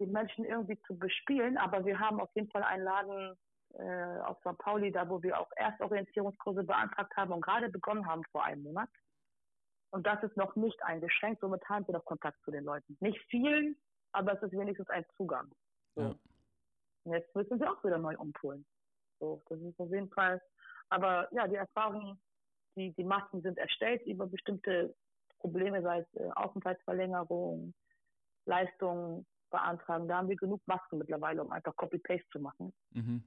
die 0.00 0.06
Menschen 0.06 0.44
irgendwie 0.44 0.80
zu 0.82 0.98
bespielen, 0.98 1.56
aber 1.58 1.84
wir 1.84 2.00
haben 2.00 2.20
auf 2.20 2.34
jeden 2.34 2.50
Fall 2.50 2.64
einen 2.64 2.82
Laden 2.82 3.38
äh, 3.74 4.18
auf 4.22 4.36
St. 4.40 4.58
Pauli, 4.58 4.90
da 4.90 5.08
wo 5.08 5.22
wir 5.22 5.38
auch 5.38 5.50
Erstorientierungskurse 5.54 6.64
beantragt 6.64 7.16
haben 7.16 7.32
und 7.32 7.40
gerade 7.42 7.68
begonnen 7.68 8.06
haben 8.06 8.24
vor 8.32 8.42
einem 8.42 8.64
Monat. 8.64 8.88
Und 9.90 10.08
das 10.08 10.20
ist 10.24 10.36
noch 10.36 10.56
nicht 10.56 10.82
eingeschränkt, 10.82 11.40
somit 11.40 11.62
haben 11.68 11.86
wir 11.86 11.94
noch 11.94 12.04
Kontakt 12.04 12.42
zu 12.42 12.50
den 12.50 12.64
Leuten. 12.64 12.96
Nicht 12.98 13.20
vielen, 13.28 13.76
aber 14.10 14.32
es 14.32 14.42
ist 14.42 14.58
wenigstens 14.58 14.88
ein 14.88 15.04
Zugang. 15.16 15.48
So. 16.00 16.08
Ja. 16.08 16.14
Und 17.04 17.12
jetzt 17.14 17.34
müssen 17.34 17.60
wir 17.60 17.70
auch 17.72 17.82
wieder 17.84 17.98
neu 17.98 18.16
umpolen. 18.18 18.64
So, 19.18 19.42
das 19.48 19.60
ist 19.60 19.78
auf 19.80 19.90
jeden 19.90 20.10
Fall. 20.10 20.40
Aber 20.88 21.28
ja, 21.32 21.46
die 21.46 21.56
Erfahrung, 21.56 22.18
die, 22.76 22.92
die 22.92 23.04
Masken 23.04 23.42
sind 23.42 23.58
erstellt 23.58 24.02
über 24.06 24.26
bestimmte 24.26 24.94
Probleme, 25.38 25.82
sei 25.82 26.00
es 26.00 26.14
äh, 26.20 26.30
Aufenthaltsverlängerung, 26.34 27.72
Leistungen 28.46 29.26
beantragen. 29.50 30.08
Da 30.08 30.18
haben 30.18 30.28
wir 30.28 30.36
genug 30.36 30.60
Masken 30.66 30.98
mittlerweile, 30.98 31.42
um 31.42 31.50
einfach 31.50 31.74
Copy-Paste 31.76 32.28
zu 32.30 32.40
machen. 32.40 32.72
Mhm. 32.90 33.22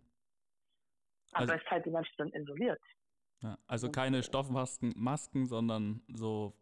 Aber 1.31 1.41
Also- 1.41 1.53
es 1.53 1.61
ist 1.61 1.71
halt 1.71 1.85
die 1.85 1.91
Menschen 1.91 2.13
dann 2.17 2.29
isoliert. 2.29 2.81
Ja. 3.41 3.57
Also 3.67 3.89
keine 3.91 4.19
äh, 4.19 4.23
Stoffmasken, 4.23 4.93
Masken, 4.95 5.47
sondern 5.47 6.01
so 6.07 6.53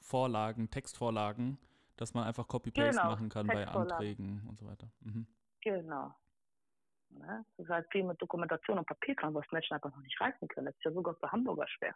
Vorlagen, 0.00 0.70
Textvorlagen, 0.70 1.58
dass 1.96 2.14
man 2.14 2.24
einfach 2.24 2.46
Copy-Paste 2.46 2.90
Genau, 2.90 3.10
machen 3.10 3.28
kann 3.28 3.46
bei. 3.46 3.66
Anträgen 3.66 4.46
und 4.48 4.58
so 4.58 4.66
weiter. 4.66 4.90
Mhm. 5.00 5.26
Genau. 5.62 6.14
Ne? 7.10 7.44
Das 7.56 7.66
ist 7.66 7.70
halt 7.70 7.86
viel 7.90 8.04
mit 8.04 8.20
Dokumentation 8.20 8.78
und 8.78 8.86
Papierkram, 8.86 9.34
was 9.34 9.50
Menschen 9.52 9.74
einfach 9.74 9.90
noch 9.90 10.02
nicht 10.02 10.20
reißen 10.20 10.48
können. 10.48 10.66
Das 10.66 10.76
ist 10.76 10.84
ja 10.84 10.92
sogar 10.92 11.14
für 11.16 11.30
Hamburger 11.30 11.66
schwer. 11.68 11.94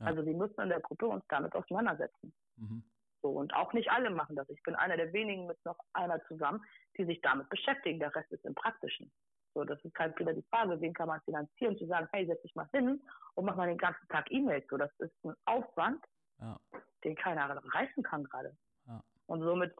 Ja. 0.00 0.06
Also 0.06 0.24
wir 0.24 0.34
müssen 0.34 0.60
in 0.60 0.68
der 0.68 0.80
Gruppe 0.80 1.06
uns 1.06 1.24
damit 1.28 1.54
auseinandersetzen. 1.54 2.32
Mhm. 2.56 2.82
So, 3.22 3.30
und 3.30 3.54
auch 3.54 3.72
nicht 3.72 3.90
alle 3.90 4.10
machen 4.10 4.34
das. 4.34 4.48
Ich 4.50 4.62
bin 4.64 4.74
einer 4.74 4.96
der 4.96 5.12
wenigen 5.12 5.46
mit 5.46 5.64
noch 5.64 5.78
einer 5.92 6.22
zusammen, 6.24 6.64
die 6.96 7.04
sich 7.04 7.20
damit 7.22 7.48
beschäftigen. 7.48 8.00
Der 8.00 8.14
Rest 8.14 8.30
ist 8.32 8.44
im 8.44 8.54
Praktischen. 8.54 9.12
So, 9.54 9.64
das 9.64 9.82
ist 9.84 9.96
halt 9.96 10.18
wieder 10.18 10.32
die 10.32 10.42
Frage, 10.50 10.80
wen 10.80 10.94
kann 10.94 11.08
man 11.08 11.20
finanzieren, 11.22 11.76
zu 11.76 11.86
sagen, 11.86 12.08
hey, 12.12 12.26
setz 12.26 12.40
dich 12.42 12.54
mal 12.54 12.68
hin 12.72 13.00
und 13.34 13.44
mach 13.44 13.54
mal 13.54 13.68
den 13.68 13.78
ganzen 13.78 14.08
Tag 14.08 14.30
E-Mails. 14.30 14.66
So, 14.68 14.76
das 14.76 14.90
ist 14.98 15.12
ein 15.24 15.34
Aufwand, 15.44 16.04
Ja. 16.40 16.58
den 17.04 17.14
keiner 17.14 17.62
reißen 17.72 18.02
kann 18.02 18.24
gerade. 18.24 18.56
Ja. 18.86 19.02
Und 19.26 19.42
somit 19.42 19.74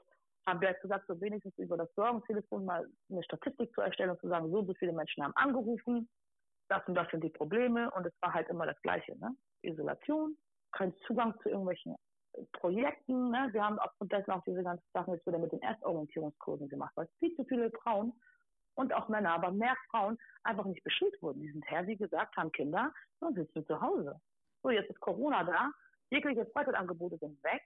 haben 0.47 0.61
wir 0.61 0.71
jetzt 0.71 0.83
gesagt, 0.83 1.07
so 1.07 1.21
wenigstens 1.21 1.57
über 1.59 1.77
das 1.77 1.93
Sorgentelefon 1.95 2.65
mal 2.65 2.89
eine 3.11 3.23
Statistik 3.23 3.73
zu 3.75 3.81
erstellen 3.81 4.11
und 4.11 4.21
zu 4.21 4.29
sagen, 4.29 4.51
so, 4.51 4.65
so 4.65 4.75
viele 4.75 4.93
Menschen 4.93 5.23
haben 5.23 5.37
angerufen, 5.37 6.09
das 6.69 6.87
und 6.87 6.95
das 6.95 7.09
sind 7.11 7.23
die 7.23 7.31
Probleme 7.31 7.91
und 7.93 8.07
es 8.07 8.15
war 8.21 8.33
halt 8.33 8.49
immer 8.49 8.67
das 8.67 8.81
Gleiche, 8.83 9.17
ne? 9.19 9.35
Isolation, 9.63 10.37
kein 10.73 10.95
Zugang 11.07 11.39
zu 11.43 11.51
irgendwelchen 11.51 11.97
Projekten, 12.53 13.31
ne? 13.31 13.49
Wir 13.53 13.65
haben 13.65 13.79
aufgrund 13.79 14.13
dessen 14.13 14.31
auch 14.31 14.43
diese 14.45 14.63
ganzen 14.63 14.87
Sachen 14.93 15.15
jetzt 15.15 15.27
wieder 15.27 15.39
mit 15.39 15.53
den 15.53 15.63
Erstorientierungskursen 15.63 16.69
gemacht, 16.69 16.93
weil 16.97 17.09
viel 17.19 17.35
zu 17.37 17.45
viele 17.45 17.71
Frauen 17.71 18.13
und 18.75 18.93
auch 18.95 19.09
Männer, 19.09 19.35
aber 19.35 19.51
mehr 19.51 19.77
Frauen 19.91 20.19
einfach 20.45 20.65
nicht 20.65 20.83
beschult 20.83 21.21
wurden. 21.21 21.41
Die 21.41 21.51
sind 21.51 21.71
her, 21.71 21.87
wie 21.87 21.97
gesagt, 21.97 22.37
haben 22.37 22.51
Kinder 22.53 22.93
und 23.21 23.35
sitzen 23.35 23.67
zu 23.67 23.81
Hause. 23.81 24.19
So, 24.63 24.71
jetzt 24.71 24.91
ist 24.91 25.01
Corona 25.01 25.45
da, 25.45 25.71
jegliche 26.11 26.47
Freizeitangebote 26.47 27.19
sind 27.19 27.43
weg, 27.45 27.63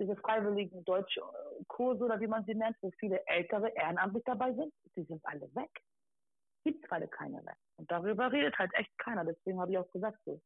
diese 0.00 0.16
freiwilligen 0.16 0.84
Deutschkurse 0.84 2.04
oder 2.04 2.18
wie 2.20 2.26
man 2.26 2.44
sie 2.44 2.54
nennt, 2.54 2.76
wo 2.80 2.90
viele 2.98 3.24
ältere 3.26 3.68
ehrenamtlich 3.74 4.24
dabei 4.24 4.52
sind, 4.54 4.72
die 4.96 5.04
sind 5.04 5.24
alle 5.24 5.54
weg. 5.54 5.70
Gibt 6.64 6.82
gerade 6.88 7.06
keine 7.08 7.42
mehr. 7.42 7.56
Und 7.76 7.90
darüber 7.90 8.32
redet 8.32 8.58
halt 8.58 8.72
echt 8.74 8.96
keiner. 8.98 9.24
Deswegen 9.24 9.60
habe 9.60 9.72
ich 9.72 9.78
auch 9.78 9.90
gesagt, 9.90 10.18
so, 10.24 10.40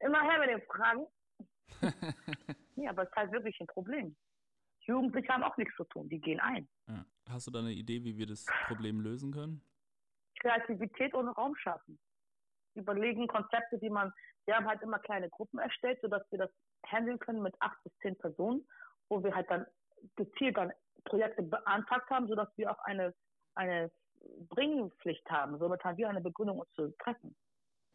immer 0.00 0.22
her 0.22 0.38
mit 0.40 0.50
den 0.50 0.62
Fragen. 0.62 1.06
Nee, 2.76 2.88
aber 2.88 3.02
es 3.02 3.08
ist 3.08 3.16
halt 3.16 3.32
wirklich 3.32 3.58
ein 3.60 3.68
Problem. 3.68 4.16
Jugendliche 4.80 5.28
haben 5.28 5.44
auch 5.44 5.56
nichts 5.56 5.74
zu 5.76 5.84
tun, 5.84 6.08
die 6.08 6.20
gehen 6.20 6.40
ein. 6.40 6.68
Ja. 6.88 7.04
Hast 7.28 7.46
du 7.46 7.50
da 7.50 7.60
eine 7.60 7.72
Idee, 7.72 8.02
wie 8.04 8.16
wir 8.16 8.26
das 8.26 8.44
Problem 8.66 9.00
lösen 9.00 9.32
können? 9.32 9.62
Kreativität 10.40 11.14
ohne 11.14 11.30
Raum 11.30 11.54
schaffen. 11.56 11.98
Überlegen 12.74 13.28
Konzepte, 13.28 13.78
die 13.78 13.88
man, 13.90 14.12
wir 14.46 14.56
haben 14.56 14.66
halt 14.66 14.82
immer 14.82 14.98
kleine 14.98 15.30
Gruppen 15.30 15.58
erstellt, 15.58 16.00
sodass 16.02 16.22
wir 16.30 16.38
das 16.40 16.50
handeln 16.90 17.18
können 17.18 17.42
mit 17.42 17.54
acht 17.60 17.82
bis 17.84 17.92
zehn 17.98 18.16
Personen, 18.16 18.66
wo 19.08 19.22
wir 19.22 19.34
halt 19.34 19.50
dann 19.50 19.66
gezielt 20.16 20.56
dann 20.56 20.72
Projekte 21.04 21.42
beantragt 21.42 22.08
haben, 22.10 22.28
sodass 22.28 22.48
wir 22.56 22.70
auch 22.70 22.78
eine, 22.84 23.14
eine 23.54 23.90
Bringpflicht 24.48 25.28
haben. 25.30 25.58
Somit 25.58 25.84
haben 25.84 25.96
wir 25.98 26.08
eine 26.08 26.20
Begründung, 26.20 26.58
uns 26.60 26.72
zu 26.72 26.90
treffen. 26.98 27.34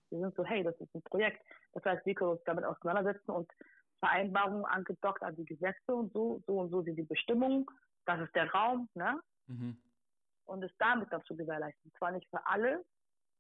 Wir 0.10 0.20
sind 0.20 0.36
so, 0.36 0.44
hey, 0.44 0.64
das 0.64 0.80
ist 0.80 0.94
ein 0.94 1.02
Projekt. 1.04 1.42
Das 1.74 1.84
heißt, 1.86 2.06
wir 2.06 2.16
können 2.16 2.32
uns 2.32 2.44
damit 2.46 2.66
auseinandersetzen 2.66 3.32
und 3.32 3.50
Vereinbarungen 4.00 4.66
angedockt 4.66 5.22
an 5.24 5.36
die 5.36 5.46
Gesetze 5.46 5.94
und 5.94 6.12
so, 6.14 6.42
so 6.48 6.60
und 6.60 6.70
so 6.70 6.82
sind 6.82 6.96
die 6.96 7.04
Bestimmungen, 7.04 7.66
das 8.06 8.22
ist 8.22 8.34
der 8.34 8.50
Raum, 8.52 8.90
ne? 8.94 9.20
Mhm. 9.48 9.78
und 10.46 10.64
es 10.64 10.72
damit 10.78 11.12
dann 11.12 11.24
zu 11.26 11.36
gewährleisten. 11.36 11.92
Zwar 11.98 12.12
nicht 12.12 12.30
für 12.30 12.46
alle, 12.46 12.86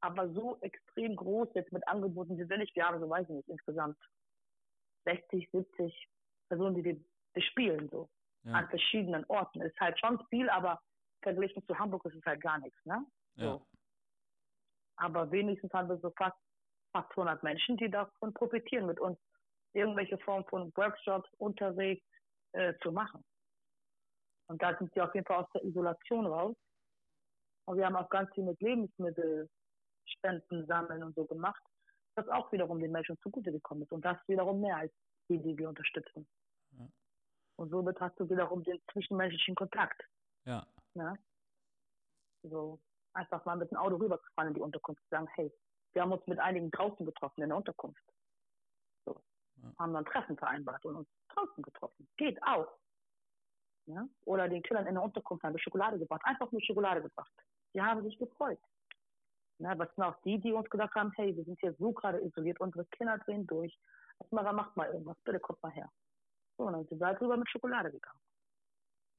aber 0.01 0.29
so 0.29 0.57
extrem 0.61 1.15
groß 1.15 1.49
jetzt 1.53 1.71
mit 1.71 1.87
Angeboten 1.87 2.35
sind 2.35 2.49
wir 2.49 2.57
nicht. 2.57 2.75
Wir 2.75 2.85
haben, 2.85 2.99
so 2.99 3.09
weiß 3.09 3.27
ich 3.29 3.35
nicht, 3.35 3.49
insgesamt 3.49 3.97
60, 5.05 5.49
70 5.51 6.09
Personen, 6.49 6.75
die 6.75 6.83
wir 6.83 6.99
bespielen, 7.33 7.89
so. 7.89 8.09
Ja. 8.43 8.53
An 8.53 8.69
verschiedenen 8.69 9.25
Orten. 9.25 9.61
Ist 9.61 9.79
halt 9.79 9.99
schon 9.99 10.23
viel, 10.29 10.49
aber 10.49 10.81
verglichen 11.21 11.65
zu 11.65 11.77
Hamburg 11.77 12.05
ist 12.05 12.15
es 12.15 12.25
halt 12.25 12.41
gar 12.41 12.57
nichts, 12.59 12.79
ne? 12.85 13.05
So. 13.35 13.43
Ja. 13.43 13.61
Aber 14.97 15.31
wenigstens 15.31 15.71
haben 15.73 15.89
wir 15.89 15.97
so 15.99 16.11
fast, 16.17 16.37
fast 16.91 17.09
100 17.11 17.41
Menschen, 17.43 17.77
die 17.77 17.89
davon 17.89 18.33
profitieren, 18.33 18.85
mit 18.85 18.99
uns 18.99 19.17
irgendwelche 19.73 20.17
Form 20.19 20.45
von 20.45 20.71
Workshops, 20.75 21.29
Unterricht 21.37 22.03
äh, 22.53 22.73
zu 22.81 22.91
machen. 22.91 23.23
Und 24.47 24.61
da 24.61 24.77
sind 24.77 24.91
sie 24.93 25.01
auf 25.01 25.13
jeden 25.13 25.25
Fall 25.25 25.43
aus 25.43 25.49
der 25.53 25.63
Isolation 25.63 26.25
raus. 26.25 26.55
Und 27.65 27.77
wir 27.77 27.85
haben 27.85 27.95
auch 27.95 28.09
ganz 28.09 28.33
viel 28.33 28.43
mit 28.43 28.59
Lebensmittelspenden 28.61 30.65
sammeln 30.65 31.03
und 31.03 31.15
so 31.15 31.25
gemacht, 31.25 31.61
was 32.19 32.27
auch 32.29 32.51
wiederum 32.51 32.79
den 32.79 32.91
Menschen 32.91 33.17
zugute 33.19 33.51
gekommen 33.51 33.83
ist. 33.83 33.91
Und 33.91 34.03
das 34.03 34.17
wiederum 34.27 34.61
mehr 34.61 34.77
als 34.77 34.91
die, 35.29 35.39
die 35.39 35.57
wir 35.57 35.69
unterstützen. 35.69 36.27
Ja. 36.77 36.87
Und 37.55 37.69
somit 37.69 37.99
hast 37.99 38.19
du 38.19 38.29
wiederum 38.29 38.63
den 38.63 38.81
zwischenmenschlichen 38.91 39.55
Kontakt. 39.55 40.01
Ja. 40.45 40.65
ja? 40.95 41.15
So 42.43 42.79
einfach 43.13 43.43
mal 43.45 43.57
mit 43.57 43.71
dem 43.71 43.77
Auto 43.77 43.95
rüberzufahren 43.95 44.49
in 44.49 44.55
die 44.55 44.61
Unterkunft 44.61 45.01
und 45.03 45.09
sagen, 45.09 45.27
hey, 45.35 45.51
wir 45.93 46.01
haben 46.01 46.11
uns 46.11 46.25
mit 46.27 46.39
einigen 46.39 46.71
draußen 46.71 47.05
getroffen 47.05 47.41
in 47.41 47.49
der 47.49 47.57
Unterkunft. 47.57 48.03
So. 49.05 49.21
Ja. 49.61 49.73
Haben 49.79 49.93
dann 49.93 50.05
Treffen 50.05 50.37
vereinbart 50.37 50.85
und 50.85 50.95
uns 50.95 51.09
draußen 51.29 51.63
getroffen. 51.63 52.07
Geht 52.17 52.41
auch. 52.43 52.67
Ja? 53.85 54.07
Oder 54.25 54.47
den 54.47 54.61
Kindern 54.61 54.87
in 54.87 54.95
der 54.95 55.03
Unterkunft 55.03 55.43
haben 55.43 55.53
wir 55.53 55.59
Schokolade 55.59 55.97
gebracht. 55.97 56.21
Einfach 56.23 56.51
nur 56.51 56.61
Schokolade 56.61 57.01
gebracht. 57.01 57.31
Die 57.73 57.81
haben 57.81 58.03
sich 58.03 58.17
gefreut. 58.17 58.59
Ja, 59.59 59.77
was 59.77 59.93
sind 59.95 60.03
auch 60.03 60.15
die, 60.23 60.39
die 60.39 60.53
uns 60.53 60.69
gesagt 60.69 60.95
haben, 60.95 61.11
hey, 61.15 61.35
wir 61.35 61.43
sind 61.43 61.59
hier 61.59 61.73
so 61.73 61.91
gerade 61.91 62.21
isoliert, 62.21 62.59
unsere 62.59 62.85
Kinder 62.85 63.17
drehen 63.19 63.45
durch. 63.45 63.77
Asmara, 64.19 64.53
macht 64.53 64.75
mal 64.77 64.89
irgendwas, 64.89 65.17
bitte 65.23 65.39
kommt 65.39 65.61
mal 65.61 65.71
her. 65.71 65.89
So, 66.57 66.65
und 66.65 66.73
dann 66.73 66.85
sind 66.87 66.99
wir 66.99 67.07
halt 67.07 67.21
rüber 67.21 67.37
mit 67.37 67.49
Schokolade 67.49 67.91
gegangen. 67.91 68.19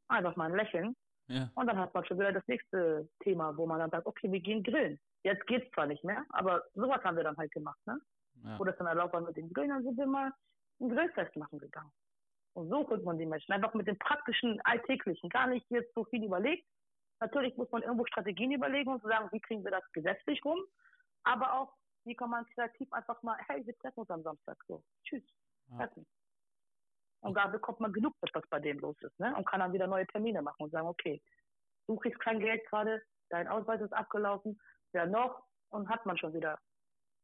Einfach 0.09 0.36
mal 0.36 0.51
ein 0.51 0.57
Lächeln. 0.57 0.97
Ja. 1.28 1.49
Und 1.55 1.66
dann 1.66 1.78
hat 1.78 1.95
man 1.95 2.05
schon 2.05 2.18
wieder 2.18 2.32
das 2.32 2.47
nächste 2.49 3.09
Thema, 3.20 3.57
wo 3.57 3.66
man 3.66 3.78
dann 3.78 3.91
sagt, 3.91 4.07
okay, 4.07 4.32
wir 4.32 4.41
gehen 4.41 4.62
grillen. 4.62 4.99
Jetzt 5.22 5.47
geht's 5.47 5.70
zwar 5.72 5.86
nicht 5.86 6.03
mehr, 6.03 6.24
aber 6.30 6.64
sowas 6.74 7.03
haben 7.05 7.16
wir 7.16 7.24
dann 7.24 7.36
halt 7.36 7.53
gemacht, 7.53 7.78
ne? 7.86 8.01
Ja. 8.43 8.59
Wo 8.59 8.64
das 8.64 8.76
dann 8.78 8.86
erlaubt 8.86 9.12
war 9.12 9.20
mit 9.20 9.36
dem 9.36 9.53
Grillen, 9.53 9.68
dann 9.68 9.82
sind 9.82 9.99
wir 9.99 10.07
mal 10.07 10.32
ein 10.80 10.88
Grillfest 10.88 11.36
machen 11.36 11.59
gegangen. 11.59 11.93
Und 12.55 12.68
so 12.68 12.88
holt 12.88 13.05
man 13.05 13.18
die 13.18 13.26
Menschen. 13.26 13.53
Einfach 13.53 13.74
mit 13.74 13.86
dem 13.86 13.99
praktischen, 13.99 14.61
alltäglichen. 14.64 15.28
Gar 15.28 15.49
nicht 15.49 15.70
jetzt 15.70 15.95
so 15.95 16.05
viel 16.05 16.24
überlegt. 16.24 16.66
Natürlich 17.21 17.57
muss 17.57 17.71
man 17.71 17.83
irgendwo 17.83 18.07
Strategien 18.07 18.53
überlegen 18.53 18.91
und 18.91 19.03
sagen, 19.03 19.29
wie 19.31 19.41
kriegen 19.41 19.62
wir 19.64 19.71
das 19.71 19.85
gesetzlich 19.93 20.45
rum. 20.45 20.59
Aber 21.23 21.53
auch, 21.53 21.75
wie 22.05 22.16
kann 22.16 22.31
man 22.31 22.47
kreativ 22.47 22.91
einfach 22.93 23.23
mal, 23.23 23.39
hey, 23.47 23.64
wir 23.66 23.77
treffen 23.79 24.01
uns 24.01 24.11
am 24.11 24.23
Samstag 24.23 24.57
so. 24.66 24.83
Tschüss. 25.05 25.23
Ja. 25.68 25.77
Treffen. 25.77 26.07
Und 27.21 27.35
da 27.35 27.47
bekommt 27.49 27.81
man 27.81 27.93
genug 27.93 28.14
mit, 28.23 28.35
was 28.35 28.47
bei 28.49 28.61
dem 28.61 28.79
los 28.79 28.97
ist, 29.03 29.18
ne? 29.21 29.35
Und 29.37 29.47
kann 29.47 29.61
dann 29.61 29.75
wieder 29.75 29.87
neue 29.87 30.07
Termine 30.07 30.41
machen 30.41 30.62
und 30.62 30.71
sagen, 30.71 30.89
okay, 30.89 31.23
du 31.87 31.97
kriegst 31.97 32.18
kein 32.21 32.41
Geld 32.41 32.66
gerade, 32.68 33.03
dein 33.29 33.47
Ausweis 33.47 33.81
ist 33.83 33.93
abgelaufen, 33.93 34.59
wer 34.93 35.07
noch? 35.07 35.47
Und 35.68 35.89
hat 35.89 36.07
man 36.07 36.16
schon 36.16 36.33
wieder, 36.33 36.59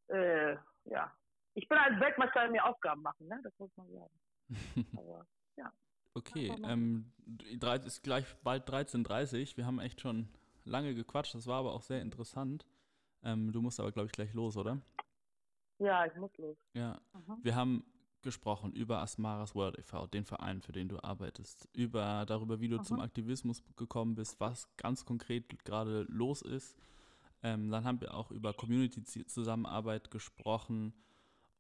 äh, 0.09 0.57
ja. 0.85 1.13
Ich 1.55 1.67
bin 1.69 1.79
als 1.79 1.99
Weltmeister 1.99 2.51
mir 2.51 2.67
Aufgaben 2.67 3.01
machen, 3.01 3.27
ne? 3.27 3.41
Das 3.43 3.59
muss 3.59 3.75
man 3.77 3.91
sagen. 3.91 4.21
Aber, 4.99 5.27
ja. 5.57 5.73
Okay, 6.17 6.51
ähm, 6.65 7.13
ist 7.85 8.03
gleich 8.03 8.25
bald 8.43 8.69
13.30 8.71 9.51
Uhr. 9.53 9.57
Wir 9.59 9.67
haben 9.67 9.81
echt 9.81 10.01
schon 10.01 10.29
lange 10.65 10.95
gequatscht, 10.95 11.35
das 11.35 11.47
war 11.47 11.61
aber 11.61 11.75
auch 11.75 11.83
sehr 11.83 12.01
interessant. 12.01 12.67
Ähm, 13.23 13.53
du 13.53 13.61
musst 13.61 13.79
aber, 13.81 13.93
glaube 13.93 14.07
ich, 14.07 14.13
gleich 14.13 14.33
los, 14.33 14.57
oder? 14.57 14.81
Ja, 15.79 16.07
ich 16.07 16.15
muss 16.15 16.31
los. 16.39 16.57
Ja, 16.73 16.99
mhm. 17.13 17.39
wir 17.43 17.55
haben 17.55 17.85
gesprochen 18.23 18.73
über 18.73 19.03
Asmaras 19.03 19.55
World 19.55 19.79
e.V., 19.79 20.07
den 20.07 20.25
Verein, 20.25 20.63
für 20.63 20.73
den 20.73 20.89
du 20.89 21.03
arbeitest, 21.03 21.69
über 21.75 22.25
darüber, 22.27 22.61
wie 22.61 22.69
du 22.69 22.77
Aha. 22.77 22.85
zum 22.85 23.01
Aktivismus 23.01 23.63
gekommen 23.77 24.15
bist, 24.15 24.41
was 24.41 24.75
ganz 24.79 25.05
konkret 25.05 25.65
gerade 25.65 26.07
los 26.09 26.41
ist. 26.41 26.77
Ähm, 27.43 27.71
dann 27.71 27.85
haben 27.85 28.01
wir 28.01 28.15
auch 28.15 28.31
über 28.31 28.55
Community-Zusammenarbeit 28.55 30.11
gesprochen 30.11 30.95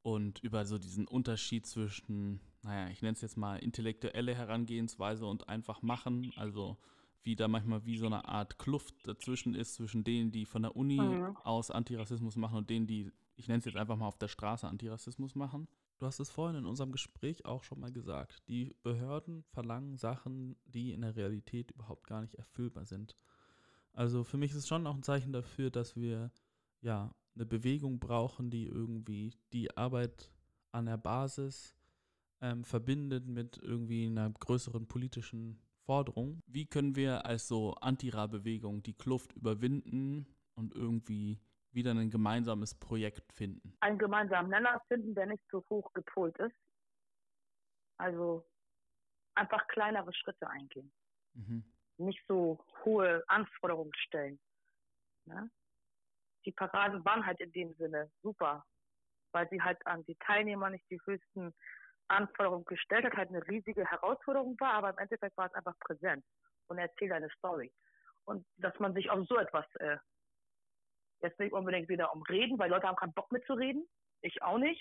und 0.02 0.38
über 0.38 0.64
so 0.64 0.78
diesen 0.78 1.06
Unterschied 1.06 1.66
zwischen, 1.66 2.40
naja, 2.66 2.90
ich 2.90 3.00
nenne 3.00 3.12
es 3.12 3.20
jetzt 3.20 3.36
mal 3.36 3.56
intellektuelle 3.56 4.34
Herangehensweise 4.34 5.24
und 5.24 5.48
einfach 5.48 5.82
machen, 5.82 6.32
also 6.36 6.76
wie 7.22 7.36
da 7.36 7.48
manchmal 7.48 7.84
wie 7.84 7.96
so 7.96 8.06
eine 8.06 8.26
Art 8.26 8.58
Kluft 8.58 8.94
dazwischen 9.06 9.54
ist, 9.54 9.74
zwischen 9.74 10.04
denen, 10.04 10.32
die 10.32 10.44
von 10.44 10.62
der 10.62 10.76
Uni 10.76 11.00
mhm. 11.00 11.36
aus 11.38 11.70
Antirassismus 11.70 12.36
machen 12.36 12.58
und 12.58 12.70
denen, 12.70 12.86
die, 12.86 13.12
ich 13.36 13.48
nenne 13.48 13.60
es 13.60 13.64
jetzt 13.64 13.76
einfach 13.76 13.96
mal 13.96 14.06
auf 14.06 14.18
der 14.18 14.28
Straße 14.28 14.66
Antirassismus 14.66 15.34
machen. 15.34 15.68
Du 15.98 16.06
hast 16.06 16.20
es 16.20 16.30
vorhin 16.30 16.58
in 16.58 16.66
unserem 16.66 16.92
Gespräch 16.92 17.44
auch 17.44 17.62
schon 17.62 17.80
mal 17.80 17.92
gesagt. 17.92 18.42
Die 18.48 18.74
Behörden 18.82 19.44
verlangen 19.44 19.96
Sachen, 19.96 20.56
die 20.66 20.92
in 20.92 21.00
der 21.00 21.16
Realität 21.16 21.70
überhaupt 21.70 22.06
gar 22.06 22.20
nicht 22.20 22.34
erfüllbar 22.34 22.84
sind. 22.84 23.16
Also 23.92 24.24
für 24.24 24.36
mich 24.36 24.50
ist 24.50 24.58
es 24.58 24.68
schon 24.68 24.86
auch 24.86 24.94
ein 24.94 25.02
Zeichen 25.02 25.32
dafür, 25.32 25.70
dass 25.70 25.96
wir 25.96 26.30
ja 26.80 27.14
eine 27.34 27.46
Bewegung 27.46 27.98
brauchen, 27.98 28.50
die 28.50 28.66
irgendwie 28.66 29.34
die 29.52 29.76
Arbeit 29.76 30.30
an 30.72 30.86
der 30.86 30.98
Basis 30.98 31.75
ähm, 32.46 32.64
verbindet 32.64 33.26
mit 33.26 33.58
irgendwie 33.58 34.06
einer 34.06 34.30
größeren 34.30 34.86
politischen 34.86 35.60
Forderung. 35.84 36.42
Wie 36.46 36.66
können 36.66 36.96
wir 36.96 37.26
als 37.26 37.48
so 37.48 37.74
Antira-Bewegung 37.74 38.82
die 38.82 38.96
Kluft 38.96 39.32
überwinden 39.32 40.26
und 40.54 40.74
irgendwie 40.74 41.40
wieder 41.72 41.92
ein 41.92 42.10
gemeinsames 42.10 42.74
Projekt 42.74 43.32
finden? 43.32 43.76
Einen 43.80 43.98
gemeinsamen 43.98 44.50
Nenner 44.50 44.80
finden, 44.88 45.14
der 45.14 45.26
nicht 45.26 45.42
zu 45.50 45.64
hoch 45.70 45.92
gepolt 45.92 46.36
ist. 46.38 46.56
Also 47.98 48.46
einfach 49.34 49.66
kleinere 49.68 50.12
Schritte 50.12 50.48
eingehen. 50.48 50.92
Mhm. 51.34 51.64
Nicht 51.98 52.22
so 52.28 52.64
hohe 52.84 53.24
Anforderungen 53.28 53.94
stellen. 53.94 54.38
Ne? 55.24 55.50
Die 56.44 56.52
Paraden 56.52 57.04
waren 57.04 57.24
halt 57.24 57.40
in 57.40 57.52
dem 57.52 57.74
Sinne 57.74 58.10
super, 58.22 58.64
weil 59.32 59.48
sie 59.50 59.60
halt 59.60 59.84
an 59.86 60.04
die 60.04 60.16
Teilnehmer 60.16 60.70
nicht 60.70 60.88
die 60.90 61.00
höchsten 61.04 61.54
Anforderungen 62.08 62.64
gestellt 62.64 63.04
hat, 63.04 63.16
halt 63.16 63.30
eine 63.30 63.46
riesige 63.46 63.84
Herausforderung 63.84 64.56
war, 64.60 64.74
aber 64.74 64.90
im 64.90 64.98
Endeffekt 64.98 65.36
war 65.36 65.46
es 65.46 65.54
einfach 65.54 65.78
präsent 65.80 66.24
und 66.68 66.78
erzählt 66.78 67.12
eine 67.12 67.30
Story. 67.38 67.72
Und 68.24 68.44
dass 68.56 68.78
man 68.78 68.92
sich 68.94 69.10
auf 69.10 69.26
so 69.28 69.38
etwas 69.38 69.66
äh, 69.76 69.98
Jetzt 71.22 71.38
nicht 71.38 71.52
unbedingt 71.52 71.88
wieder 71.88 72.12
um 72.12 72.22
Reden, 72.22 72.58
weil 72.58 72.70
Leute 72.70 72.86
haben 72.86 72.96
keinen 72.96 73.14
Bock 73.14 73.30
mitzureden. 73.32 73.86
Ich 74.22 74.42
auch 74.42 74.58
nicht, 74.58 74.80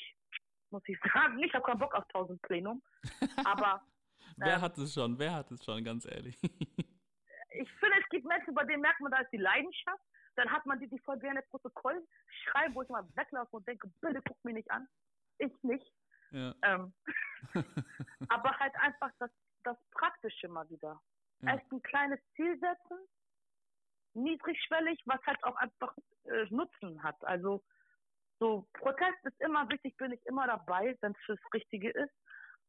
muss 0.70 0.84
ich 0.88 0.98
sagen. 1.14 1.42
Ich 1.44 1.54
habe 1.54 1.66
keinen 1.66 1.80
Bock 1.80 1.94
auf 1.96 2.04
1000 2.14 2.42
Plenum. 2.42 2.82
Aber. 3.46 3.82
Wer 4.38 4.56
ähm, 4.56 4.62
hat 4.62 4.78
es 4.78 4.94
schon? 4.94 5.18
Wer 5.18 5.34
hat 5.34 5.52
es 5.52 5.64
schon, 5.64 5.84
ganz 5.84 6.06
ehrlich? 6.06 6.36
ich 6.44 7.72
finde, 7.80 7.96
es 8.02 8.10
gibt 8.10 8.26
Menschen, 8.26 8.54
bei 8.54 8.66
denen 8.66 8.82
merkt 8.82 9.00
man, 9.00 9.12
da 9.12 9.20
ist 9.20 9.32
die 9.32 9.38
Leidenschaft. 9.38 10.04
Dann 10.36 10.52
hat 10.52 10.66
man 10.66 10.80
die, 10.80 10.90
die 10.90 11.00
voll 11.00 11.18
gerne 11.20 11.42
Protokoll 11.44 12.06
schreiben, 12.44 12.76
wo 12.76 12.82
ich 12.82 12.90
mal 12.90 13.08
weglaufe 13.16 13.56
und 13.56 13.66
denke, 13.68 13.90
bitte 14.02 14.22
guck 14.28 14.44
mich 14.44 14.56
nicht 14.56 14.70
an. 14.70 14.86
Ich 15.38 15.54
nicht. 15.64 15.90
Ja. 16.32 16.54
Ähm, 16.64 16.94
aber 18.30 18.58
halt 18.60 18.76
einfach 18.78 19.12
das, 19.20 19.32
das 19.64 19.78
Praktische 19.92 20.48
mal 20.48 20.70
wieder. 20.70 21.00
Ja. 21.42 21.54
Erst 21.54 21.72
ein 21.72 21.82
kleines 21.82 22.20
Ziel 22.36 22.60
setzen, 22.60 22.98
niedrigschwellig, 24.14 25.02
was 25.06 25.22
halt 25.26 25.44
auch 25.44 25.56
einfach 25.58 25.94
äh, 26.26 26.46
Nutzen 26.50 27.04
hat. 27.04 27.24
Also 27.24 27.64
so 28.40 28.68
Protest 28.74 29.24
ist 29.24 29.40
immer 29.42 29.70
wichtig, 29.70 29.96
bin 29.98 30.12
ich 30.12 30.26
immer 30.26 30.48
dabei, 30.48 30.98
wenn 31.02 31.12
es 31.12 31.18
das 31.28 31.54
Richtige 31.54 31.90
ist, 31.92 32.14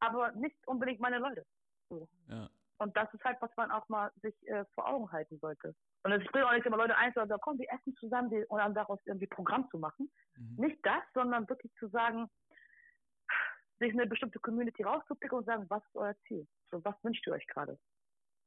aber 0.00 0.32
nicht 0.32 0.56
unbedingt 0.66 1.00
meine 1.00 1.18
Leute. 1.18 1.44
So. 1.88 2.08
Ja. 2.28 2.48
Und 2.78 2.96
das 2.96 3.12
ist 3.14 3.24
halt, 3.24 3.40
was 3.40 3.50
man 3.56 3.70
auch 3.70 3.88
mal 3.88 4.12
sich 4.22 4.34
äh, 4.48 4.64
vor 4.74 4.86
Augen 4.86 5.10
halten 5.10 5.38
sollte. 5.38 5.74
Und 6.02 6.12
es 6.12 6.24
bringt 6.30 6.44
auch 6.44 6.52
nicht 6.52 6.66
immer 6.66 6.76
Leute 6.76 6.96
ein, 6.96 7.12
sondern 7.14 7.40
komm, 7.40 7.58
wir 7.58 7.72
essen 7.72 7.96
zusammen 7.96 8.44
und 8.44 8.58
dann 8.58 8.74
daraus 8.74 9.00
irgendwie 9.06 9.26
Programm 9.26 9.68
zu 9.70 9.78
machen. 9.78 10.10
Mhm. 10.36 10.66
Nicht 10.66 10.78
das, 10.84 11.02
sondern 11.14 11.48
wirklich 11.48 11.72
zu 11.78 11.88
sagen, 11.88 12.28
sich 13.78 13.92
eine 13.92 14.06
bestimmte 14.06 14.38
Community 14.38 14.82
rauszupicken 14.82 15.38
und 15.38 15.44
sagen, 15.44 15.66
was 15.68 15.84
ist 15.84 15.96
euer 15.96 16.16
Ziel? 16.26 16.46
So, 16.70 16.84
was 16.84 16.94
wünscht 17.02 17.26
ihr 17.26 17.32
euch 17.32 17.46
gerade? 17.46 17.78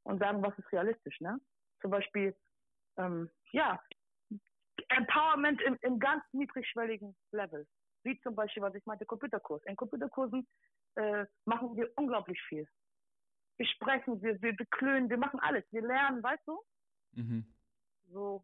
Und 0.04 0.18
sagen, 0.18 0.42
was 0.42 0.56
ist 0.58 0.70
realistisch, 0.72 1.20
ne? 1.20 1.40
Zum 1.80 1.90
Beispiel, 1.90 2.34
ähm, 2.96 3.30
ja, 3.52 3.82
Empowerment 4.88 5.60
im, 5.62 5.78
im 5.82 5.98
ganz 5.98 6.24
niedrigschwelligen 6.32 7.16
Level. 7.32 7.66
Wie 8.02 8.18
zum 8.22 8.34
Beispiel, 8.34 8.62
was 8.62 8.74
ich 8.74 8.84
meinte, 8.86 9.06
Computerkurs. 9.06 9.62
In 9.64 9.76
Computerkursen 9.76 10.46
äh, 10.96 11.26
machen 11.44 11.76
wir 11.76 11.90
unglaublich 11.96 12.40
viel. 12.48 12.66
Wir 13.56 13.66
sprechen, 13.66 14.22
wir, 14.22 14.40
wir 14.40 14.56
beklönen, 14.56 15.10
wir 15.10 15.18
machen 15.18 15.38
alles. 15.40 15.64
Wir 15.70 15.82
lernen, 15.82 16.22
weißt 16.22 16.46
du? 16.46 16.60
Mhm. 17.12 17.44
So, 18.06 18.42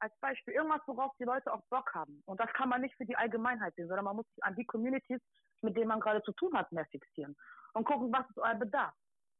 als 0.00 0.18
Beispiel, 0.20 0.54
irgendwas, 0.54 0.80
worauf 0.86 1.14
die 1.18 1.24
Leute 1.24 1.52
auch 1.52 1.62
Bock 1.68 1.92
haben. 1.94 2.22
Und 2.24 2.40
das 2.40 2.50
kann 2.54 2.68
man 2.68 2.80
nicht 2.80 2.96
für 2.96 3.04
die 3.04 3.16
Allgemeinheit 3.16 3.74
sehen, 3.74 3.86
sondern 3.86 4.06
man 4.06 4.16
muss 4.16 4.26
sich 4.28 4.42
an 4.42 4.56
die 4.56 4.64
Communities, 4.64 5.20
mit 5.62 5.76
denen 5.76 5.88
man 5.88 6.00
gerade 6.00 6.22
zu 6.22 6.32
tun 6.32 6.56
hat, 6.56 6.70
mehr 6.72 6.86
fixieren. 6.86 7.36
Und 7.72 7.84
gucken, 7.84 8.12
was 8.12 8.28
ist 8.30 8.38
euer 8.38 8.54
Bedarf. 8.54 8.94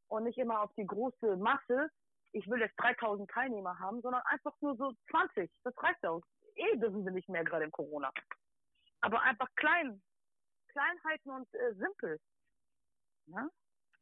Und 0.09 0.25
nicht 0.25 0.39
immer 0.39 0.61
auf 0.63 0.73
die 0.75 0.87
große 0.87 1.37
Masse, 1.37 1.91
ich 2.33 2.49
will 2.49 2.61
jetzt 2.61 2.77
3000 2.79 3.31
Teilnehmer 3.31 3.79
haben, 3.79 4.01
sondern 4.03 4.23
einfach 4.27 4.55
nur 4.61 4.77
so 4.77 4.93
20. 5.11 5.51
Das 5.65 5.75
reicht 5.83 6.05
auch. 6.07 6.23
eh 6.55 6.77
dürfen 6.77 7.05
sie 7.05 7.11
nicht 7.11 7.29
mehr 7.29 7.45
gerade 7.45 7.65
in 7.65 7.71
Corona. 7.71 8.11
Aber 9.01 9.23
einfach 9.23 9.49
klein. 9.57 10.03
Kleinheiten 10.69 11.31
und 11.31 11.53
äh, 11.55 11.75
simpel. 11.75 12.21
Ja? 13.27 13.49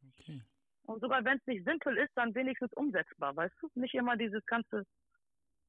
Okay. 0.08 0.42
Und 0.84 1.00
sogar 1.00 1.24
wenn 1.24 1.38
es 1.38 1.46
nicht 1.46 1.64
simpel 1.64 1.96
ist, 1.96 2.10
dann 2.14 2.34
wenigstens 2.34 2.72
umsetzbar, 2.74 3.34
weißt 3.36 3.54
du? 3.60 3.70
Nicht 3.74 3.94
immer 3.94 4.16
dieses 4.16 4.44
ganze 4.46 4.84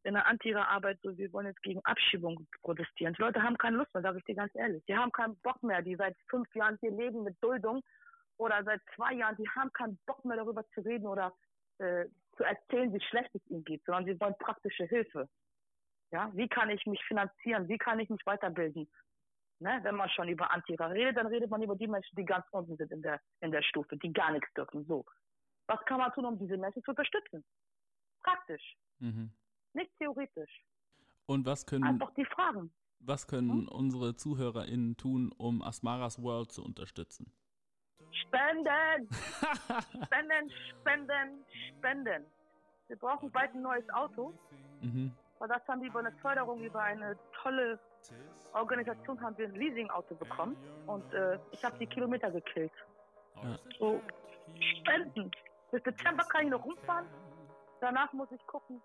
in 0.03 0.13
der 0.13 0.25
Antira-Arbeit, 0.27 0.99
so 1.03 1.17
wir 1.17 1.31
wollen 1.33 1.47
jetzt 1.47 1.61
gegen 1.61 1.83
Abschiebung 1.83 2.47
protestieren. 2.61 3.13
Die 3.13 3.21
Leute 3.21 3.43
haben 3.43 3.57
keine 3.57 3.77
Lust 3.77 3.93
mehr, 3.93 4.03
sage 4.03 4.19
ich 4.19 4.23
dir 4.25 4.35
ganz 4.35 4.53
ehrlich. 4.55 4.83
Die 4.87 4.95
haben 4.95 5.11
keinen 5.11 5.35
Bock 5.41 5.61
mehr, 5.61 5.81
die 5.81 5.95
seit 5.95 6.15
fünf 6.29 6.53
Jahren 6.55 6.77
hier 6.79 6.91
leben 6.91 7.23
mit 7.23 7.35
Duldung 7.41 7.81
oder 8.37 8.63
seit 8.63 8.81
zwei 8.95 9.13
Jahren, 9.13 9.35
die 9.35 9.49
haben 9.49 9.71
keinen 9.73 9.99
Bock 10.05 10.23
mehr 10.23 10.37
darüber 10.37 10.65
zu 10.69 10.81
reden 10.81 11.07
oder 11.07 11.33
äh, 11.79 12.05
zu 12.37 12.43
erzählen, 12.43 12.93
wie 12.93 13.01
schlecht 13.01 13.33
es 13.35 13.45
ihnen 13.47 13.65
geht, 13.65 13.83
sondern 13.85 14.05
sie 14.05 14.19
wollen 14.19 14.35
praktische 14.39 14.85
Hilfe. 14.85 15.27
Ja, 16.11 16.31
wie 16.33 16.47
kann 16.47 16.69
ich 16.69 16.85
mich 16.85 17.03
finanzieren? 17.03 17.67
Wie 17.67 17.77
kann 17.77 17.99
ich 17.99 18.09
mich 18.09 18.25
weiterbilden? 18.25 18.89
Ne? 19.59 19.79
Wenn 19.83 19.95
man 19.95 20.09
schon 20.09 20.29
über 20.29 20.49
Antira 20.51 20.87
redet, 20.87 21.17
dann 21.17 21.27
redet 21.27 21.49
man 21.49 21.61
über 21.61 21.75
die 21.75 21.87
Menschen, 21.87 22.15
die 22.15 22.25
ganz 22.25 22.45
unten 22.51 22.77
sind 22.77 22.91
in 22.91 23.01
der, 23.01 23.19
in 23.41 23.51
der 23.51 23.61
Stufe, 23.61 23.97
die 23.97 24.13
gar 24.13 24.31
nichts 24.31 24.51
dürfen. 24.53 24.85
So. 24.85 25.05
Was 25.67 25.83
kann 25.85 25.99
man 25.99 26.11
tun, 26.13 26.25
um 26.25 26.39
diese 26.39 26.57
Menschen 26.57 26.81
zu 26.83 26.91
unterstützen? 26.91 27.43
Praktisch. 28.23 28.77
Mhm. 28.99 29.31
Theoretisch. 30.09 30.63
Und 31.25 31.45
was 31.45 31.65
können. 31.65 31.83
Einfach 31.83 32.13
die 32.15 32.25
Fragen. 32.25 32.71
Was 32.99 33.27
können 33.27 33.51
hm? 33.51 33.67
unsere 33.69 34.15
ZuhörerInnen 34.15 34.97
tun, 34.97 35.31
um 35.37 35.61
Asmaras 35.61 36.21
World 36.21 36.51
zu 36.51 36.63
unterstützen? 36.63 37.31
Spenden! 38.11 39.07
spenden, 40.05 40.51
spenden, 40.81 41.45
spenden. 41.77 42.25
Wir 42.87 42.97
brauchen 42.97 43.31
bald 43.31 43.53
ein 43.53 43.61
neues 43.61 43.87
Auto. 43.91 44.33
Mhm. 44.81 45.13
Weil 45.37 45.47
das 45.47 45.65
haben 45.67 45.81
wir 45.81 45.89
über 45.89 45.99
eine 45.99 46.11
Förderung, 46.13 46.61
über 46.61 46.81
eine 46.81 47.17
tolle 47.41 47.79
Organisation 48.53 49.21
haben 49.21 49.37
wir 49.37 49.47
ein 49.47 49.55
Leasing-Auto 49.55 50.15
bekommen. 50.15 50.57
Und 50.87 51.13
äh, 51.13 51.37
ich 51.51 51.63
habe 51.63 51.77
die 51.77 51.87
Kilometer 51.87 52.31
gekillt. 52.31 52.73
Ja. 53.35 53.59
So, 53.77 54.01
spenden. 54.79 55.31
Bis 55.71 55.83
Dezember 55.83 56.23
kann 56.23 56.45
ich 56.45 56.49
noch 56.49 56.65
rumfahren. 56.65 57.05
Danach 57.79 58.11
muss 58.11 58.29
ich 58.31 58.45
gucken, 58.47 58.81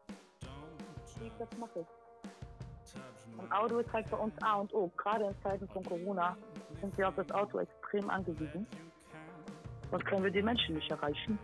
wie 1.21 1.27
ich 1.27 1.33
das 1.39 1.49
mache. 1.59 1.87
Ein 3.39 3.53
Auto 3.53 3.79
ist 3.79 3.93
halt 3.93 4.11
bei 4.11 4.17
uns 4.17 4.35
A 4.43 4.55
und 4.55 4.73
O. 4.75 4.91
Gerade 4.97 5.25
in 5.27 5.43
Zeiten 5.43 5.69
von 5.69 5.83
Corona 5.85 6.37
sind 6.81 6.97
wir 6.97 7.09
auf 7.09 7.15
das 7.17 7.31
Auto 7.31 7.59
extrem 7.59 8.09
angewiesen. 8.11 8.67
Sonst 9.91 10.07
können 10.07 10.25
wir 10.25 10.31
die 10.31 10.43
Menschen 10.43 10.77
nicht 10.77 10.91
erreichen. 10.91 11.39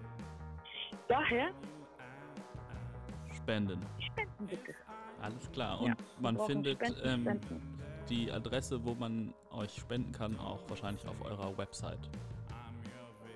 Daher 1.08 1.50
spenden. 3.36 3.80
Spenden 3.98 4.46
bitte. 4.46 4.74
Alles 5.22 5.50
klar. 5.52 5.80
Und 5.80 5.88
ja, 5.88 5.94
man 6.20 6.38
findet 6.40 6.78
spenden, 6.78 7.00
ähm, 7.04 7.20
spenden. 7.22 7.78
die 8.08 8.30
Adresse, 8.30 8.82
wo 8.84 8.94
man 8.94 9.34
euch 9.50 9.74
spenden 9.74 10.12
kann, 10.12 10.38
auch 10.38 10.60
wahrscheinlich 10.68 11.06
auf 11.06 11.20
eurer 11.24 11.56
Website. 11.58 12.08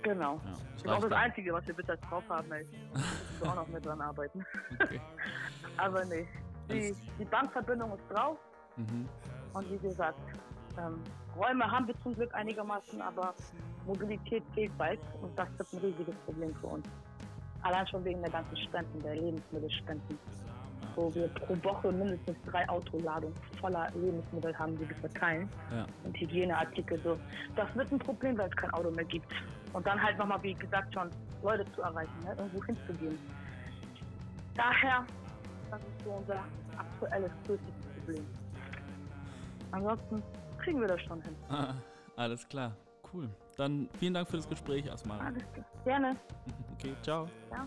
Genau. 0.03 0.35
Ja, 0.45 0.53
das 0.53 0.83
ist 0.83 0.89
auch 0.89 1.01
das 1.01 1.11
dann. 1.11 1.13
Einzige, 1.15 1.53
was 1.53 1.67
wir 1.67 1.75
bitte 1.75 1.97
drauf 1.97 2.25
haben, 2.29 2.53
ey. 2.53 2.67
Da 3.41 3.51
auch 3.51 3.55
noch 3.57 3.69
mit 3.69 3.85
dran 3.85 4.01
arbeiten. 4.01 4.45
Okay. 4.83 5.01
Aber 5.77 6.05
nee. 6.05 6.27
Die, 6.71 6.95
die, 7.19 7.25
Bankverbindung 7.25 7.93
ist 7.93 8.05
drauf. 8.11 8.39
Mhm. 8.77 9.09
Und 9.53 9.71
wie 9.71 9.79
gesagt, 9.79 10.19
ähm, 10.79 11.01
Räume 11.37 11.71
haben 11.71 11.87
wir 11.87 11.95
zum 12.03 12.15
Glück 12.15 12.35
einigermaßen, 12.35 13.01
aber 13.03 13.35
Mobilität 13.87 14.43
fehlt 14.55 14.77
bald 14.79 15.01
und 15.21 15.37
das 15.39 15.49
wird 15.59 15.73
ein 15.73 15.79
riesiges 15.81 16.15
Problem 16.25 16.55
für 16.61 16.69
uns. 16.69 16.87
Allein 17.63 17.87
schon 17.87 18.05
wegen 18.05 18.21
der 18.21 18.31
ganzen 18.31 18.57
Spenden, 18.57 19.03
der 19.03 19.15
Lebensmittelspenden. 19.17 20.19
Wo 20.97 21.13
wir 21.15 21.27
pro 21.29 21.57
Woche 21.65 21.91
mindestens 21.91 22.37
drei 22.47 22.69
Autoladungen 22.69 23.35
voller 23.61 23.91
Lebensmittel 23.95 24.57
haben, 24.57 24.79
die 24.79 24.89
wir 24.89 24.97
verteilen. 24.97 25.49
Ja. 25.73 25.87
Und 26.05 26.17
Hygieneartikel 26.17 27.01
so. 27.03 27.19
Das 27.57 27.75
wird 27.75 27.91
ein 27.91 27.99
Problem, 27.99 28.39
weil 28.39 28.49
es 28.49 28.57
kein 28.57 28.71
Auto 28.71 28.91
mehr 28.93 29.05
gibt. 29.05 29.27
Und 29.73 29.85
dann 29.87 30.01
halt 30.01 30.19
nochmal, 30.19 30.41
wie 30.43 30.55
gesagt, 30.55 30.95
schon 30.95 31.11
Leute 31.43 31.65
zu 31.73 31.83
erreichen, 31.83 32.13
ne? 32.23 32.35
irgendwo 32.39 32.65
hinzugehen. 32.65 33.19
Daher, 34.55 35.05
das 35.79 35.83
ist 35.83 36.05
so 36.05 36.11
unser 36.11 36.45
aktuelles 36.77 37.33
größtes 37.47 37.75
Problem. 37.97 38.27
Ansonsten 39.73 40.23
kriegen 40.59 40.81
wir 40.81 40.89
das 40.89 41.01
schon 41.03 41.21
hin. 41.23 41.37
Ah, 41.49 41.75
alles 42.17 42.47
klar, 42.49 42.77
cool. 43.13 43.29
Dann 43.57 43.89
vielen 43.99 44.15
Dank 44.15 44.29
für 44.29 44.37
das 44.37 44.49
Gespräch 44.49 44.87
erstmal. 44.87 45.21
Alles 45.21 45.43
klar. 45.53 45.67
Gerne. 45.85 46.17
Okay, 46.77 46.95
ciao. 47.03 47.27
Ciao. 47.49 47.67